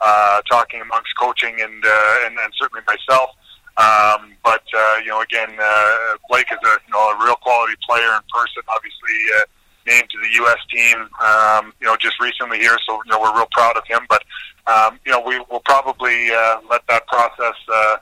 uh, 0.00 0.40
talking 0.42 0.80
amongst 0.80 1.16
coaching, 1.18 1.60
and 1.60 1.84
uh, 1.84 2.26
and, 2.26 2.38
and 2.38 2.52
certainly 2.58 2.82
myself. 2.86 3.30
Um, 3.78 4.34
but 4.44 4.62
uh, 4.76 4.96
you 5.02 5.08
know, 5.08 5.22
again, 5.22 5.56
uh, 5.60 6.16
Blake 6.28 6.46
is 6.52 6.58
a 6.64 6.76
you 6.86 6.92
know 6.92 7.10
a 7.10 7.24
real 7.24 7.36
quality 7.36 7.74
player 7.88 8.12
in 8.12 8.20
person. 8.28 8.62
Obviously, 8.68 9.16
uh, 9.36 9.44
named 9.86 10.08
to 10.10 10.18
the 10.18 10.34
U.S. 10.44 10.58
team, 10.70 11.08
um, 11.24 11.72
you 11.80 11.86
know, 11.86 11.96
just 11.96 12.20
recently 12.20 12.58
here. 12.58 12.76
So 12.86 13.00
you 13.04 13.10
know, 13.10 13.20
we're 13.20 13.34
real 13.34 13.48
proud 13.52 13.76
of 13.76 13.84
him. 13.86 14.00
But 14.08 14.22
um, 14.66 14.98
you 15.06 15.12
know, 15.12 15.20
we 15.20 15.38
will 15.50 15.62
probably 15.64 16.30
uh, 16.30 16.56
let 16.70 16.82
that 16.88 17.06
process, 17.06 17.54
uh, 17.72 17.96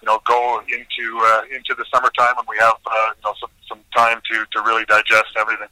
you 0.00 0.06
know, 0.06 0.20
go 0.26 0.62
into 0.68 1.18
uh, 1.24 1.42
into 1.50 1.74
the 1.76 1.84
summertime 1.92 2.36
when 2.36 2.46
we 2.48 2.56
have 2.58 2.74
uh, 2.86 3.10
you 3.16 3.22
know 3.24 3.34
some 3.40 3.50
some 3.68 3.80
time 3.96 4.20
to 4.30 4.44
to 4.52 4.62
really 4.64 4.84
digest 4.84 5.34
everything. 5.36 5.68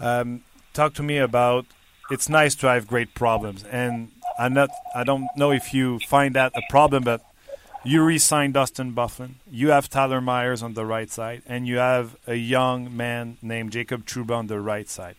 Um, 0.00 0.42
talk 0.72 0.94
to 0.94 1.02
me 1.02 1.18
about. 1.18 1.66
It's 2.10 2.30
nice 2.30 2.54
to 2.56 2.68
have 2.68 2.86
great 2.86 3.14
problems, 3.14 3.64
and 3.64 4.12
I'm 4.38 4.54
not. 4.54 4.70
I 4.94 5.04
don't 5.04 5.28
know 5.36 5.50
if 5.50 5.74
you 5.74 5.98
find 5.98 6.34
that 6.36 6.52
a 6.56 6.62
problem, 6.70 7.04
but 7.04 7.20
you 7.88 8.02
re-signed 8.02 8.52
Dustin 8.52 8.92
Byfuglien. 8.92 9.34
You 9.50 9.70
have 9.70 9.88
Tyler 9.88 10.20
Myers 10.20 10.62
on 10.62 10.74
the 10.74 10.84
right 10.84 11.10
side, 11.10 11.42
and 11.46 11.66
you 11.66 11.78
have 11.78 12.16
a 12.26 12.34
young 12.34 12.94
man 12.94 13.38
named 13.40 13.72
Jacob 13.72 14.04
Trouba 14.04 14.36
on 14.36 14.46
the 14.46 14.60
right 14.60 14.88
side. 14.88 15.16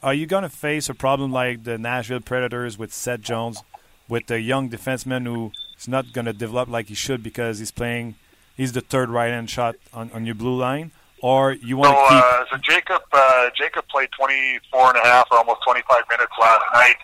Are 0.00 0.14
you 0.14 0.26
going 0.26 0.44
to 0.44 0.48
face 0.48 0.88
a 0.88 0.94
problem 0.94 1.32
like 1.32 1.64
the 1.64 1.78
Nashville 1.78 2.20
Predators 2.20 2.78
with 2.78 2.92
Seth 2.92 3.22
Jones, 3.22 3.62
with 4.08 4.30
a 4.30 4.40
young 4.40 4.70
defenseman 4.70 5.26
who 5.26 5.50
is 5.78 5.88
not 5.88 6.12
going 6.12 6.26
to 6.26 6.32
develop 6.32 6.68
like 6.68 6.86
he 6.86 6.94
should 6.94 7.24
because 7.24 7.58
he's 7.58 7.72
playing, 7.72 8.14
he's 8.56 8.72
the 8.72 8.80
third 8.80 9.10
right-hand 9.10 9.50
shot 9.50 9.74
on, 9.92 10.12
on 10.12 10.26
your 10.26 10.36
blue 10.36 10.56
line? 10.56 10.92
Or 11.22 11.52
you 11.52 11.76
want 11.76 11.96
so, 11.96 12.02
to 12.02 12.08
keep... 12.08 12.24
Uh, 12.24 12.44
so 12.50 12.56
Jacob, 12.62 13.02
uh, 13.12 13.50
Jacob 13.56 13.88
played 13.88 14.10
24 14.12 14.90
and 14.90 14.98
a 14.98 15.06
half 15.08 15.26
or 15.32 15.38
almost 15.38 15.60
25 15.64 16.04
minutes 16.08 16.32
last 16.40 16.62
night 16.72 16.96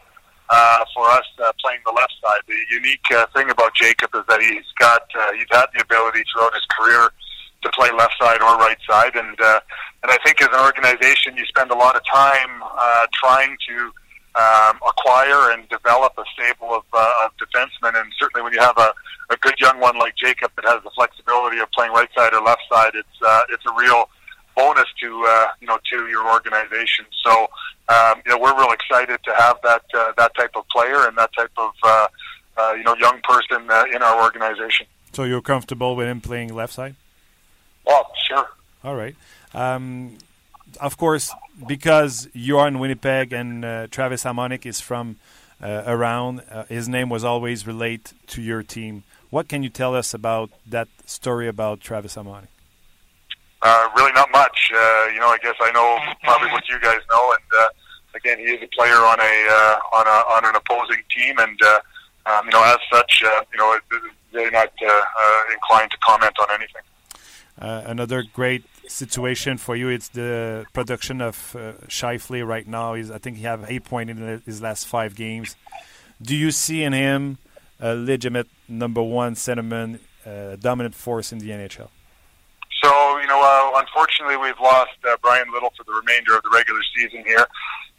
uh, 0.50 0.84
for 0.94 1.06
us 1.10 1.26
uh, 1.42 1.52
playing 1.60 1.80
the 1.84 1.92
left 1.92 2.14
side. 2.22 2.40
The 2.46 2.58
unique 2.70 3.06
uh, 3.12 3.26
thing 3.34 3.50
about 3.50 3.74
Jacob 3.74 4.10
is 4.14 4.22
that 4.28 4.40
he's 4.40 4.66
got 4.78 5.02
uh, 5.18 5.32
he's 5.32 5.50
had 5.50 5.66
the 5.74 5.82
ability 5.82 6.22
throughout 6.32 6.54
his 6.54 6.66
career 6.78 7.10
to 7.62 7.70
play 7.70 7.90
left 7.96 8.14
side 8.20 8.40
or 8.40 8.56
right 8.58 8.78
side, 8.88 9.16
and 9.16 9.40
uh, 9.40 9.60
and 10.02 10.12
I 10.12 10.18
think 10.24 10.40
as 10.40 10.48
an 10.52 10.60
organization, 10.60 11.36
you 11.36 11.44
spend 11.46 11.70
a 11.70 11.74
lot 11.74 11.96
of 11.96 12.02
time 12.04 12.62
uh, 12.62 13.06
trying 13.12 13.56
to 13.68 13.92
um, 14.36 14.78
acquire 14.86 15.52
and 15.52 15.68
develop 15.68 16.12
a 16.18 16.24
stable 16.34 16.74
of, 16.74 16.84
uh, 16.92 17.24
of 17.24 17.30
defensemen, 17.40 17.98
and 17.98 18.12
certainly 18.18 18.44
when 18.44 18.52
you 18.52 18.60
have 18.60 18.76
a, 18.76 18.92
a 19.30 19.36
good 19.40 19.58
young 19.58 19.80
one 19.80 19.98
like 19.98 20.14
Jacob 20.16 20.52
that 20.56 20.64
has 20.66 20.82
the 20.84 20.90
flexibility 20.90 21.58
of 21.58 21.70
playing 21.72 21.92
right 21.92 22.08
side 22.14 22.34
or 22.34 22.42
left 22.42 22.62
side, 22.70 22.92
it's 22.94 23.18
uh, 23.26 23.42
it's 23.50 23.64
a 23.66 23.74
real 23.74 24.08
bonus 24.56 24.86
to 25.00 25.24
uh, 25.28 25.48
you 25.60 25.66
know 25.66 25.78
to 25.92 26.08
your 26.08 26.28
organization. 26.28 27.04
So 27.24 27.48
um, 27.88 28.22
you 28.24 28.32
know 28.32 28.38
we're 28.38 28.56
real 28.56 28.72
excited 28.72 29.20
to 29.24 29.34
have 29.34 29.58
that 29.62 29.84
uh, 29.94 30.12
that 30.16 30.34
type 30.34 30.52
of 30.56 30.68
player 30.68 31.06
and 31.06 31.16
that 31.16 31.30
type 31.36 31.52
of 31.56 31.72
uh, 31.82 32.08
uh, 32.56 32.72
you 32.76 32.82
know 32.82 32.96
young 32.96 33.20
person 33.22 33.70
uh, 33.70 33.84
in 33.94 34.02
our 34.02 34.22
organization. 34.22 34.86
So 35.12 35.24
you're 35.24 35.42
comfortable 35.42 35.96
with 35.96 36.08
him 36.08 36.20
playing 36.20 36.54
left 36.54 36.74
side? 36.74 36.94
Oh, 37.86 38.04
sure. 38.28 38.48
All 38.84 38.96
right. 38.96 39.16
Um, 39.54 40.18
of 40.80 40.98
course, 40.98 41.32
because 41.66 42.28
you 42.34 42.58
are 42.58 42.68
in 42.68 42.78
Winnipeg 42.78 43.32
and 43.32 43.64
uh, 43.64 43.86
Travis 43.90 44.24
Hamonic 44.24 44.66
is 44.66 44.80
from 44.80 45.16
uh, 45.62 45.84
around, 45.86 46.42
uh, 46.50 46.64
his 46.64 46.88
name 46.88 47.08
was 47.08 47.24
always 47.24 47.66
related 47.66 48.12
to 48.26 48.42
your 48.42 48.62
team. 48.62 49.04
What 49.30 49.48
can 49.48 49.62
you 49.62 49.68
tell 49.68 49.94
us 49.94 50.12
about 50.12 50.50
that 50.66 50.88
story 51.06 51.48
about 51.48 51.80
Travis 51.80 52.16
Hamonic? 52.16 52.48
Uh, 53.62 53.88
really, 53.96 54.12
not 54.12 54.30
much. 54.32 54.70
Uh, 54.72 55.06
you 55.12 55.20
know, 55.20 55.28
I 55.28 55.38
guess 55.42 55.54
I 55.60 55.70
know 55.72 55.98
probably 56.22 56.50
what 56.52 56.68
you 56.68 56.78
guys 56.80 57.00
know, 57.10 57.32
and 57.32 57.60
uh, 57.60 57.68
again, 58.14 58.38
he 58.38 58.44
is 58.44 58.62
a 58.62 58.68
player 58.76 58.96
on 58.96 59.18
a 59.20 59.34
uh, 59.50 59.96
on 59.98 60.06
a 60.06 60.18
on 60.36 60.44
an 60.44 60.56
opposing 60.56 61.02
team, 61.10 61.38
and 61.38 61.58
uh, 61.62 61.78
um, 62.26 62.46
you 62.46 62.52
know, 62.52 62.64
as 62.64 62.78
such, 62.92 63.22
uh, 63.24 63.42
you 63.52 63.58
know, 63.58 63.78
they're 64.32 64.50
not 64.50 64.72
uh, 64.82 64.88
uh, 64.88 65.52
inclined 65.52 65.90
to 65.92 65.98
comment 65.98 66.32
on 66.40 66.46
anything. 66.50 66.82
Uh, 67.58 67.82
another 67.86 68.22
great 68.34 68.64
situation 68.86 69.56
for 69.56 69.76
you. 69.76 69.88
It's 69.88 70.08
the 70.08 70.66
production 70.72 71.20
of 71.20 71.56
uh, 71.56 71.72
Scheifele 71.88 72.46
right 72.46 72.66
now. 72.66 72.94
He's, 72.94 73.10
I 73.10 73.18
think 73.18 73.38
he 73.38 73.44
have 73.44 73.64
eight 73.68 73.84
points 73.84 74.10
in 74.10 74.42
his 74.44 74.60
last 74.60 74.86
five 74.86 75.14
games. 75.14 75.56
Do 76.20 76.36
you 76.36 76.50
see 76.50 76.82
in 76.82 76.92
him 76.92 77.38
a 77.80 77.94
legitimate 77.94 78.48
number 78.68 79.02
one 79.02 79.34
centerman, 79.34 80.00
uh, 80.26 80.56
dominant 80.56 80.94
force 80.94 81.32
in 81.32 81.38
the 81.38 81.50
NHL? 81.50 81.88
So, 82.86 83.18
you 83.18 83.26
know, 83.26 83.42
uh, 83.42 83.80
unfortunately, 83.80 84.36
we've 84.36 84.60
lost 84.60 84.94
uh, 85.02 85.16
Bryan 85.20 85.50
Little 85.52 85.72
for 85.76 85.82
the 85.82 85.92
remainder 85.92 86.36
of 86.36 86.44
the 86.44 86.50
regular 86.54 86.78
season 86.94 87.24
here, 87.26 87.44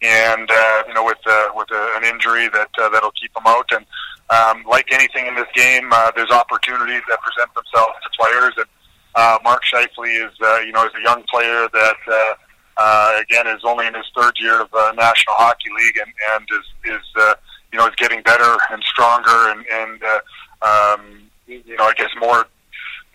and 0.01 0.49
uh, 0.49 0.83
you 0.87 0.93
know, 0.93 1.03
with 1.03 1.19
uh, 1.27 1.49
with 1.53 1.69
uh, 1.73 1.89
an 1.97 2.05
injury 2.05 2.47
that 2.47 2.69
uh, 2.81 2.87
that'll 2.87 3.11
keep 3.11 3.35
him 3.35 3.43
out. 3.45 3.69
And 3.73 3.85
um, 4.29 4.63
like 4.63 4.93
anything 4.93 5.27
in 5.27 5.35
this 5.35 5.49
game, 5.53 5.89
uh, 5.91 6.11
there's 6.15 6.31
opportunities 6.31 7.01
that 7.09 7.19
present 7.19 7.53
themselves 7.53 7.95
to 8.01 8.09
players. 8.17 8.53
And 8.55 8.67
uh, 9.15 9.39
Mark 9.43 9.63
Scheifele 9.65 10.25
is, 10.25 10.31
uh, 10.41 10.59
you 10.59 10.71
know, 10.71 10.85
is 10.85 10.93
a 10.97 11.03
young 11.03 11.23
player 11.23 11.67
that. 11.67 11.97
Uh, 12.07 12.35
uh, 12.79 13.17
again, 13.19 13.47
is 13.47 13.61
only 13.63 13.87
in 13.87 13.95
his 13.95 14.05
third 14.15 14.33
year 14.39 14.61
of 14.61 14.71
uh, 14.71 14.93
National 14.95 15.33
Hockey 15.35 15.69
League, 15.75 15.97
and 15.97 16.13
and 16.35 16.47
is 16.51 16.93
is 16.93 17.01
uh, 17.19 17.33
you 17.73 17.79
know 17.79 17.87
is 17.87 17.95
getting 17.95 18.21
better 18.21 18.55
and 18.69 18.83
stronger, 18.83 19.49
and 19.49 19.65
and 19.65 20.03
uh, 20.03 20.93
um, 20.93 21.23
you 21.47 21.75
know 21.75 21.85
I 21.85 21.93
guess 21.97 22.11
more 22.19 22.45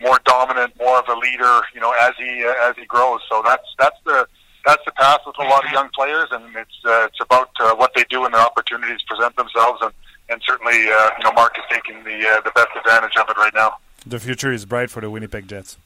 more 0.01 0.19
dominant, 0.25 0.73
more 0.79 0.99
of 0.99 1.07
a 1.07 1.15
leader, 1.15 1.61
you 1.73 1.81
know, 1.81 1.93
as 2.01 2.13
he 2.17 2.43
uh, 2.43 2.69
as 2.69 2.75
he 2.75 2.85
grows. 2.85 3.21
So 3.29 3.41
that's 3.45 3.65
that's 3.79 3.97
the 4.05 4.27
that's 4.65 4.83
the 4.85 4.91
path 4.91 5.21
with 5.25 5.37
a 5.39 5.43
lot 5.43 5.65
of 5.65 5.71
young 5.71 5.89
players, 5.95 6.29
and 6.31 6.43
it's 6.55 6.79
uh, 6.85 7.05
it's 7.05 7.19
about 7.21 7.49
uh, 7.59 7.75
what 7.75 7.91
they 7.95 8.03
do 8.09 8.21
when 8.21 8.31
their 8.31 8.41
opportunities 8.41 9.01
present 9.07 9.35
themselves, 9.35 9.81
and 9.81 9.91
and 10.29 10.41
certainly 10.45 10.89
uh, 10.89 11.09
you 11.17 11.23
know 11.23 11.31
Mark 11.33 11.57
is 11.57 11.63
taking 11.69 12.03
the 12.03 12.27
uh, 12.27 12.41
the 12.41 12.51
best 12.51 12.69
advantage 12.75 13.15
of 13.17 13.29
it 13.29 13.37
right 13.37 13.53
now. 13.53 13.75
The 14.05 14.19
future 14.19 14.51
is 14.51 14.65
bright 14.65 14.89
for 14.89 15.01
the 15.01 15.09
Winnipeg 15.09 15.47
Jets. 15.47 15.77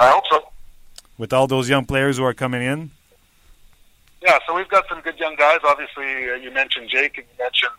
I 0.00 0.10
hope 0.10 0.24
so. 0.30 0.48
With 1.18 1.32
all 1.32 1.46
those 1.46 1.68
young 1.68 1.84
players 1.84 2.16
who 2.16 2.24
are 2.24 2.34
coming 2.34 2.62
in. 2.62 2.90
Yeah, 4.22 4.38
so 4.46 4.54
we've 4.54 4.68
got 4.68 4.84
some 4.88 5.00
good 5.00 5.18
young 5.18 5.34
guys. 5.36 5.60
Obviously, 5.64 6.30
uh, 6.30 6.34
you 6.34 6.50
mentioned 6.50 6.88
Jake, 6.90 7.18
and 7.18 7.26
you 7.26 7.44
mentioned 7.44 7.72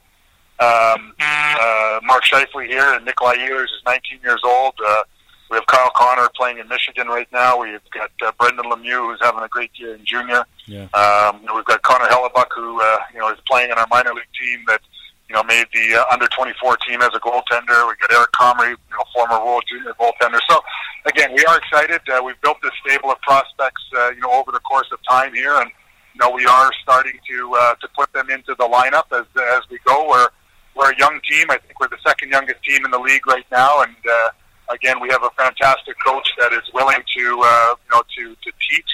um, 0.59 1.13
uh, 1.19 1.99
Mark 2.03 2.23
Scheifele 2.23 2.67
here, 2.67 2.93
and 2.93 3.05
Nikolai 3.05 3.35
Ehlers 3.35 3.65
is 3.65 3.81
19 3.85 4.19
years 4.23 4.41
old. 4.43 4.73
Uh, 4.85 5.03
we 5.51 5.57
have 5.57 5.67
Kyle 5.67 5.91
Connor 5.93 6.29
playing 6.33 6.59
in 6.59 6.67
Michigan 6.69 7.07
right 7.07 7.27
now. 7.33 7.59
We've 7.59 7.81
got 7.93 8.09
uh, 8.25 8.31
Brendan 8.39 8.71
Lemieux, 8.71 9.11
who's 9.11 9.19
having 9.21 9.43
a 9.43 9.49
great 9.49 9.71
year 9.75 9.93
in 9.93 10.05
junior. 10.05 10.45
Yeah. 10.65 10.87
Um, 10.93 11.41
we've 11.53 11.65
got 11.65 11.81
Connor 11.81 12.05
Hellebuck, 12.05 12.47
who 12.55 12.81
uh, 12.81 12.97
you 13.13 13.19
know 13.19 13.29
is 13.29 13.39
playing 13.49 13.69
in 13.69 13.77
our 13.77 13.87
minor 13.91 14.13
league 14.13 14.31
team 14.39 14.63
that 14.67 14.79
you 15.27 15.35
know 15.35 15.43
made 15.43 15.65
the 15.73 15.99
uh, 15.99 16.13
under 16.13 16.27
24 16.27 16.77
team 16.87 17.01
as 17.01 17.09
a 17.13 17.19
goaltender. 17.19 17.85
We 17.85 17.95
got 17.99 18.13
Eric 18.13 18.31
Comrie, 18.31 18.69
you 18.69 18.95
know, 18.95 19.03
former 19.13 19.43
World 19.43 19.63
Junior 19.69 19.93
goaltender. 19.99 20.39
So 20.49 20.61
again, 21.05 21.33
we 21.35 21.43
are 21.43 21.57
excited. 21.57 21.99
Uh, 22.09 22.23
we've 22.23 22.39
built 22.39 22.57
this 22.63 22.71
stable 22.87 23.11
of 23.11 23.19
prospects, 23.19 23.83
uh, 23.97 24.11
you 24.11 24.21
know, 24.21 24.31
over 24.31 24.53
the 24.53 24.61
course 24.61 24.87
of 24.93 24.99
time 25.03 25.33
here, 25.33 25.55
and 25.55 25.69
you 26.13 26.19
know 26.21 26.31
we 26.31 26.45
are 26.45 26.71
starting 26.81 27.19
to 27.29 27.55
uh, 27.59 27.75
to 27.75 27.89
put 27.93 28.11
them 28.13 28.29
into 28.29 28.55
the 28.55 28.69
lineup 28.69 29.11
as 29.11 29.25
as 29.57 29.63
we 29.69 29.79
go. 29.85 30.07
Where 30.07 30.29
we're 30.75 30.91
a 30.91 30.97
young 30.97 31.19
team. 31.29 31.47
I 31.49 31.57
think 31.57 31.77
we're 31.81 31.89
the 31.89 31.99
second 32.07 32.29
youngest 32.29 32.63
team 32.63 32.85
in 32.85 32.91
the 32.91 32.99
league 32.99 33.27
right 33.27 33.45
now, 33.51 33.81
and 33.81 33.95
uh, 34.09 34.29
again, 34.73 34.99
we 34.99 35.09
have 35.09 35.23
a 35.23 35.29
fantastic 35.31 35.95
coach 36.05 36.27
that 36.39 36.53
is 36.53 36.63
willing 36.73 37.03
to 37.17 37.41
uh, 37.43 37.75
you 37.83 37.91
know 37.93 38.03
to 38.17 38.35
to 38.35 38.51
teach 38.69 38.89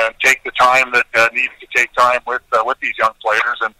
and 0.00 0.14
take 0.22 0.42
the 0.44 0.52
time 0.52 0.92
that 0.92 1.06
uh, 1.14 1.28
needs 1.32 1.52
to 1.60 1.66
take 1.74 1.92
time 1.94 2.20
with 2.26 2.42
uh, 2.52 2.62
with 2.64 2.78
these 2.80 2.96
young 2.98 3.12
players, 3.20 3.58
and 3.60 3.74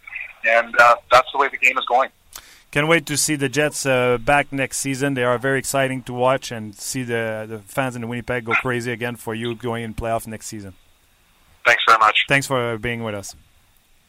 and 0.45 0.75
uh, 0.79 0.95
that's 1.11 1.27
the 1.31 1.37
way 1.37 1.47
the 1.49 1.57
game 1.57 1.77
is 1.77 1.85
going. 1.85 2.09
Can't 2.71 2.87
wait 2.87 3.05
to 3.05 3.17
see 3.17 3.35
the 3.35 3.49
Jets 3.49 3.85
uh, 3.85 4.17
back 4.17 4.51
next 4.51 4.79
season. 4.79 5.13
They 5.13 5.23
are 5.23 5.37
very 5.37 5.59
exciting 5.59 6.01
to 6.03 6.13
watch 6.13 6.51
and 6.51 6.73
see 6.73 7.03
the, 7.03 7.45
the 7.47 7.59
fans 7.59 7.95
in 7.95 8.07
Winnipeg 8.07 8.45
go 8.45 8.53
crazy 8.53 8.91
again 8.91 9.15
for 9.15 9.35
you 9.35 9.53
going 9.53 9.83
in 9.83 9.93
playoff 9.93 10.25
next 10.25 10.47
season. 10.47 10.73
Thanks 11.67 11.83
very 11.87 11.99
much. 11.99 12.25
Thanks 12.27 12.47
for 12.47 12.79
being 12.79 13.03
with 13.03 13.13
us. 13.13 13.35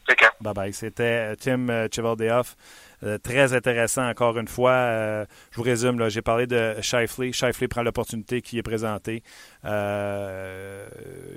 Take 0.08 0.16
care. 0.18 0.32
Bye 0.40 0.54
bye. 0.54 0.72
C'était 0.72 1.36
Tim 1.36 1.68
uh, 1.68 1.88
Chivaldeoff. 1.90 2.56
Euh, 3.04 3.18
très 3.18 3.52
intéressant 3.52 4.08
encore 4.08 4.38
une 4.38 4.48
fois. 4.48 4.72
Euh, 4.72 5.26
je 5.50 5.56
vous 5.56 5.62
résume, 5.62 6.08
j'ai 6.08 6.22
parlé 6.22 6.46
de 6.46 6.76
Shifley. 6.80 7.32
Shifley 7.32 7.68
prend 7.68 7.82
l'opportunité 7.82 8.40
qui 8.40 8.58
est 8.58 8.62
présentée. 8.62 9.22
Euh, 9.64 10.86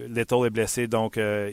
Little 0.07 0.45
est 0.45 0.49
blessé, 0.49 0.87
donc 0.87 1.17
euh, 1.17 1.51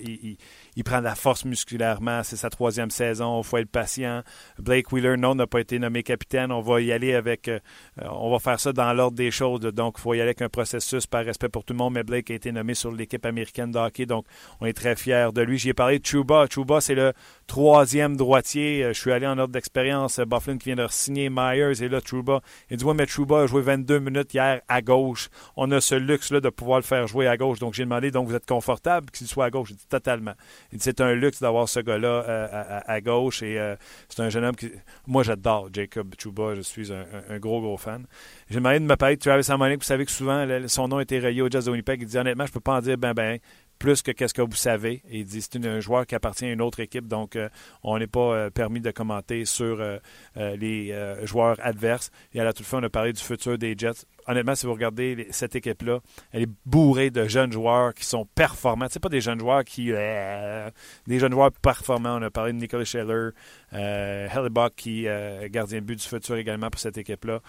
il, 0.76 0.84
prend 0.84 0.98
de 0.98 1.04
la 1.04 1.14
force 1.14 1.44
musculairement. 1.44 2.22
C'est 2.22 2.36
sa 2.36 2.50
troisième 2.50 2.90
saison. 2.90 3.40
Il 3.40 3.44
faut 3.44 3.56
être 3.56 3.70
patient. 3.70 4.22
Blake 4.58 4.92
Wheeler, 4.92 5.16
non, 5.16 5.34
n'a 5.34 5.46
pas 5.46 5.60
été 5.60 5.78
nommé 5.78 6.02
capitaine. 6.02 6.52
On 6.52 6.60
va 6.60 6.80
y 6.80 6.92
aller 6.92 7.14
avec... 7.14 7.48
Euh, 7.48 7.58
on 8.02 8.30
va 8.30 8.38
faire 8.38 8.60
ça 8.60 8.72
dans 8.72 8.92
l'ordre 8.92 9.16
des 9.16 9.30
choses. 9.30 9.60
Donc, 9.60 9.96
il 9.98 10.00
faut 10.00 10.14
y 10.14 10.18
aller 10.18 10.28
avec 10.28 10.42
un 10.42 10.48
processus 10.48 11.06
par 11.06 11.24
respect 11.24 11.48
pour 11.48 11.64
tout 11.64 11.72
le 11.72 11.78
monde. 11.78 11.94
Mais 11.94 12.04
Blake 12.04 12.30
a 12.30 12.34
été 12.34 12.52
nommé 12.52 12.74
sur 12.74 12.92
l'équipe 12.92 13.24
américaine 13.26 13.70
de 13.70 13.78
hockey, 13.78 14.06
donc 14.06 14.26
on 14.60 14.66
est 14.66 14.72
très 14.72 14.96
fiers 14.96 15.28
de 15.34 15.42
lui. 15.42 15.58
J'y 15.58 15.70
ai 15.70 15.74
parlé 15.74 15.98
de 15.98 16.06
Chuba. 16.06 16.46
Chuba, 16.50 16.80
c'est 16.80 16.94
le 16.94 17.12
troisième 17.46 18.16
droitier. 18.16 18.84
Je 18.88 18.98
suis 18.98 19.12
allé 19.12 19.26
en 19.26 19.38
ordre 19.38 19.52
d'expérience. 19.52 20.20
Bufflin 20.20 20.58
qui 20.58 20.72
vient 20.72 20.84
de 20.84 20.86
signer 20.90 21.30
Myers 21.30 21.82
et 21.82 21.88
là, 21.88 22.00
Trouba. 22.00 22.40
Il 22.70 22.76
dit 22.76 22.84
Ouais, 22.84 22.94
mais 22.94 23.06
Trouba 23.06 23.42
a 23.42 23.46
joué 23.46 23.62
22 23.62 23.98
minutes 23.98 24.34
hier 24.34 24.60
à 24.68 24.82
gauche. 24.82 25.28
On 25.56 25.70
a 25.70 25.80
ce 25.80 25.94
luxe-là 25.94 26.40
de 26.40 26.48
pouvoir 26.48 26.78
le 26.78 26.84
faire 26.84 27.06
jouer 27.06 27.26
à 27.26 27.36
gauche. 27.36 27.58
Donc, 27.58 27.74
j'ai 27.74 27.84
demandé 27.84 28.10
Donc, 28.10 28.28
vous 28.28 28.34
êtes 28.34 28.46
confortable 28.46 29.10
qu'il 29.10 29.26
soit 29.26 29.46
à 29.46 29.50
gauche? 29.50 29.70
Il 29.70 29.76
dit 29.76 29.86
Totalement. 29.88 30.34
Il 30.72 30.78
dit 30.78 30.84
C'est 30.84 31.00
un 31.00 31.14
luxe 31.14 31.40
d'avoir 31.40 31.68
ce 31.68 31.80
gars-là 31.80 32.24
euh, 32.28 32.80
à, 32.86 33.00
gauche 33.00 33.42
et 33.42 33.58
euh, 33.58 33.76
c'est 34.08 34.22
un 34.22 34.28
jeune 34.28 34.44
homme 34.44 34.56
qui. 34.56 34.70
Moi, 35.06 35.22
j'adore 35.22 35.68
Jacob 35.72 36.14
Trouba. 36.16 36.54
Je 36.54 36.62
suis 36.62 36.92
un, 36.92 37.38
gros, 37.38 37.60
gros 37.60 37.76
fan. 37.76 38.06
J'ai 38.48 38.56
demandé 38.56 38.80
de 38.80 38.84
me 38.84 38.96
parler 38.96 39.16
de 39.16 39.20
Travis 39.20 39.50
Harmonic. 39.50 39.78
Vous 39.78 39.84
savez 39.84 40.04
que 40.04 40.10
souvent, 40.10 40.46
son 40.66 40.88
nom 40.88 41.00
été 41.00 41.18
rayé 41.18 41.42
au 41.42 41.48
Jazz 41.50 41.66
de 41.66 41.70
Winnipeg. 41.70 42.02
Il 42.02 42.08
dit 42.08 42.18
Honnêtement, 42.18 42.46
je 42.46 42.52
peux 42.52 42.60
pas 42.60 42.76
en 42.76 42.80
dire 42.80 42.98
ben, 42.98 43.12
ben 43.14 43.38
plus 43.78 44.02
que 44.02 44.12
qu'est-ce 44.12 44.34
que 44.34 44.42
vous 44.42 44.54
savez. 44.54 45.02
Il 45.10 45.24
dit 45.24 45.42
c'est 45.42 45.64
un 45.64 45.80
joueur 45.80 46.06
qui 46.06 46.14
appartient 46.14 46.44
à 46.44 46.52
une 46.52 46.62
autre 46.62 46.80
équipe, 46.80 47.06
donc 47.06 47.36
euh, 47.36 47.48
on 47.82 47.98
n'est 47.98 48.06
pas 48.06 48.20
euh, 48.20 48.50
permis 48.50 48.80
de 48.80 48.90
commenter 48.90 49.44
sur 49.44 49.80
euh, 49.80 49.98
les 50.34 50.94
joueurs 51.24 51.56
adverses. 51.62 52.10
Et 52.32 52.40
à 52.40 52.44
la 52.44 52.52
toute 52.52 52.66
fin, 52.66 52.78
on 52.80 52.82
a 52.82 52.88
parlé 52.88 53.12
du 53.12 53.22
futur 53.22 53.58
des 53.58 53.74
Jets. 53.76 54.06
Honnêtement, 54.26 54.54
si 54.54 54.66
vous 54.66 54.72
regardez 54.72 55.26
cette 55.30 55.54
équipe-là, 55.54 56.00
elle 56.32 56.42
est 56.42 56.50
bourrée 56.64 57.10
de 57.10 57.26
jeunes 57.26 57.52
joueurs 57.52 57.92
qui 57.92 58.04
sont 58.04 58.26
performants. 58.34 58.86
C'est 58.90 59.00
pas 59.02 59.10
des 59.10 59.20
jeunes 59.20 59.38
joueurs 59.38 59.64
qui, 59.64 59.88
des 59.88 61.18
jeunes 61.18 61.32
joueurs 61.32 61.52
performants. 61.52 62.18
On 62.18 62.22
a 62.22 62.30
parlé 62.30 62.52
de 62.52 62.58
Nicolas 62.58 62.84
Scheller, 62.84 63.30
Hellebuck 63.72 64.74
qui 64.76 65.04
est 65.06 65.50
gardien 65.50 65.80
de 65.80 65.84
but 65.84 65.96
du 65.96 66.06
futur 66.06 66.36
également 66.36 66.70
pour 66.70 66.80
cette 66.80 66.96
équipe-là. 66.96 67.40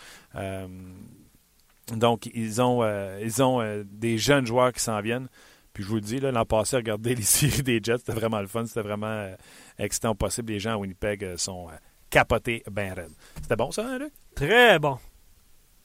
donc, 1.93 2.29
ils 2.33 2.61
ont, 2.61 2.83
ils 3.21 3.41
ont 3.41 3.85
des 3.89 4.17
jeunes 4.17 4.45
joueurs 4.45 4.73
qui 4.73 4.81
s'en 4.81 4.99
viennent. 4.99 5.29
Puis 5.75 5.83
je 5.83 5.89
vous 5.89 5.95
le 5.95 6.01
dis, 6.01 6.21
l'an 6.21 6.45
passé, 6.45 6.77
regarder 6.77 7.15
les 7.15 7.21
séries 7.23 7.61
des 7.61 7.81
Jets, 7.83 7.97
c'était 7.97 8.13
vraiment 8.13 8.39
le 8.39 8.47
fun. 8.47 8.65
C'était 8.65 8.81
vraiment 8.81 9.07
euh, 9.07 9.35
excitant 9.77 10.15
possible. 10.15 10.53
Les 10.53 10.59
gens 10.59 10.71
à 10.71 10.77
Winnipeg 10.77 11.23
euh, 11.23 11.37
sont 11.37 11.67
euh, 11.67 11.73
capotés 12.09 12.63
ben 12.71 12.93
raides. 12.93 13.11
C'était 13.41 13.57
bon, 13.57 13.71
ça, 13.71 13.85
hein, 13.85 13.99
Luc? 13.99 14.13
Très 14.35 14.79
bon. 14.79 14.97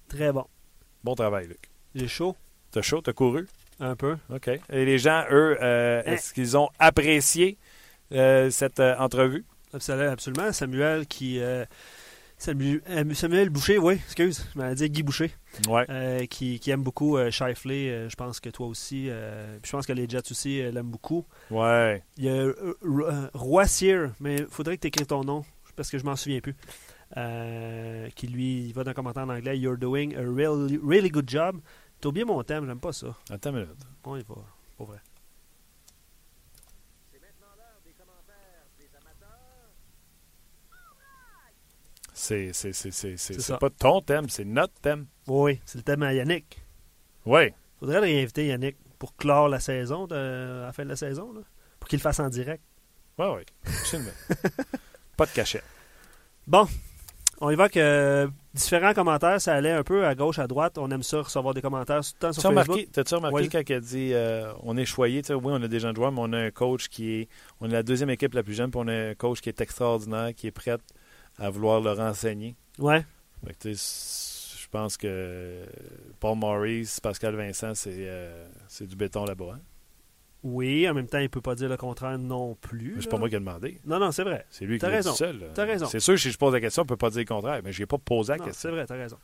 Très 0.09 0.32
bon. 0.32 0.47
Bon 1.03 1.16
travail, 1.16 1.49
Luc. 1.49 1.59
J'ai 1.97 2.07
chaud. 2.07 2.36
T'as 2.70 2.82
chaud? 2.82 3.01
T'as 3.01 3.12
couru? 3.12 3.49
Un 3.80 3.97
peu. 3.97 4.16
OK. 4.32 4.47
Et 4.47 4.84
les 4.84 4.99
gens, 4.99 5.24
eux, 5.32 5.59
hein? 5.61 6.03
est-ce 6.07 6.32
qu'ils 6.34 6.57
ont 6.57 6.68
apprécié 6.78 7.59
cette 8.12 8.78
entrevue? 8.78 9.45
Absolument. 9.72 10.53
Samuel 10.53 11.07
qui 11.09 11.41
Samuel 12.41 13.51
Boucher, 13.51 13.76
oui, 13.76 13.95
excuse, 13.95 14.47
je 14.55 14.59
m'avais 14.59 14.74
dit 14.74 14.88
Guy 14.88 15.03
Boucher. 15.03 15.30
Ouais. 15.68 15.84
Euh, 15.91 16.24
qui, 16.24 16.59
qui, 16.59 16.70
aime 16.70 16.82
beaucoup 16.82 17.18
euh, 17.18 17.30
Shifley. 17.30 17.91
Euh, 17.91 18.09
je 18.09 18.16
pense 18.16 18.41
que 18.41 18.49
toi 18.49 18.66
aussi. 18.66 19.09
je 19.09 19.70
pense 19.70 19.86
que 19.86 19.93
les 19.93 20.09
Jets 20.09 20.30
aussi 20.30 20.62
l'aiment 20.72 20.91
beaucoup. 20.91 21.26
Ouais. 21.51 22.03
Il 22.16 22.24
y 22.24 22.30
a 22.30 22.51
Roy 23.34 23.66
Sear, 23.66 24.12
mais 24.20 24.36
il 24.36 24.47
faudrait 24.47 24.78
que 24.78 24.82
tu 24.82 24.88
écrives 24.88 25.07
ton 25.07 25.22
nom 25.22 25.45
parce 25.76 25.91
que 25.91 25.99
je 25.99 26.05
m'en 26.05 26.16
souviens 26.16 26.41
plus. 26.41 26.57
qui 28.14 28.26
lui, 28.26 28.68
il 28.68 28.72
va 28.72 28.84
dans 28.84 28.93
un 28.93 28.95
commentaire 28.95 29.24
en 29.24 29.28
anglais 29.28 29.59
You're 29.59 29.76
doing 29.76 30.14
a 30.16 30.22
really, 30.22 30.80
really 30.82 31.11
good 31.11 31.28
job. 31.28 31.61
T'as 32.01 32.09
oublié 32.09 32.24
mon 32.24 32.43
thème, 32.43 32.66
j'aime 32.66 32.80
pas 32.80 32.95
ça. 32.95 33.14
Attends 33.28 33.51
une 33.51 33.57
minute. 33.57 33.86
Bon, 34.03 34.16
il 34.16 34.24
va. 34.24 34.36
Pas 34.78 34.84
vrai. 34.84 34.99
C'est, 42.21 43.59
pas 43.59 43.71
ton 43.71 44.03
thème, 44.03 44.29
c'est 44.29 44.45
notre 44.45 44.75
thème. 44.75 45.07
Oui, 45.27 45.59
c'est 45.64 45.79
le 45.79 45.85
thème 45.85 46.03
à 46.03 46.12
Yannick. 46.12 46.62
Oui. 47.25 47.53
Faudrait 47.79 47.97
le 47.97 48.03
réinviter, 48.03 48.47
Yannick, 48.47 48.77
pour 48.99 49.16
clore 49.16 49.49
la 49.49 49.59
saison, 49.59 50.07
de, 50.07 50.14
à 50.14 50.66
la 50.66 50.73
fin 50.73 50.85
de 50.85 50.91
la 50.91 50.97
saison, 50.97 51.33
là, 51.33 51.41
pour 51.79 51.89
qu'il 51.89 51.99
le 51.99 52.03
fasse 52.03 52.21
en 52.21 52.29
direct. 52.29 52.62
Oui, 53.18 53.27
oui, 53.37 53.43
absolument. 53.66 54.11
pas 55.16 55.25
de 55.25 55.31
cachet. 55.31 55.62
Bon, 56.47 56.68
on 57.41 57.51
y 57.51 57.55
va 57.55 57.71
que 57.71 58.29
différents 58.53 58.93
commentaires, 58.93 59.41
ça 59.41 59.55
allait 59.55 59.71
un 59.71 59.83
peu 59.83 60.07
à 60.07 60.14
gauche, 60.14 60.39
à 60.39 60.47
droite. 60.47 60.77
On 60.77 60.91
aime 60.91 61.03
ça, 61.03 61.23
recevoir 61.23 61.55
des 61.55 61.62
commentaires 61.62 62.03
tant 62.18 62.35
sur 62.35 62.53
Facebook. 62.53 62.87
T'as-tu 62.93 63.14
remarqué 63.14 63.49
quand 63.49 63.71
elle 63.71 63.81
dit 63.81 64.12
euh, 64.12 64.53
on 64.62 64.77
est 64.77 64.85
choyé, 64.85 65.23
oui, 65.31 65.37
on 65.43 65.62
a 65.62 65.68
des 65.68 65.81
jeunes 65.81 65.97
joueurs, 65.97 66.12
mais 66.12 66.21
on 66.23 66.33
a 66.35 66.39
un 66.39 66.51
coach 66.51 66.89
qui 66.89 67.12
est. 67.12 67.29
On 67.61 67.71
est 67.71 67.73
la 67.73 67.83
deuxième 67.83 68.11
équipe 68.11 68.35
la 68.35 68.43
plus 68.43 68.55
jeune, 68.55 68.71
puis 68.71 68.81
on 68.83 68.89
a 68.89 69.11
un 69.11 69.14
coach 69.14 69.41
qui 69.41 69.49
est 69.49 69.61
extraordinaire, 69.62 70.35
qui 70.35 70.49
est 70.49 70.51
prêt 70.51 70.77
à 71.39 71.51
vouloir 71.51 71.81
le 71.81 71.93
renseigner. 71.93 72.57
Ouais. 72.78 73.05
je 73.45 74.68
pense 74.70 74.97
que 74.97 75.64
Paul 76.18 76.37
Maurice, 76.39 77.01
Pascal 77.01 77.35
Vincent, 77.35 77.74
c'est 77.74 77.95
euh, 77.97 78.47
du 78.81 78.97
béton 78.97 79.24
là-bas. 79.24 79.55
Hein? 79.55 79.61
Oui, 80.43 80.89
en 80.89 80.95
même 80.95 81.07
temps, 81.07 81.18
il 81.18 81.24
ne 81.24 81.28
peut 81.28 81.43
pas 81.43 81.55
dire 81.55 81.68
le 81.68 81.76
contraire 81.76 82.18
non 82.18 82.55
plus. 82.55 82.97
C'est 83.01 83.11
pas 83.11 83.18
moi 83.18 83.28
qui 83.28 83.35
ai 83.35 83.39
demandé. 83.39 83.78
Non, 83.85 83.99
non, 83.99 84.11
c'est 84.11 84.22
vrai. 84.22 84.47
C'est 84.51 84.64
lui 84.64 84.78
qui 84.78 84.87
est 84.87 85.03
seul. 85.03 85.51
T'as 85.55 85.66
raison. 85.66 85.87
C'est 85.87 86.01
sûr, 86.01 86.18
si 86.18 86.31
je 86.31 86.39
pose 86.39 86.55
la 86.55 86.61
question, 86.61 86.83
on 86.83 86.85
ne 86.85 86.89
peut 86.89 86.97
pas 86.97 87.11
dire 87.11 87.20
le 87.20 87.26
contraire, 87.26 87.61
mais 87.62 87.72
je 87.72 87.81
n'ai 87.83 87.87
pas 87.87 87.99
posé 87.99 88.33
la 88.33 88.39
question. 88.39 88.53
C'est 88.55 88.70
vrai, 88.70 88.87
t'as 88.87 88.97
raison. 88.97 89.18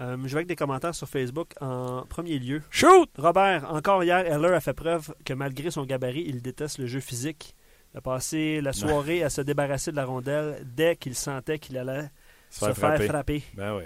Euh, 0.00 0.16
je 0.22 0.28
vais 0.28 0.36
avec 0.36 0.46
des 0.46 0.54
commentaires 0.54 0.94
sur 0.94 1.08
Facebook 1.08 1.54
en 1.60 2.04
premier 2.08 2.38
lieu. 2.38 2.62
Shoot! 2.70 3.10
Robert, 3.18 3.72
encore 3.72 4.04
hier, 4.04 4.18
Heller 4.18 4.54
a 4.54 4.60
fait 4.60 4.74
preuve 4.74 5.12
que 5.24 5.32
malgré 5.32 5.72
son 5.72 5.84
gabarit, 5.84 6.22
il 6.24 6.40
déteste 6.40 6.78
le 6.78 6.86
jeu 6.86 7.00
physique. 7.00 7.56
A 7.94 8.00
passé 8.00 8.60
la 8.60 8.72
soirée 8.72 9.22
à 9.22 9.30
se 9.30 9.40
débarrasser 9.40 9.90
de 9.90 9.96
la 9.96 10.04
rondelle 10.04 10.62
dès 10.64 10.94
qu'il 10.96 11.14
sentait 11.14 11.58
qu'il 11.58 11.78
allait 11.78 12.10
se, 12.50 12.72
faire, 12.72 13.02
frapper. 13.02 13.42
Ben 13.54 13.76
oui. 13.76 13.84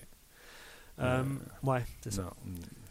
Euh, 1.00 1.24
ouais, 1.62 1.84
c'est 2.02 2.12
ça. 2.12 2.30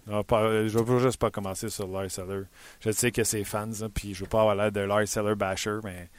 Non. 0.07 0.23
je 0.29 0.77
ne 0.77 0.83
veux 0.83 0.99
juste 0.99 1.19
pas 1.19 1.29
commencer 1.29 1.69
sur 1.69 1.87
Lars 1.87 2.09
Seller. 2.09 2.43
Je 2.79 2.91
sais 2.91 3.11
que 3.11 3.23
c'est 3.23 3.43
fans, 3.43 3.69
hein, 3.81 3.89
puis 3.93 4.13
je 4.13 4.23
veux 4.23 4.29
pas 4.29 4.41
avoir 4.41 4.55
l'air 4.55 4.71
de 4.71 4.81
Lars 4.81 5.07
Seller 5.07 5.35
basher, 5.35 5.79
mais. 5.83 6.09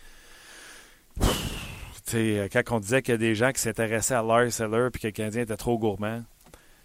sais, 2.04 2.48
quand 2.52 2.76
on 2.76 2.80
disait 2.80 3.02
qu'il 3.02 3.12
y 3.12 3.14
a 3.14 3.18
des 3.18 3.34
gens 3.34 3.50
qui 3.52 3.60
s'intéressaient 3.60 4.14
à 4.14 4.22
Lars 4.22 4.52
Seller 4.52 4.88
puis 4.92 5.02
que 5.02 5.08
le 5.08 5.12
Canadien 5.12 5.42
était 5.42 5.56
trop 5.56 5.78
gourmand, 5.78 6.22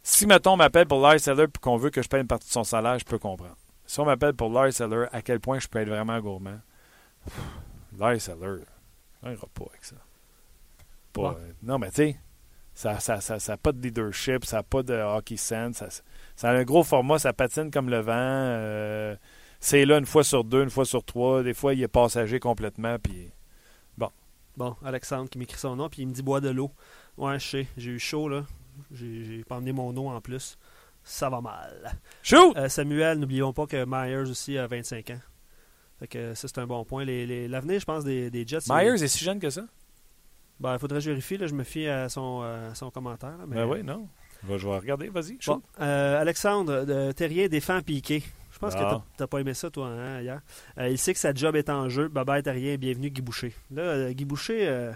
si, 0.01 0.26
mettons, 0.26 0.53
on 0.53 0.58
m'appelle 0.58 0.88
pour 0.88 1.01
Lars 1.01 1.20
Seller 1.20 1.47
puis 1.47 1.60
qu'on 1.62 1.78
veut 1.78 1.89
que 1.89 2.01
je 2.01 2.08
paye 2.08 2.22
une 2.22 2.28
partie 2.28 2.47
de 2.47 2.53
son 2.53 2.64
salaire, 2.64 2.97
je 2.97 3.05
peux 3.05 3.20
comprendre. 3.20 3.58
Si 3.86 3.99
on 3.99 4.05
m'appelle 4.05 4.34
pour 4.34 4.49
Lars 4.49 4.74
Seller, 4.74 5.05
à 5.12 5.22
quel 5.22 5.39
point 5.39 5.60
je 5.60 5.68
peux 5.68 5.80
être 5.80 5.89
vraiment 5.89 6.20
gourmand? 6.20 6.60
Larry 7.28 7.66
Seller, 8.20 8.64
on 9.24 9.30
n'ira 9.30 9.48
pas 9.54 9.66
avec 9.70 9.84
ça. 9.84 9.95
Pas, 11.14 11.36
euh, 11.39 11.52
non, 11.64 11.80
mais 11.80 11.89
tu 11.89 11.95
sais, 11.95 12.20
ça 12.74 12.93
n'a 12.93 13.00
ça, 13.00 13.22
ça, 13.22 13.39
ça 13.39 13.58
pas 13.58 13.72
de 13.72 13.82
leadership, 13.82 14.45
ça 14.45 14.58
n'a 14.58 14.64
pas 14.64 14.84
de 14.84 14.93
hockey 14.93 15.38
sense. 15.38 15.78
Ça, 15.78 15.88
ça, 16.36 16.50
a 16.50 16.54
un 16.54 16.64
gros 16.64 16.84
format, 16.84 17.18
ça 17.18 17.34
patine 17.34 17.72
comme 17.72 17.89
le 17.89 18.00
vent. 18.00 18.14
Euh, 18.14 19.16
c'est 19.60 19.86
là 19.86 19.98
une 19.98 20.06
fois 20.06 20.24
sur 20.24 20.43
deux, 20.43 20.64
une 20.64 20.70
fois 20.70 20.86
sur 20.86 21.04
trois. 21.04 21.41
Des 21.41 21.54
fois, 21.54 21.74
il 21.74 21.82
est 21.82 21.88
passager 21.88 22.39
complètement. 22.39 22.98
Puis 23.00 23.32
bon. 23.98 24.12
Bon, 24.56 24.76
Alexandre 24.86 25.30
qui 25.30 25.39
m'écrit 25.39 25.60
son 25.60 25.76
nom, 25.76 25.89
puis 25.89 26.04
il 26.04 26.08
me 26.08 26.14
dit 26.14 26.22
bois 26.22 26.39
de 26.39 26.50
l'eau. 26.50 26.72
Ouais, 27.18 27.39
je 27.39 27.48
sais, 27.48 27.68
j'ai 27.78 27.91
eu 27.91 28.00
chaud, 28.00 28.30
là. 28.30 28.45
J'ai 28.91 29.43
pas 29.43 29.56
emmené 29.56 29.72
mon 29.72 29.95
eau 29.98 30.10
en 30.10 30.22
plus. 30.22 30.58
Ça 31.04 31.30
va 31.30 31.41
mal. 31.41 31.95
Chou! 32.22 32.54
Euh, 32.58 32.70
Samuel, 32.70 33.18
n'oublions 33.18 33.54
pas 33.54 33.66
que 33.66 33.86
Myers 33.88 34.30
aussi 34.30 34.58
a 34.58 34.68
25 34.68 35.10
ans. 35.12 35.20
Fait 36.00 36.08
que 36.08 36.34
ça, 36.34 36.48
c'est 36.48 36.60
un 36.60 36.68
bon 36.68 36.84
point. 36.86 37.06
L'avenir, 37.06 37.80
je 37.80 37.86
pense, 37.86 38.04
des, 38.04 38.30
des 38.30 38.45
Jets. 38.45 38.60
Myers 38.70 39.04
est 39.04 39.08
si 39.08 39.24
jeune 39.24 39.39
que 39.39 39.50
ça? 39.50 39.66
Ben, 40.60 40.74
il 40.74 40.80
faudrait 40.80 41.00
que 41.00 41.06
je 41.06 41.10
vérifie. 41.10 41.38
Là, 41.38 41.48
je 41.48 41.54
me 41.54 41.64
fie 41.64 41.88
à 41.88 42.10
son, 42.10 42.43
son 42.74 42.89
commentaire. 42.91 43.38
mais... 43.48 43.56
Ben 43.56 43.66
oui, 43.66 43.84
non. 43.84 44.08
Je 44.43 44.68
vais 44.68 44.78
regarder, 44.78 45.10
vas-y. 45.10 45.38
Bon, 45.45 45.62
euh, 45.80 46.22
Alexandre 46.22 46.86
de 46.86 47.12
Terrier 47.12 47.50
défend 47.50 47.82
Piqué. 47.82 48.24
Je 48.52 48.60
pense 48.60 48.74
que 48.74 48.80
ah. 48.82 49.04
tu 49.16 49.22
n'as 49.22 49.28
pas 49.28 49.39
aimé 49.39 49.54
ça, 49.54 49.70
toi, 49.70 49.88
hein, 49.88 50.22
hier. 50.22 50.41
Euh, 50.78 50.89
il 50.89 50.98
sait 50.98 51.14
que 51.14 51.20
sa 51.20 51.34
job 51.34 51.56
est 51.56 51.70
en 51.70 51.89
jeu. 51.89 52.08
Bye 52.08 52.26
bye, 52.26 52.43
Terrien. 52.43 52.76
Bienvenue, 52.78 53.10
Guy 53.10 53.22
Boucher. 53.22 53.54
Là, 53.72 53.82
euh, 53.82 54.14
Guy 54.14 54.26
Boucher, 54.26 54.91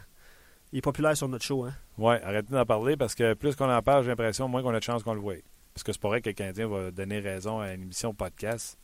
il 0.72 0.80
est 0.80 0.82
populaire 0.82 1.16
sur 1.16 1.28
notre 1.28 1.46
show. 1.46 1.66
Hein? 1.66 1.74
Oui, 1.98 2.16
arrêtez 2.24 2.54
d'en 2.54 2.66
parler 2.66 2.98
parce 2.98 3.14
que 3.14 3.34
plus 3.34 3.56
qu'on 3.56 3.70
en 3.70 3.82
parle, 3.82 4.04
j'ai 4.04 4.10
l'impression 4.10 4.48
moins 4.48 4.64
qu'on 4.64 4.74
a 4.74 4.80
de 4.80 4.84
chance 4.84 5.04
qu'on 5.04 5.14
le 5.14 5.20
voie. 5.20 5.36
Parce 5.74 5.84
que 5.84 5.92
c'est 5.92 6.02
pas 6.02 6.08
vrai 6.08 6.22
que 6.22 6.30
le 6.30 6.34
Canadien 6.34 6.68
va 6.68 6.92
donner 6.92 7.20
raison 7.20 7.60
à 7.60 7.74
une 7.74 7.84
émission 7.84 8.14
podcast. 8.14 8.78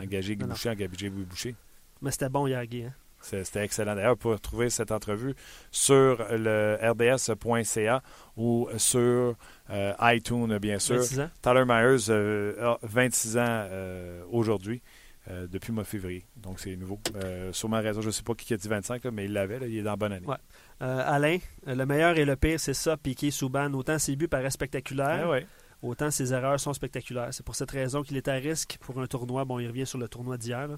Engager 0.00 0.36
Guy. 0.36 0.44
Boucher, 0.46 0.70
engager 0.70 1.10
Guy 1.10 1.24
Boucher. 1.24 1.54
Mais 2.02 2.10
c'était 2.10 2.28
bon 2.28 2.46
hier, 2.46 2.64
Guy. 2.66 2.84
hein. 2.84 2.92
C'était 3.20 3.64
excellent. 3.64 3.94
D'ailleurs, 3.94 4.18
pour 4.18 4.38
trouver 4.38 4.68
cette 4.68 4.92
entrevue 4.92 5.34
sur 5.70 6.18
le 6.30 6.76
rds.ca 6.82 8.02
ou 8.36 8.68
sur 8.76 9.34
euh, 9.70 9.92
iTunes, 10.02 10.58
bien 10.58 10.78
sûr. 10.78 10.96
26 10.96 11.20
ans. 11.20 11.30
Tyler 11.40 11.64
Myers, 11.66 12.10
euh, 12.10 12.72
a 12.74 12.78
26 12.82 13.38
ans 13.38 13.40
euh, 13.46 14.22
aujourd'hui, 14.30 14.82
euh, 15.30 15.46
depuis 15.46 15.68
le 15.68 15.74
mois 15.76 15.84
de 15.84 15.88
février. 15.88 16.26
Donc, 16.36 16.60
c'est 16.60 16.76
nouveau. 16.76 17.00
Euh, 17.16 17.50
sûrement 17.54 17.80
raison, 17.80 18.02
je 18.02 18.08
ne 18.08 18.12
sais 18.12 18.22
pas 18.22 18.34
qui 18.34 18.52
a 18.52 18.58
dit 18.58 18.68
25, 18.68 19.02
là, 19.04 19.10
mais 19.10 19.24
il 19.24 19.32
l'avait. 19.32 19.58
Il 19.70 19.78
est 19.78 19.82
dans 19.82 19.92
la 19.92 19.96
bonne 19.96 20.12
année. 20.12 20.26
Ouais. 20.26 20.36
Alain, 20.80 21.38
le 21.66 21.84
meilleur 21.86 22.18
et 22.18 22.26
le 22.26 22.36
pire, 22.36 22.60
c'est 22.60 22.74
ça, 22.74 22.98
Piqué 22.98 23.30
Souban. 23.30 23.72
Autant 23.72 23.98
ses 23.98 24.16
buts 24.16 24.28
paraissent 24.28 24.52
spectaculaires, 24.52 25.22
Ah 25.24 25.30
ouais. 25.30 25.46
Autant 25.88 26.10
ses 26.10 26.32
erreurs 26.32 26.58
sont 26.60 26.72
spectaculaires. 26.72 27.28
C'est 27.32 27.44
pour 27.44 27.54
cette 27.54 27.70
raison 27.70 28.02
qu'il 28.02 28.16
est 28.16 28.28
à 28.28 28.34
risque 28.34 28.78
pour 28.80 29.00
un 29.00 29.06
tournoi. 29.06 29.44
Bon, 29.44 29.58
il 29.58 29.66
revient 29.68 29.86
sur 29.86 29.98
le 29.98 30.08
tournoi 30.08 30.36
d'hier. 30.38 30.68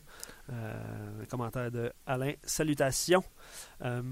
Euh, 0.50 1.22
un 1.22 1.24
commentaire 1.26 1.70
de 1.70 1.92
Alain. 2.06 2.32
Salutations. 2.44 3.24
Euh, 3.82 4.02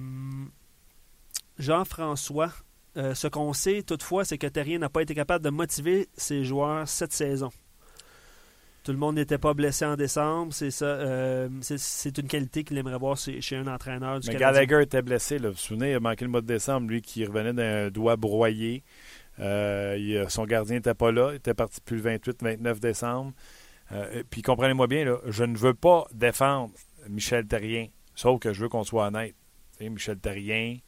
Jean-François, 1.59 2.53
euh, 2.97 3.15
ce 3.15 3.29
qu'on 3.29 3.53
sait 3.53 3.83
toutefois, 3.83 4.25
c'est 4.25 4.39
que 4.39 4.47
Terrien 4.47 4.79
n'a 4.79 4.89
pas 4.89 5.03
été 5.03 5.15
capable 5.15 5.45
de 5.45 5.51
motiver 5.51 6.09
ses 6.17 6.45
joueurs 6.45 6.89
cette 6.89 7.13
saison. 7.13 7.51
Tout 8.83 8.93
le 8.93 8.99
monde 8.99 9.15
n'était 9.15 9.39
pas 9.39 9.55
blessé 9.55 9.87
en 9.87 9.97
décembre. 9.97 10.53
C'est 10.53 10.71
ça. 10.71 10.85
euh, 10.85 11.49
c'est- 11.63 12.19
une 12.19 12.29
qualité 12.29 12.65
qu'il 12.65 12.77
aimerait 12.77 12.99
voir 12.99 13.17
chez, 13.17 13.41
chez 13.41 13.57
un 13.57 13.67
entraîneur 13.67 14.21
du 14.21 14.29
Mais. 14.29 14.37
Gallagher 14.37 14.83
était 14.83 15.01
blessé. 15.01 15.39
Là. 15.39 15.49
Vous 15.49 15.55
vous 15.55 15.59
souvenez, 15.61 15.93
il 15.93 15.95
a 15.95 16.01
manqué 16.01 16.27
le 16.27 16.31
mois 16.31 16.43
de 16.43 16.47
décembre, 16.47 16.89
lui 16.91 17.01
qui 17.01 17.25
revenait 17.25 17.55
d'un 17.55 17.89
doigt 17.91 18.17
broyé. 18.17 18.85
Euh, 19.41 20.25
a- 20.25 20.29
son 20.29 20.45
gardien 20.45 20.77
n'était 20.77 20.95
pas 20.95 21.11
là. 21.13 21.31
Il 21.33 21.37
était 21.37 21.55
parti 21.55 21.81
depuis 21.81 21.97
le 21.97 22.03
28-29 22.03 22.81
décembre. 22.81 23.33
Euh, 23.93 24.23
puis 24.31 24.43
comprenez-moi 24.43 24.87
bien, 24.87 25.05
là, 25.05 25.19
je 25.27 25.45
ne 25.45 25.57
veux 25.57 25.75
pas 25.75 26.07
défendre 26.13 26.73
Michel 27.09 27.47
Terrien, 27.47 27.89
sauf 28.15 28.41
que 28.41 28.53
je 28.53 28.63
veux 28.63 28.69
qu'on 28.69 28.85
soit 28.85 29.07
honnête. 29.09 29.35
Michel 29.81 30.19
Terrien, 30.19 30.79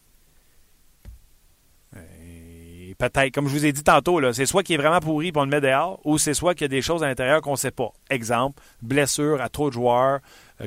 euh, 1.94 2.92
peut-être, 2.98 3.34
comme 3.34 3.48
je 3.48 3.52
vous 3.52 3.66
ai 3.66 3.72
dit 3.72 3.82
tantôt, 3.82 4.20
c'est 4.32 4.46
soit 4.46 4.62
qu'il 4.62 4.74
est 4.74 4.82
vraiment 4.82 5.00
pourri 5.00 5.28
et 5.28 5.32
on 5.34 5.44
le 5.44 5.50
met 5.50 5.60
dehors, 5.60 6.00
ou 6.04 6.18
c'est 6.18 6.34
soit 6.34 6.54
qu'il 6.54 6.62
y 6.62 6.66
a 6.66 6.68
des 6.68 6.82
choses 6.82 7.02
à 7.02 7.06
l'intérieur 7.08 7.40
qu'on 7.42 7.52
ne 7.52 7.56
sait 7.56 7.70
pas. 7.70 7.92
Exemple, 8.10 8.62
blessure 8.82 9.40
à 9.40 9.48
trop 9.48 9.68
de 9.68 9.74
joueurs, 9.74 10.20
euh, 10.20 10.20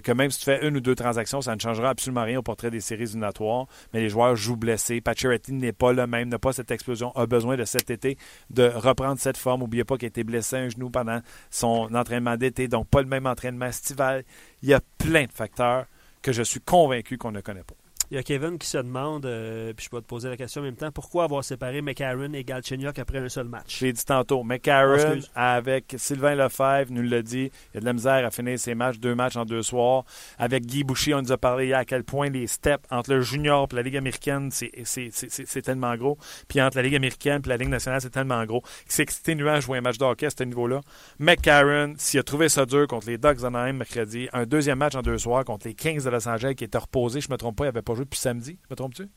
que 0.04 0.12
même 0.12 0.30
si 0.32 0.40
tu 0.40 0.46
fais 0.46 0.68
une 0.68 0.78
ou 0.78 0.82
deux 0.82 0.96
transactions, 0.96 1.42
ça 1.42 1.56
ne 1.56 1.60
changera 1.60 1.90
absolument 1.90 2.24
rien 2.24 2.40
au 2.40 2.44
portrait 2.44 2.72
des 2.72 2.82
séries 2.82 3.04
éliminatoires. 3.04 3.68
Mais 3.94 4.02
les 4.02 4.10
joueurs 4.10 4.36
jouent 4.36 4.58
blessés. 4.58 5.02
Pacioretty 5.02 5.54
n'est 5.54 5.74
pas 5.74 5.94
le 5.94 6.06
même, 6.08 6.30
n'a 6.30 6.40
pas 6.40 6.54
cette 6.54 6.72
explosion, 6.72 7.12
a 7.16 7.26
besoin 7.26 7.58
de 7.58 7.66
cet 7.66 7.90
été 7.90 8.18
de 8.50 8.64
reprendre 8.64 9.20
cette 9.20 9.38
forme. 9.38 9.62
N'oubliez 9.62 9.84
pas 9.84 9.98
qu'il 9.98 10.06
a 10.06 10.10
été 10.10 10.24
blessé 10.24 10.58
un 10.58 10.70
genou 10.70 10.90
pendant 10.90 11.22
son 11.50 11.94
entraînement 11.94 12.38
d'été, 12.38 12.68
donc 12.68 12.88
pas 12.88 13.02
le 13.02 13.08
même 13.08 13.26
entraînement 13.26 13.68
estival. 13.68 14.24
Il 14.62 14.70
y 14.70 14.74
a 14.74 14.82
plein 14.98 15.26
de 15.26 15.32
facteurs 15.32 15.86
que 16.22 16.32
je 16.32 16.44
suis 16.44 16.60
convaincu 16.60 17.18
qu'on 17.18 17.32
ne 17.32 17.42
connaît 17.42 17.64
pas. 17.64 17.79
Il 18.12 18.16
y 18.16 18.18
a 18.18 18.24
Kevin 18.24 18.58
qui 18.58 18.68
se 18.68 18.80
demande, 18.80 19.26
euh, 19.28 19.72
puis 19.74 19.86
je 19.86 19.90
peux 19.92 20.02
te 20.02 20.06
poser 20.08 20.30
la 20.30 20.38
question 20.38 20.62
en 20.62 20.64
même 20.64 20.76
temps, 20.76 20.92
pourquoi 20.92 21.26
avoir 21.26 21.44
séparé 21.44 21.82
McCarron 21.84 22.34
et 22.34 22.44
Galchenyuk 22.44 22.98
après 22.98 23.20
un 23.20 23.30
seul 23.30 23.48
match? 23.48 23.78
Je 23.80 23.86
l'ai 23.86 23.94
dit 23.94 24.04
tantôt, 24.04 24.42
McCarron, 24.44 25.20
Oh, 25.20 25.26
avec 25.36 25.94
Sylvain 25.98 26.34
Lefebvre, 26.34 26.92
nous 26.92 27.04
l'a 27.04 27.22
dit, 27.22 27.52
il 27.72 27.76
y 27.76 27.78
a 27.78 27.82
de 27.82 27.86
la 27.86 27.94
misère 27.94 28.26
à 28.26 28.32
finir 28.32 28.58
ses 28.58 28.74
matchs, 28.74 28.98
deux 28.98 29.14
matchs 29.14 29.36
en 29.36 29.46
deux 29.46 29.62
soirs. 29.62 30.06
Avec 30.40 30.66
Guy 30.66 30.84
Boucher, 30.84 31.14
on 31.14 31.22
nous 31.22 31.32
a 31.32 31.38
parlé 31.38 31.68
hier 31.68 31.78
à 31.78 31.86
quel 31.86 32.04
point 32.04 32.30
les 32.30 32.48
steps 32.48 32.84
entre 32.90 33.12
le 33.14 33.22
junior 33.22 33.68
et 33.72 33.76
la 33.76 33.82
Ligue 33.84 33.98
américaine, 33.98 34.50
c'est- 34.52 35.62
tellement 35.62 35.96
gros. 35.96 36.18
Puis 36.48 36.60
entre 36.62 36.78
la 36.78 36.84
Ligue 36.84 36.96
américaine 36.96 37.42
et 37.46 37.50
la 37.50 37.58
Ligue 37.58 37.70
nationale, 37.70 38.02
c'est 38.02 38.10
tellement 38.10 38.44
gros. 38.46 38.64
C'est 38.88 39.04
exténuant 39.04 39.58
de 39.58 39.62
jouer 39.62 39.78
un 39.78 39.82
match 39.82 40.00
de 40.00 40.06
hockey 40.06 40.26
à 40.26 40.30
ce 40.32 40.44
niveau-là. 40.44 40.82
McCarron, 41.20 41.94
s'il 41.98 42.20
a 42.20 42.24
trouvé 42.24 42.50
ça 42.50 42.66
dur 42.66 42.88
contre 42.88 43.08
les 43.08 43.18
Ducks 43.20 43.40
d'Anaheim 43.42 43.74
mercredi, 43.74 44.30
un 44.34 44.46
deuxième 44.46 44.80
match 44.80 44.96
en 44.96 45.02
deux 45.04 45.18
soirs 45.20 45.46
contre 45.46 45.68
les 45.68 45.76
Kings 45.76 46.04
de 46.04 46.10
Los 46.10 46.28
Angeles 46.28 46.56
qui 46.56 46.64
était 46.64 46.78
reposé, 46.78 47.22
je 47.22 47.30
me 47.30 47.38
trompe 47.38 47.58
pas, 47.58 47.66
il 47.66 47.68
n'avait 47.68 47.82
pas 47.84 47.94
joué 47.94 47.99
depuis 48.06 48.20
samedi. 48.20 48.58
Je 48.64 48.68
me 48.70 48.76
trompe-tu? 48.76 49.08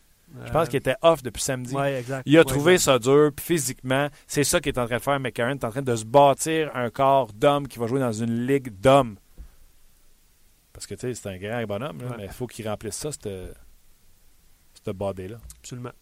Je 0.47 0.51
pense 0.51 0.68
qu'il 0.70 0.78
était 0.78 0.95
off 1.03 1.22
depuis 1.22 1.43
samedi. 1.43 1.76
Exact. 1.76 2.22
Il 2.24 2.37
a 2.37 2.41
Ouais, 2.41 2.45
trouvé 2.47 2.72
exact. 2.74 2.93
ça 2.93 2.99
dur, 2.99 3.30
puis 3.37 3.45
physiquement, 3.45 4.09
c'est 4.26 4.45
ça 4.45 4.61
qu'il 4.61 4.72
est 4.72 4.78
en 4.78 4.87
train 4.87 4.97
de 4.97 5.03
faire, 5.03 5.20
McCarron. 5.20 5.51
est 5.53 5.64
en 5.64 5.70
train 5.70 5.83
de 5.83 5.95
se 5.95 6.05
bâtir 6.07 6.70
un 6.74 6.89
corps 6.89 7.33
d'homme 7.35 7.68
qui 7.68 7.78
va 7.78 7.87
jouer 7.87 8.01
dans 8.01 8.12
une 8.12 8.47
ligue 8.47 8.70
d'hommes. 8.80 9.16
Parce 10.72 10.87
que, 10.87 10.95
tu 10.95 11.01
sais, 11.03 11.14
c'est 11.14 11.28
un 11.28 11.37
grand 11.37 11.62
bonhomme, 11.66 12.01
là, 12.01 12.09
Ouais. 12.12 12.14
mais 12.16 12.24
il 12.24 12.33
faut 12.33 12.47
qu'il 12.47 12.66
remplisse 12.66 12.95
ça, 12.97 13.11
cette 13.12 13.37
body-là. 14.97 15.37
Absolument. 15.61 15.93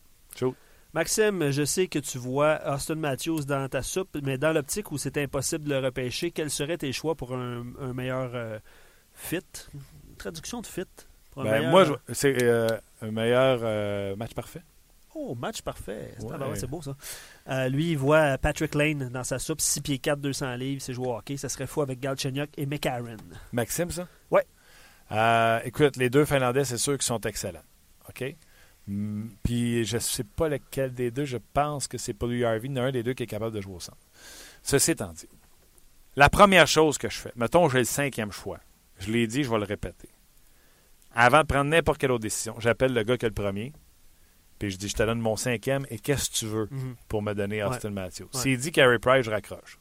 Maxime, 0.92 1.50
je 1.50 1.64
sais 1.64 1.86
que 1.88 1.98
tu 2.00 2.18
vois 2.18 2.60
Austin 2.72 2.96
Matthews 2.96 3.44
dans 3.44 3.68
ta 3.68 3.82
soupe, 3.82 4.16
mais 4.22 4.38
dans 4.38 4.52
l'optique 4.52 4.90
où 4.92 4.98
c'est 4.98 5.18
impossible 5.18 5.64
de 5.64 5.70
le 5.70 5.78
repêcher, 5.78 6.30
quels 6.32 6.50
seraient 6.50 6.78
tes 6.78 6.92
choix 6.92 7.14
pour 7.14 7.34
un, 7.34 7.64
un 7.80 7.92
meilleur 7.94 8.30
euh, 8.34 8.58
fit? 9.12 9.38
Traduction 10.18 10.60
de 10.60 10.66
fit? 10.66 10.82
Ben, 11.44 11.50
meilleur- 11.52 11.70
moi, 11.70 11.84
je- 11.84 12.14
c'est 12.14 12.42
euh, 12.42 12.68
un 13.02 13.10
meilleur 13.10 13.60
euh, 13.62 14.16
match 14.16 14.34
parfait. 14.34 14.62
Oh, 15.14 15.34
match 15.34 15.60
parfait. 15.62 16.14
C'est 16.18 16.24
Ouais. 16.24 16.30
tabarouette, 16.30 16.60
c'est 16.60 16.66
beau, 16.70 16.80
ça. 16.82 16.94
Euh, 17.48 17.68
lui, 17.68 17.90
il 17.90 17.98
voit 17.98 18.38
Patrick 18.38 18.74
Lane 18.76 19.08
dans 19.08 19.24
sa 19.24 19.38
soupe, 19.40 19.60
6 19.60 19.80
pieds 19.80 19.98
4, 19.98 20.20
200 20.20 20.54
livres, 20.54 20.80
c'est 20.80 20.92
joué 20.94 21.08
au 21.08 21.16
hockey. 21.16 21.36
Ça 21.36 21.48
serait 21.48 21.66
fou 21.66 21.82
avec 21.82 21.98
Galchenyuk 22.00 22.50
et 22.56 22.64
McCarron. 22.66 23.16
Maxime, 23.52 23.90
ça? 23.90 24.06
Euh, 25.12 25.58
écoute, 25.64 25.96
les 25.96 26.08
deux 26.08 26.24
Finlandais, 26.24 26.64
c'est 26.64 26.78
sûr 26.78 26.92
qu'ils 26.92 27.02
sont 27.02 27.20
excellents. 27.22 27.64
OK? 28.08 28.36
Mm, 28.86 29.26
Puis 29.42 29.84
je 29.84 29.96
ne 29.96 30.00
sais 30.00 30.22
pas 30.24 30.48
lequel 30.48 30.94
des 30.94 31.10
deux. 31.10 31.24
Je 31.24 31.38
pense 31.52 31.88
que 31.88 31.98
c'est 31.98 32.14
pas 32.14 32.26
lui 32.28 32.44
Harvey. 32.44 32.68
Il 32.68 32.76
y 32.76 32.80
en 32.80 32.84
a 32.84 32.86
un 32.86 32.92
des 32.92 33.02
deux 33.02 33.14
qui 33.14 33.24
est 33.24 33.26
capable 33.26 33.54
de 33.56 33.60
jouer 33.60 33.74
au 33.74 33.80
centre. 33.80 33.98
Ceci 34.62 34.92
étant 34.92 35.12
dit, 35.12 35.28
la 36.14 36.28
première 36.28 36.68
chose 36.68 36.96
que 36.96 37.08
je 37.10 37.16
fais, 37.18 37.32
mettons, 37.34 37.68
j'ai 37.68 37.78
le 37.78 37.84
cinquième 37.84 38.30
choix. 38.30 38.58
Je 39.00 39.10
l'ai 39.10 39.26
dit, 39.26 39.42
je 39.42 39.50
vais 39.50 39.58
le 39.58 39.64
répéter. 39.64 40.08
Avant 41.12 41.40
de 41.42 41.46
prendre 41.46 41.70
n'importe 41.70 41.98
quelle 41.98 42.12
autre 42.12 42.22
décision, 42.22 42.54
j'appelle 42.58 42.92
le 42.94 43.02
gars 43.02 43.16
qui 43.16 43.26
a 43.26 43.28
le 43.28 43.34
premier. 43.34 43.72
Puis 44.58 44.70
je 44.70 44.76
dis, 44.76 44.88
je 44.88 44.94
te 44.94 45.02
donne 45.02 45.20
mon 45.20 45.36
cinquième 45.36 45.86
et 45.90 45.98
qu'est-ce 45.98 46.30
que 46.30 46.36
tu 46.36 46.46
veux 46.46 46.68
Mhm. 46.70 46.94
pour 47.08 47.22
me 47.22 47.32
donner 47.34 47.62
Ouais. 47.64 47.68
Austin 47.70 47.90
Matthews? 47.90 48.24
Ouais. 48.34 48.40
S'il 48.40 48.58
dit 48.58 48.70
Carey 48.72 48.98
Price, 48.98 49.24
je 49.24 49.30
raccroche. 49.30 49.78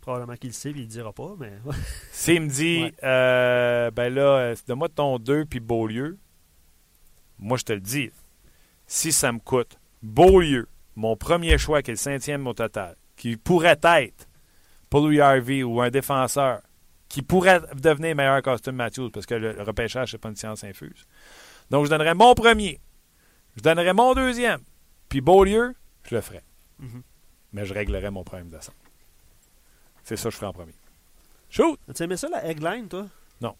Probablement 0.00 0.36
qu'il 0.36 0.50
le 0.50 0.54
sait, 0.54 0.70
puis 0.70 0.80
il 0.80 0.84
le 0.84 0.88
dira 0.88 1.12
pas, 1.12 1.34
mais. 1.38 1.52
S'il 2.12 2.42
me 2.42 2.48
dit, 2.48 2.82
Ouais. 2.84 2.94
euh, 3.04 3.90
ben 3.90 4.12
là, 4.14 4.22
euh, 4.38 4.54
donne-moi 4.66 4.88
ton 4.88 5.18
2 5.18 5.44
puis 5.46 5.60
Beaulieu, 5.60 6.18
moi 7.38 7.56
je 7.56 7.64
te 7.64 7.72
le 7.72 7.80
dis, 7.80 8.10
si 8.86 9.12
ça 9.12 9.32
me 9.32 9.38
coûte 9.40 9.78
Beaulieu, 10.02 10.68
mon 10.94 11.16
premier 11.16 11.58
choix 11.58 11.82
qui 11.82 11.90
est 11.90 11.94
le 11.94 11.98
cinquième 11.98 12.46
au 12.46 12.52
total, 12.52 12.96
qui 13.16 13.36
pourrait 13.36 13.78
être 13.82 14.28
Paul 14.90 15.18
Harvey 15.20 15.62
ou 15.64 15.80
un 15.80 15.90
défenseur, 15.90 16.62
qui 17.16 17.22
pourrait 17.22 17.62
devenir 17.74 18.14
meilleur 18.14 18.42
qu'Austin 18.42 18.72
Matthews, 18.72 19.08
parce 19.08 19.24
que 19.24 19.34
le, 19.34 19.52
le 19.52 19.62
repêchage, 19.62 20.10
c'est 20.10 20.18
pas 20.18 20.28
une 20.28 20.36
science 20.36 20.62
infuse. 20.64 21.06
Donc 21.70 21.86
je 21.86 21.90
donnerais 21.90 22.12
mon 22.12 22.34
premier, 22.34 22.78
je 23.56 23.62
donnerais 23.62 23.94
mon 23.94 24.12
deuxième, 24.12 24.60
puis 25.08 25.22
Beaulieu, 25.22 25.74
je 26.04 26.14
le 26.14 26.20
ferais. 26.20 26.42
Mhm. 26.78 27.02
Mais 27.54 27.64
je 27.64 27.72
réglerais 27.72 28.10
mon 28.10 28.22
problème 28.22 28.50
de 28.50 28.56
centre. 28.60 28.76
C'est 30.04 30.16
ça 30.16 30.24
que 30.24 30.30
je 30.32 30.36
ferais 30.36 30.48
en 30.48 30.52
premier. 30.52 30.74
Shoot! 31.48 31.80
Tu 31.94 32.02
aimé 32.02 32.18
ça, 32.18 32.28
la 32.28 32.44
Eggline, 32.50 32.86
toi? 32.86 33.06
Non. 33.40 33.54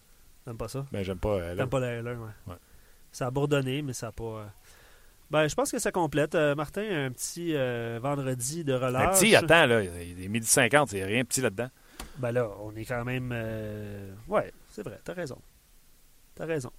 T'aimes 0.44 0.59
pas 0.59 0.68
ça? 0.68 0.84
Ben, 0.92 1.02
j'aime 1.02 1.18
pas. 1.18 1.30
euh, 1.38 1.57
T'aimes 1.57 1.70
pas 1.70 1.80
la 1.80 1.92
Heller, 1.92 2.18
ouais. 2.20 2.52
Ouais. 2.52 2.57
Ça 3.11 3.28
a 3.28 3.30
bourdonné, 3.30 3.80
mais 3.80 3.94
ça 3.94 4.09
a 4.09 4.12
pas. 4.12 4.22
euh, 4.24 4.44
Ben, 5.30 5.48
je 5.48 5.54
pense 5.54 5.70
que 5.72 5.78
ça 5.78 5.90
complète. 5.92 6.34
Euh, 6.34 6.54
Martin, 6.54 6.82
un 7.07 7.11
petit 7.11 7.57
euh, 7.57 7.98
vendredi 8.02 8.64
de 8.64 8.74
Un 8.74 8.78
relâche. 8.86 9.18
petit, 9.18 9.34
attends, 9.34 9.64
là, 9.64 9.82
il 9.82 10.22
est 10.22 10.28
midi 10.28 10.46
50, 10.46 10.92
il 10.92 10.96
n'y 10.96 11.02
a 11.02 11.07
rien 11.07 11.24
petit 11.24 11.40
là-dedans. 11.40 11.70
Ben 12.18 12.32
là, 12.32 12.49
on 12.61 12.74
est 12.76 12.84
quand 12.84 13.05
même. 13.05 13.30
euh, 13.32 14.12
Ouais, 14.28 14.53
c'est 14.70 14.82
vrai, 14.82 15.01
t'as 15.05 15.12
raison. 15.14 15.38
T'as 16.34 16.47
raison. 16.47 16.70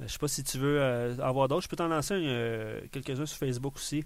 Euh, 0.00 0.04
Je 0.06 0.12
sais 0.12 0.18
pas 0.18 0.28
si 0.28 0.42
tu 0.44 0.58
veux 0.58 0.80
euh, 0.80 1.16
avoir 1.20 1.48
d'autres. 1.48 1.62
Je 1.62 1.68
peux 1.68 1.76
t'en 1.76 1.88
lancer 1.88 2.14
euh, 2.16 2.80
quelques-uns 2.90 3.26
sur 3.26 3.38
Facebook 3.38 3.76
aussi. 3.76 4.04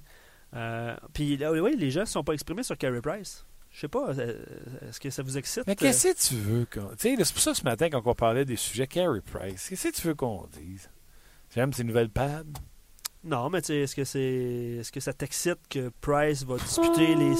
Euh, 0.54 0.96
Puis, 1.12 1.36
oui, 1.44 1.76
les 1.76 1.90
gens 1.90 2.00
ne 2.00 2.04
sont 2.06 2.24
pas 2.24 2.32
exprimés 2.32 2.62
sur 2.62 2.76
Carey 2.78 3.00
Price. 3.00 3.44
Je 3.72 3.80
sais 3.80 3.88
pas, 3.88 4.12
est-ce 4.12 4.98
que 4.98 5.10
ça 5.10 5.22
vous 5.22 5.36
excite? 5.36 5.66
Mais 5.66 5.76
qu'est-ce 5.76 6.08
que 6.08 6.28
tu 6.28 6.34
veux 6.36 6.66
sais, 6.98 7.14
c'est 7.18 7.32
pour 7.34 7.42
ça 7.42 7.52
ce 7.52 7.62
matin, 7.62 7.90
quand 7.90 8.00
on 8.06 8.14
parlait 8.14 8.46
des 8.46 8.56
sujets 8.56 8.86
Carey 8.86 9.20
Price, 9.20 9.68
qu'est-ce 9.68 9.88
que 9.88 9.94
tu 9.94 10.06
veux 10.08 10.14
qu'on 10.14 10.46
dise? 10.52 10.88
J'aime 11.54 11.72
ces 11.74 11.84
nouvelles 11.84 12.08
pads. 12.08 12.44
Non, 13.22 13.50
mais 13.50 13.60
tu 13.60 13.66
sais, 13.68 13.78
est-ce 13.80 13.94
que 13.96 14.04
c'est 14.04 14.78
est-ce 14.80 14.90
que 14.92 15.00
ça 15.00 15.12
t'excite 15.12 15.58
que 15.68 15.90
Price 16.00 16.44
va 16.44 16.56
disputer 16.56 17.14
les 17.16 17.34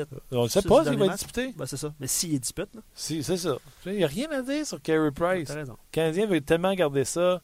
sept 0.00 0.08
On 0.30 0.44
ne 0.44 0.48
sait 0.48 0.62
pas 0.62 0.84
s'il 0.84 0.96
va 0.98 1.06
être 1.06 1.12
disputé. 1.14 1.54
Ben, 1.56 1.66
c'est 1.66 1.76
ça. 1.76 1.92
Mais 2.00 2.06
s'il 2.06 2.34
est 2.34 2.38
dispute, 2.38 2.74
là, 2.74 2.80
Si, 2.94 3.22
c'est 3.22 3.36
ça. 3.36 3.56
Il 3.86 3.92
n'y 3.96 4.04
a 4.04 4.06
rien 4.08 4.30
à 4.30 4.42
dire 4.42 4.66
sur 4.66 4.80
Carey 4.82 5.10
Price. 5.10 5.54
Le. 5.54 5.64
Canadien 5.92 6.26
veut 6.26 6.40
tellement 6.40 6.74
garder 6.74 7.04
ça 7.04 7.40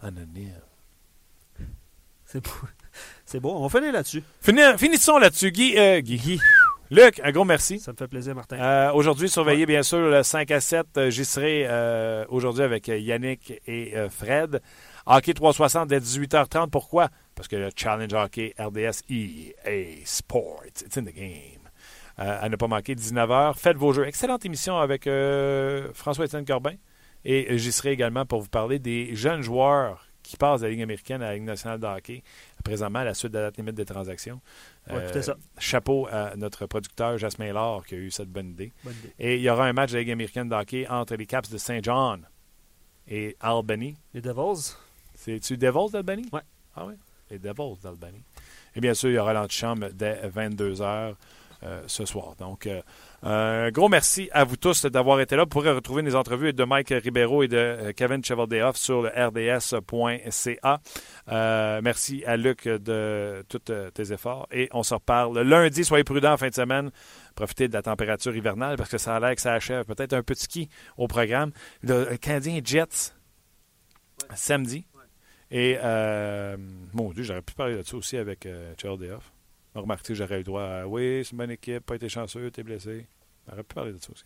anonyme. 0.00 0.52
C'est 2.24 2.42
beau. 2.42 2.50
C'est 3.24 3.40
beau. 3.40 3.50
On 3.56 3.66
va 3.66 3.78
finir 3.78 3.92
là-dessus. 3.92 4.22
Fini- 4.40 4.78
finissons 4.78 5.18
là-dessus. 5.18 5.50
Guy, 5.50 5.74
euh, 5.76 6.00
Guy. 6.00 6.40
Luc, 6.90 7.20
un 7.24 7.32
gros 7.32 7.44
merci. 7.44 7.80
Ça 7.80 7.92
me 7.92 7.96
fait 7.96 8.06
plaisir, 8.06 8.34
Martin. 8.36 8.56
Euh, 8.58 8.92
aujourd'hui, 8.92 9.28
surveillez 9.28 9.66
bien 9.66 9.82
sûr 9.82 9.98
le 9.98 10.22
5 10.22 10.50
à 10.52 10.60
7. 10.60 10.86
Euh, 10.96 11.10
J'y 11.10 11.24
serai 11.24 11.66
euh, 11.66 12.24
aujourd'hui 12.28 12.62
avec 12.62 12.88
euh, 12.88 12.98
Yannick 12.98 13.52
et 13.66 13.96
euh, 13.96 14.08
Fred. 14.08 14.60
Hockey 15.06 15.34
360 15.34 15.88
dès 15.88 15.98
18h30. 15.98 16.70
Pourquoi? 16.70 17.08
Parce 17.34 17.48
que 17.48 17.56
le 17.56 17.70
Challenge 17.76 18.12
Hockey 18.14 18.54
RDS 18.58 19.02
EA 19.10 20.02
Sports, 20.04 20.62
it's 20.66 20.96
in 20.96 21.02
the 21.02 21.14
game. 21.14 21.55
Euh, 22.18 22.38
à 22.40 22.48
ne 22.48 22.56
pas 22.56 22.66
manquer, 22.66 22.94
19h. 22.94 23.54
Faites 23.54 23.76
vos 23.76 23.92
jeux. 23.92 24.06
Excellente 24.06 24.44
émission 24.46 24.78
avec 24.78 25.06
euh, 25.06 25.90
François-Étienne 25.92 26.44
Corbin. 26.44 26.74
Et 27.24 27.58
j'y 27.58 27.72
serai 27.72 27.90
également 27.90 28.24
pour 28.24 28.40
vous 28.40 28.48
parler 28.48 28.78
des 28.78 29.14
jeunes 29.16 29.42
joueurs 29.42 30.06
qui 30.22 30.36
passent 30.36 30.60
de 30.60 30.66
la 30.66 30.72
Ligue 30.72 30.82
américaine 30.82 31.22
à 31.22 31.26
la 31.26 31.34
Ligue 31.34 31.44
nationale 31.44 31.78
de 31.78 31.86
hockey, 31.86 32.22
présentement 32.64 33.00
à 33.00 33.04
la 33.04 33.14
suite 33.14 33.32
de 33.32 33.38
la 33.38 33.44
date 33.44 33.58
limite 33.58 33.74
des 33.74 33.84
transactions. 33.84 34.40
Ouais, 34.90 35.22
ça. 35.22 35.36
Chapeau 35.58 36.08
à 36.10 36.34
notre 36.36 36.66
producteur 36.66 37.16
Jasmin 37.18 37.52
Laure 37.52 37.86
qui 37.86 37.94
a 37.94 37.98
eu 37.98 38.10
cette 38.10 38.28
bonne 38.28 38.50
idée. 38.50 38.72
Bonne 38.82 38.94
idée. 38.94 39.12
Et 39.18 39.36
il 39.36 39.42
y 39.42 39.50
aura 39.50 39.66
un 39.66 39.72
match 39.72 39.90
de 39.90 39.96
la 39.96 40.00
Ligue 40.00 40.12
américaine 40.12 40.48
de 40.48 40.54
hockey 40.54 40.86
entre 40.88 41.14
les 41.14 41.26
Caps 41.26 41.50
de 41.50 41.58
Saint 41.58 41.80
John 41.82 42.26
et 43.08 43.36
Albany. 43.40 43.94
Les 44.14 44.20
Devils. 44.20 44.74
C'est-tu 45.14 45.56
Devils 45.56 45.92
d'Albany? 45.92 46.28
Ouais. 46.32 46.42
Ah 46.74 46.86
oui, 46.86 46.94
les 47.30 47.38
Devils 47.38 47.80
d'Albany. 47.82 48.22
Et 48.74 48.80
bien 48.80 48.94
sûr, 48.94 49.10
il 49.10 49.14
y 49.14 49.18
aura 49.18 49.32
l'antichambre 49.32 49.88
dès 49.92 50.28
22h 50.28 51.14
euh, 51.62 51.82
ce 51.86 52.04
soir. 52.04 52.36
Donc, 52.36 52.66
euh, 52.66 52.82
un 53.22 53.70
gros 53.70 53.88
merci 53.88 54.28
à 54.32 54.44
vous 54.44 54.56
tous 54.56 54.84
d'avoir 54.86 55.20
été 55.20 55.36
là. 55.36 55.44
Vous 55.44 55.48
pourrez 55.48 55.72
retrouver 55.72 56.02
les 56.02 56.14
entrevues 56.14 56.52
de 56.52 56.64
Mike 56.64 56.90
Ribeiro 56.90 57.42
et 57.42 57.48
de 57.48 57.56
euh, 57.56 57.92
Kevin 57.92 58.22
Chevaldeoff 58.22 58.76
sur 58.76 59.02
le 59.02 59.08
rds.ca. 59.08 60.80
Merci 61.82 62.24
à 62.26 62.36
Luc 62.36 62.68
de 62.68 63.44
tous 63.48 63.72
tes 63.94 64.12
efforts. 64.12 64.46
Et 64.50 64.68
on 64.72 64.82
se 64.82 64.94
reparle 64.94 65.40
lundi. 65.40 65.84
Soyez 65.84 66.04
prudents 66.04 66.34
en 66.34 66.36
fin 66.36 66.48
de 66.48 66.54
semaine. 66.54 66.90
Profitez 67.34 67.68
de 67.68 67.72
la 67.72 67.82
température 67.82 68.36
hivernale 68.36 68.76
parce 68.76 68.90
que 68.90 68.98
ça 68.98 69.16
a 69.16 69.20
l'air 69.20 69.34
que 69.34 69.40
ça 69.40 69.54
achève. 69.54 69.84
Peut-être 69.84 70.12
un 70.12 70.20
de 70.20 70.34
ski 70.34 70.68
au 70.96 71.06
programme. 71.08 71.52
Le 71.82 72.16
Canadien 72.16 72.60
Jets, 72.62 73.14
samedi. 74.34 74.86
Et, 75.50 75.78
euh, 75.82 76.56
mon 76.92 77.12
Dieu, 77.12 77.22
j'aurais 77.22 77.42
pu 77.42 77.54
parler 77.54 77.76
de 77.76 77.82
ça 77.82 77.96
aussi 77.96 78.16
avec 78.16 78.46
euh. 78.46 78.74
Remarquez, 79.80 80.14
j'aurais 80.14 80.40
eu 80.40 80.44
droit 80.44 80.62
à 80.62 80.86
oui, 80.86 81.22
c'est 81.24 81.32
une 81.32 81.38
bonne 81.38 81.50
équipe, 81.50 81.84
pas 81.84 81.96
été 81.96 82.08
chanceux, 82.08 82.50
t'es 82.50 82.62
blessé. 82.62 83.06
J'aurais 83.48 83.62
pu 83.62 83.74
parler 83.74 83.92
de 83.92 83.98
ça 83.98 84.08
aussi. 84.12 84.24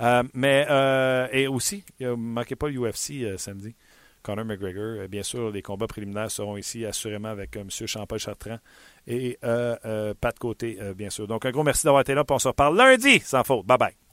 Euh, 0.00 0.22
mais, 0.34 0.66
euh, 0.68 1.28
et 1.32 1.46
aussi, 1.46 1.84
ne 2.00 2.12
manquez 2.12 2.56
pas 2.56 2.68
le 2.68 2.78
UFC 2.78 3.22
euh, 3.22 3.36
samedi. 3.38 3.74
Conor 4.22 4.44
McGregor. 4.44 5.02
Euh, 5.02 5.08
bien 5.08 5.22
sûr, 5.22 5.50
les 5.50 5.62
combats 5.62 5.86
préliminaires 5.86 6.30
seront 6.30 6.56
ici, 6.56 6.84
assurément, 6.84 7.28
avec 7.28 7.56
M. 7.56 7.68
Champagne 7.70 8.18
Chartrand 8.18 8.58
et 9.06 9.38
Pat 9.40 10.38
Côté, 10.38 10.78
bien 10.96 11.10
sûr. 11.10 11.26
Donc, 11.26 11.44
un 11.46 11.50
gros 11.50 11.64
merci 11.64 11.84
d'avoir 11.84 12.02
été 12.02 12.14
là. 12.14 12.24
Puis 12.24 12.34
on 12.34 12.38
se 12.38 12.48
reparle 12.48 12.76
lundi, 12.76 13.20
sans 13.20 13.44
faute. 13.44 13.66
Bye 13.66 13.78
bye. 13.78 14.11